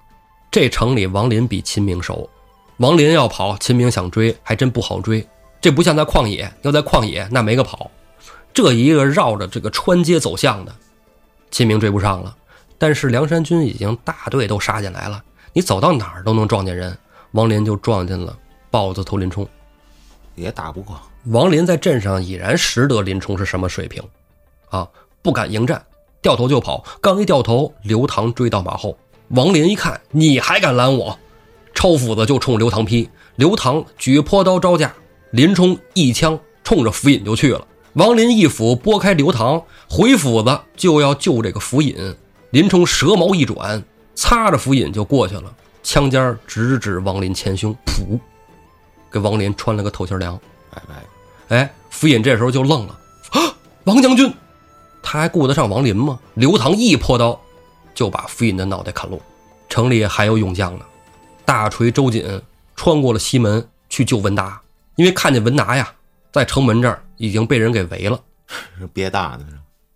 [0.49, 2.27] 这城里王林比秦明熟，
[2.77, 5.23] 王林要跑，秦明想追还真不好追。
[5.61, 7.91] 这不像在旷野，要在旷野那没个跑，
[8.56, 10.73] 这一个绕着这个川街走向的，
[11.52, 12.34] 秦明追不上了。
[12.77, 15.22] 但是梁山军已经大队都杀进来了，
[15.52, 16.98] 你走到哪儿都能撞见人。
[17.32, 18.34] 王林就撞进了
[18.72, 19.45] 豹子头林冲。
[20.36, 20.98] 也打不过。
[21.26, 24.02] 王林在镇上已然识得林冲是什么水平，
[24.69, 24.88] 啊，
[25.22, 25.86] 不敢迎战，
[26.22, 26.82] 掉头就跑。
[27.02, 28.98] 刚一掉头，刘唐追到马后。
[29.30, 31.19] 王林一看，你还敢拦我，
[31.73, 33.10] 抄斧子就冲刘唐劈。
[33.36, 34.94] 刘唐举坡刀招架，
[35.32, 37.68] 林冲一枪冲着府尹就去了。
[37.95, 41.95] 王林一斧拨开刘唐，回斧子就要救这个府尹。
[42.49, 43.81] 林冲蛇矛一转，
[44.13, 45.43] 擦着府尹就过去了，
[45.81, 48.19] 枪尖儿直指王林前胸，噗，
[49.09, 50.38] 给王林穿了个透心凉。
[51.47, 52.99] 哎，府尹这时候就愣了，
[53.30, 53.55] 啊，
[53.85, 54.30] 王将军，
[55.01, 56.19] 他还顾得上王林吗？
[56.34, 57.39] 刘唐一破刀，
[57.93, 59.17] 就把府尹的脑袋砍落。
[59.69, 60.85] 城里还有勇将呢，
[61.45, 62.41] 大锤周瑾
[62.76, 64.61] 穿过了西门去救文达，
[64.97, 65.93] 因为看见文达呀，
[66.34, 68.19] 在城门这儿已经被人给围了，
[68.93, 69.45] 憋大的，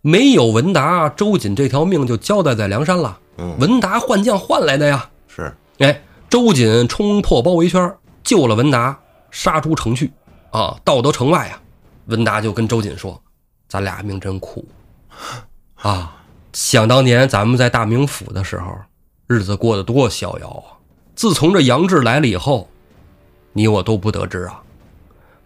[0.01, 3.19] 没有文达，周瑾这条命就交代在梁山了。
[3.37, 8.99] 嗯，文达换将换来的呀，是哎，周瑾冲破包围圈，救了文达，
[9.31, 10.11] 杀出城去。
[10.51, 11.61] 啊，到得城外啊，
[12.07, 13.21] 文达就跟周瑾说
[13.69, 14.67] ：“咱俩命真苦
[15.75, 16.15] 啊！
[16.53, 18.75] 想当年咱们在大名府的时候，
[19.27, 20.73] 日子过得多逍遥啊！
[21.15, 22.67] 自从这杨志来了以后，
[23.53, 24.63] 你我都不得志啊！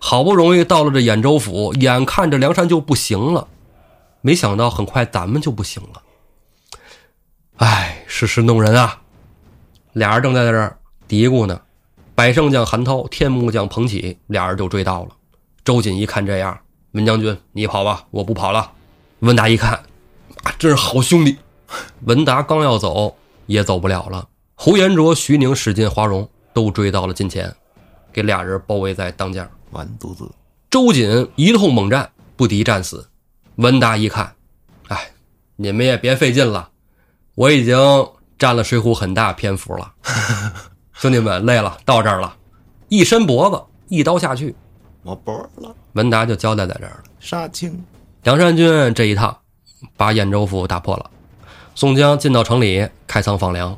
[0.05, 3.47] 好不容易到了这兖州府，眼看着梁山就不行了，
[4.19, 6.03] 没想到很快咱们就不行了。
[7.55, 8.99] 哎，世事弄人啊！
[9.93, 10.77] 俩人正在这儿
[11.07, 11.61] 嘀咕呢。”
[12.15, 15.11] 百胜将韩涛、天目将彭起，俩人就追到了。
[15.63, 16.59] 周瑾一看这样，
[16.91, 18.73] 文将军你跑吧，我不跑了。
[19.19, 19.71] 文达一看，
[20.43, 21.37] 啊，真是好兄弟。
[22.01, 23.15] 文达刚要走，
[23.45, 24.27] 也走不了了。
[24.55, 27.55] 胡延灼、徐宁、史进、华容都追到了近前，
[28.11, 29.49] 给俩人包围在当间。
[29.73, 30.29] 完犊子！
[30.69, 33.07] 周瑾一通猛战，不敌战死。
[33.57, 34.33] 文达一看，
[34.87, 35.11] 哎，
[35.55, 36.69] 你们也别费劲了，
[37.35, 37.77] 我已经
[38.39, 39.93] 占了水浒很大篇幅了。
[40.93, 42.35] 兄弟们累了，到这儿了，
[42.87, 44.55] 一伸脖子，一刀下去，
[45.03, 47.03] 我脖了，文达就交代在这儿了。
[47.19, 47.83] 杀青。
[48.23, 49.37] 梁山军这一趟，
[49.97, 51.11] 把兖州府打破了。
[51.75, 53.77] 宋江进到城里开仓放粮，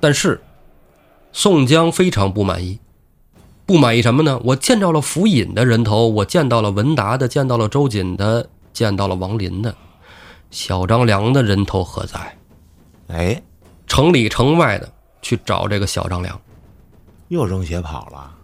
[0.00, 0.40] 但是
[1.32, 2.78] 宋江非常不满意。
[3.64, 4.40] 不满意什么呢？
[4.44, 9.74] 我见到了府尹的人头，我见到了文达的，见到了周瑾的，见到了王林的，
[10.50, 12.36] 小张良的人头何在？
[13.08, 13.42] 哎，
[13.86, 16.38] 城里城外的去找这个小张良。
[17.28, 18.34] 又扔鞋跑了。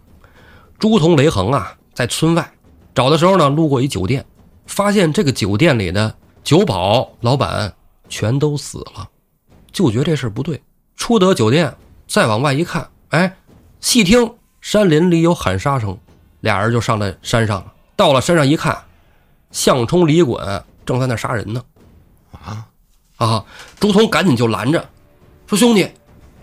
[0.79, 2.51] 朱仝、雷横啊，在村外
[2.95, 4.25] 找的时候呢，路过一酒店，
[4.65, 7.71] 发现这个酒店里的酒保、老板
[8.07, 9.07] 全都死了，
[9.71, 10.61] 就觉这事不对。
[10.95, 11.75] 出得酒店，
[12.07, 13.37] 再往外一看，哎，
[13.79, 15.97] 细听山林里有喊杀声，
[16.41, 17.73] 俩人就上了山上了。
[17.95, 18.77] 到了山上一看，
[19.51, 21.63] 项冲、李衮正在那杀人呢。
[22.31, 22.65] 啊
[23.17, 23.45] 啊！
[23.79, 24.89] 朱仝赶紧就拦着，
[25.47, 25.91] 说：“兄弟，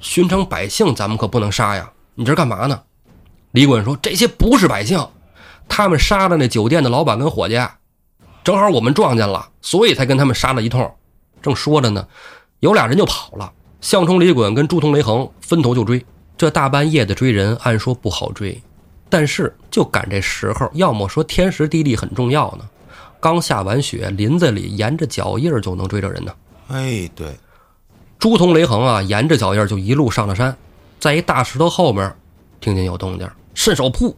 [0.01, 2.83] 寻常百姓咱们可不能杀呀，你这干嘛呢？”
[3.53, 5.09] 李衮说：“这些不是百姓，
[5.69, 7.59] 他们杀了那酒店的老板跟伙计，
[8.45, 10.95] 正好我们撞见了，所以才跟他们杀了一通。”
[11.41, 12.07] 正说着呢，
[12.61, 13.53] 有俩人就跑了。
[13.81, 16.05] 项冲、李衮跟朱仝、雷横分头就追。
[16.37, 18.61] 这大半夜的追人，按说不好追，
[19.09, 22.69] 但是就赶这时候，要么说天时地利很重要呢。
[23.19, 26.35] 刚下完雪，林子里沿着脚印儿就能追着人呢。
[26.69, 27.35] 哎，对，
[28.19, 30.55] 朱仝、雷横啊，沿着脚印儿就一路上了山，
[31.01, 32.15] 在一大石头后面，
[32.61, 34.15] 听见有动静，伸手扑，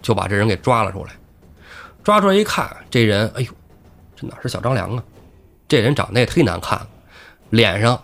[0.00, 1.12] 就把这人给抓了出来。
[2.02, 3.52] 抓出来一看，这人，哎呦，
[4.16, 5.04] 这哪是小张良啊？
[5.68, 6.88] 这人长得也忒难看了，
[7.50, 8.02] 脸上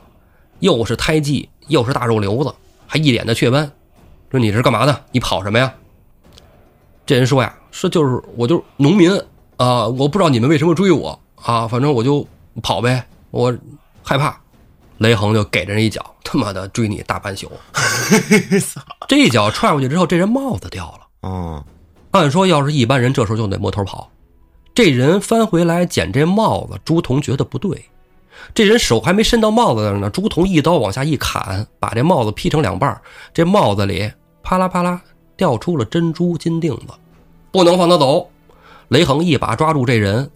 [0.58, 2.54] 又是胎记，又是大肉瘤子，
[2.86, 3.70] 还一脸的雀斑。
[4.30, 5.04] 说你是干嘛的？
[5.12, 5.72] 你跑什么呀？
[7.06, 9.10] 这人说呀，说就是我就是农民
[9.56, 12.26] 啊，我不知道你们为什么追我啊，反正我就
[12.62, 13.56] 跑呗，我
[14.02, 14.40] 害怕。
[14.98, 17.50] 雷横就给这人一脚，他妈的追你大半宿，
[19.08, 21.00] 这一脚踹过去之后，这人帽子掉了。
[21.22, 21.64] 嗯，
[22.12, 24.08] 按说要是一般人，这时候就得摸头跑。
[24.72, 27.84] 这人翻回来捡这帽子，朱仝觉得不对，
[28.54, 33.00] 这人手还没伸到帽子那儿呢，朱仝一刀往下一砍，把这帽子劈成两半儿
[33.32, 34.10] 这帽子里
[34.42, 35.00] 啪啦啪啦
[35.36, 36.92] 掉出了珍珠金锭子，
[37.50, 38.30] 不能放他走。
[38.88, 40.30] 雷横一把抓住这人，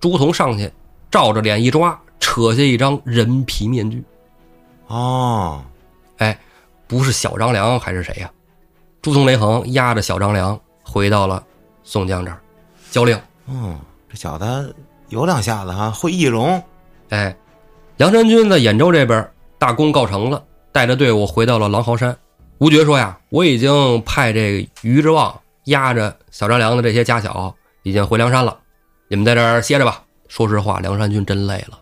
[0.00, 0.70] 朱仝上去
[1.10, 4.04] 照着脸一抓，扯下一张人皮面具。
[4.88, 5.64] 哦，
[6.18, 6.38] 哎，
[6.86, 8.30] 不是小张良还是谁呀、
[9.00, 11.42] 朱仝、雷横压着小张良回到了
[11.82, 12.38] 宋江这儿，
[12.90, 13.18] 交令。
[13.46, 13.78] 嗯，
[14.10, 14.76] 这小子
[15.08, 16.62] 有两下子哈，会易容。
[17.10, 17.34] 哎，
[17.96, 19.28] 梁山军在兖州这边
[19.58, 22.16] 大功告成了，带着队伍回到了狼嚎山。
[22.58, 28.56] 吴觉说呀：“我已经派这个于之望押着小张良的这些家小已经回梁山了，
[29.08, 31.78] 你们在这儿歇着吧。”说实话，梁山军真累了，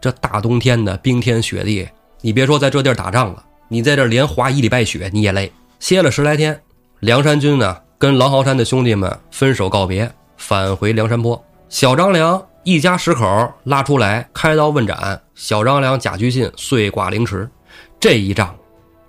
[0.00, 1.86] 这大冬天的冰天雪地，
[2.22, 5.52] 你别说在这地儿打仗了，你在这连滑一礼拜雪你也累。
[5.78, 6.58] 歇了十来天，
[7.00, 11.40] 梁山军呢跟狼嚎山的兄弟们分手告别，返回梁山坡。
[11.68, 17.46] 小张良一家十口拉出来开刀问斩，小张良、贾居信碎挂凌迟。
[18.00, 18.56] 这一仗，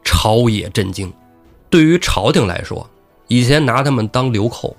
[0.04, 1.12] 朝野震惊。
[1.70, 2.86] 对于朝廷来说，
[3.28, 4.76] 以前拿他们当流寇，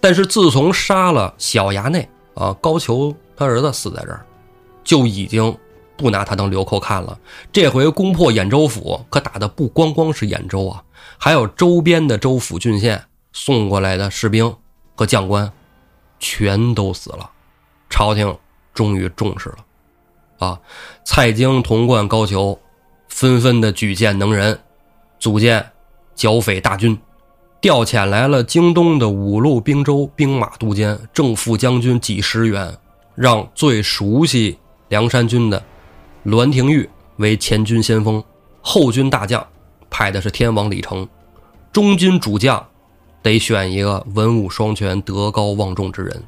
[0.00, 4.26] 但是自从杀了小衙内啊，高俅他儿子死在这儿，
[4.82, 5.56] 就已经
[5.96, 7.16] 不拿他当流寇看了。
[7.52, 10.82] 这回攻破兖州府，可打的不光光是兖州啊，
[11.16, 14.52] 还有周边的州府郡县送过来的士兵
[14.96, 15.52] 和将官，
[16.18, 17.30] 全都死了。
[17.88, 18.36] 朝廷
[18.74, 20.60] 终于重视了，啊，
[21.04, 22.58] 蔡京、童贯、高俅
[23.08, 24.60] 纷纷的举荐能人，
[25.18, 25.70] 组建
[26.14, 26.98] 剿匪大军，
[27.60, 32.76] 调遣来了京东的五路兵州兵马都监、正副将军几十员，
[33.14, 34.58] 让最熟悉
[34.88, 35.62] 梁山军的
[36.24, 38.22] 栾廷玉为前军先锋，
[38.60, 39.46] 后军大将
[39.88, 41.08] 派的是天王李成，
[41.72, 42.66] 中军主将
[43.22, 46.22] 得选一个文武双全、德高望重之人。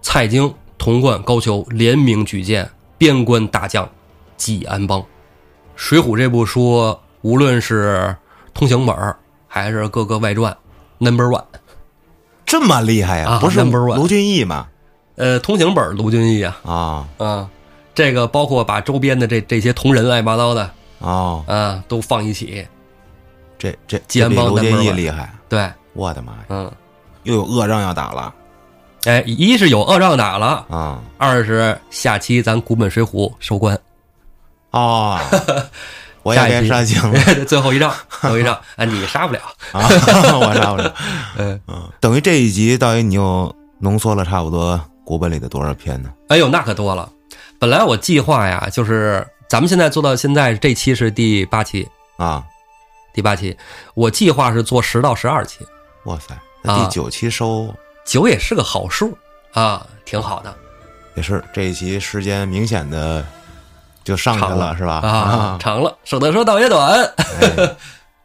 [0.00, 3.88] 蔡京、童贯、高俅联名举荐边关大将
[4.36, 5.00] 纪安邦。
[5.74, 8.16] 《水浒》这部书，无论是
[8.54, 10.56] 通行本儿还是各个外传
[10.98, 11.44] ，Number One。
[12.44, 14.68] 这么厉害呀、啊不是 number one 卢俊义吗？
[15.16, 17.50] 呃，通行本卢俊义啊，啊啊，
[17.94, 20.70] 这个包括把周边的这这些同人乱七八糟的
[21.00, 22.66] 哦，啊都放一起。
[23.58, 25.34] 这这纪安邦这比卢俊义厉害！
[25.48, 26.70] 对，我的妈呀，嗯，
[27.24, 28.32] 又有恶仗要打了
[29.06, 31.00] 哎，一是有恶仗打了，啊！
[31.16, 33.78] 二是下期咱古本《水浒》收官，
[34.72, 35.16] 哦，
[36.24, 39.86] 我也下一期该杀青了 最后一仗，最后一仗，啊，你杀不了，啊！
[40.40, 40.92] 我杀不了。
[41.38, 46.10] 嗯，嗯，等于这一集到底你又浓缩了差不多古本里的多少篇呢？
[46.28, 47.08] 哎呦，那可多了。
[47.60, 52.42] 本来我计划呀，就是咱们现在做到现在这期是第八期，啊，
[53.14, 53.56] 第八期，
[53.94, 55.60] 我计划是做十到十二期，
[56.06, 57.72] 哇塞，那啊第九期收
[58.06, 59.16] 九也是个好数
[59.52, 60.54] 啊，挺好的
[61.14, 63.24] 也是这一集时间明显的
[64.04, 64.94] 就上去了，了是吧？
[65.00, 67.04] 啊， 长了，省得说道也短。
[67.40, 67.76] 哎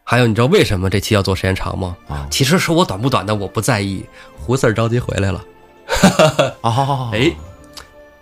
[0.04, 1.96] 还有，你知道为什么这期要做时间长吗？
[2.08, 4.04] 啊其实说我短不短的我不在意，
[4.38, 5.42] 胡四儿着急回来了。
[6.60, 7.32] 哦， 哎，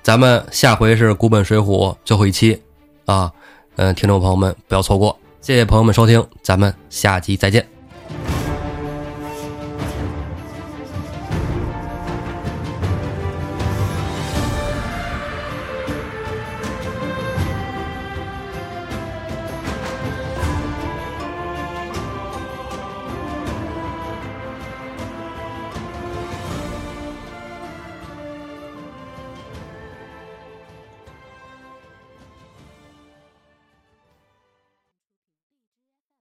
[0.03, 2.63] 咱们下回是古本水浒最后一期
[3.07, 3.33] 啊，
[3.77, 7.80] 嗯，听众朋友们不要错过，谢谢朋友们收听，咱们下期再见。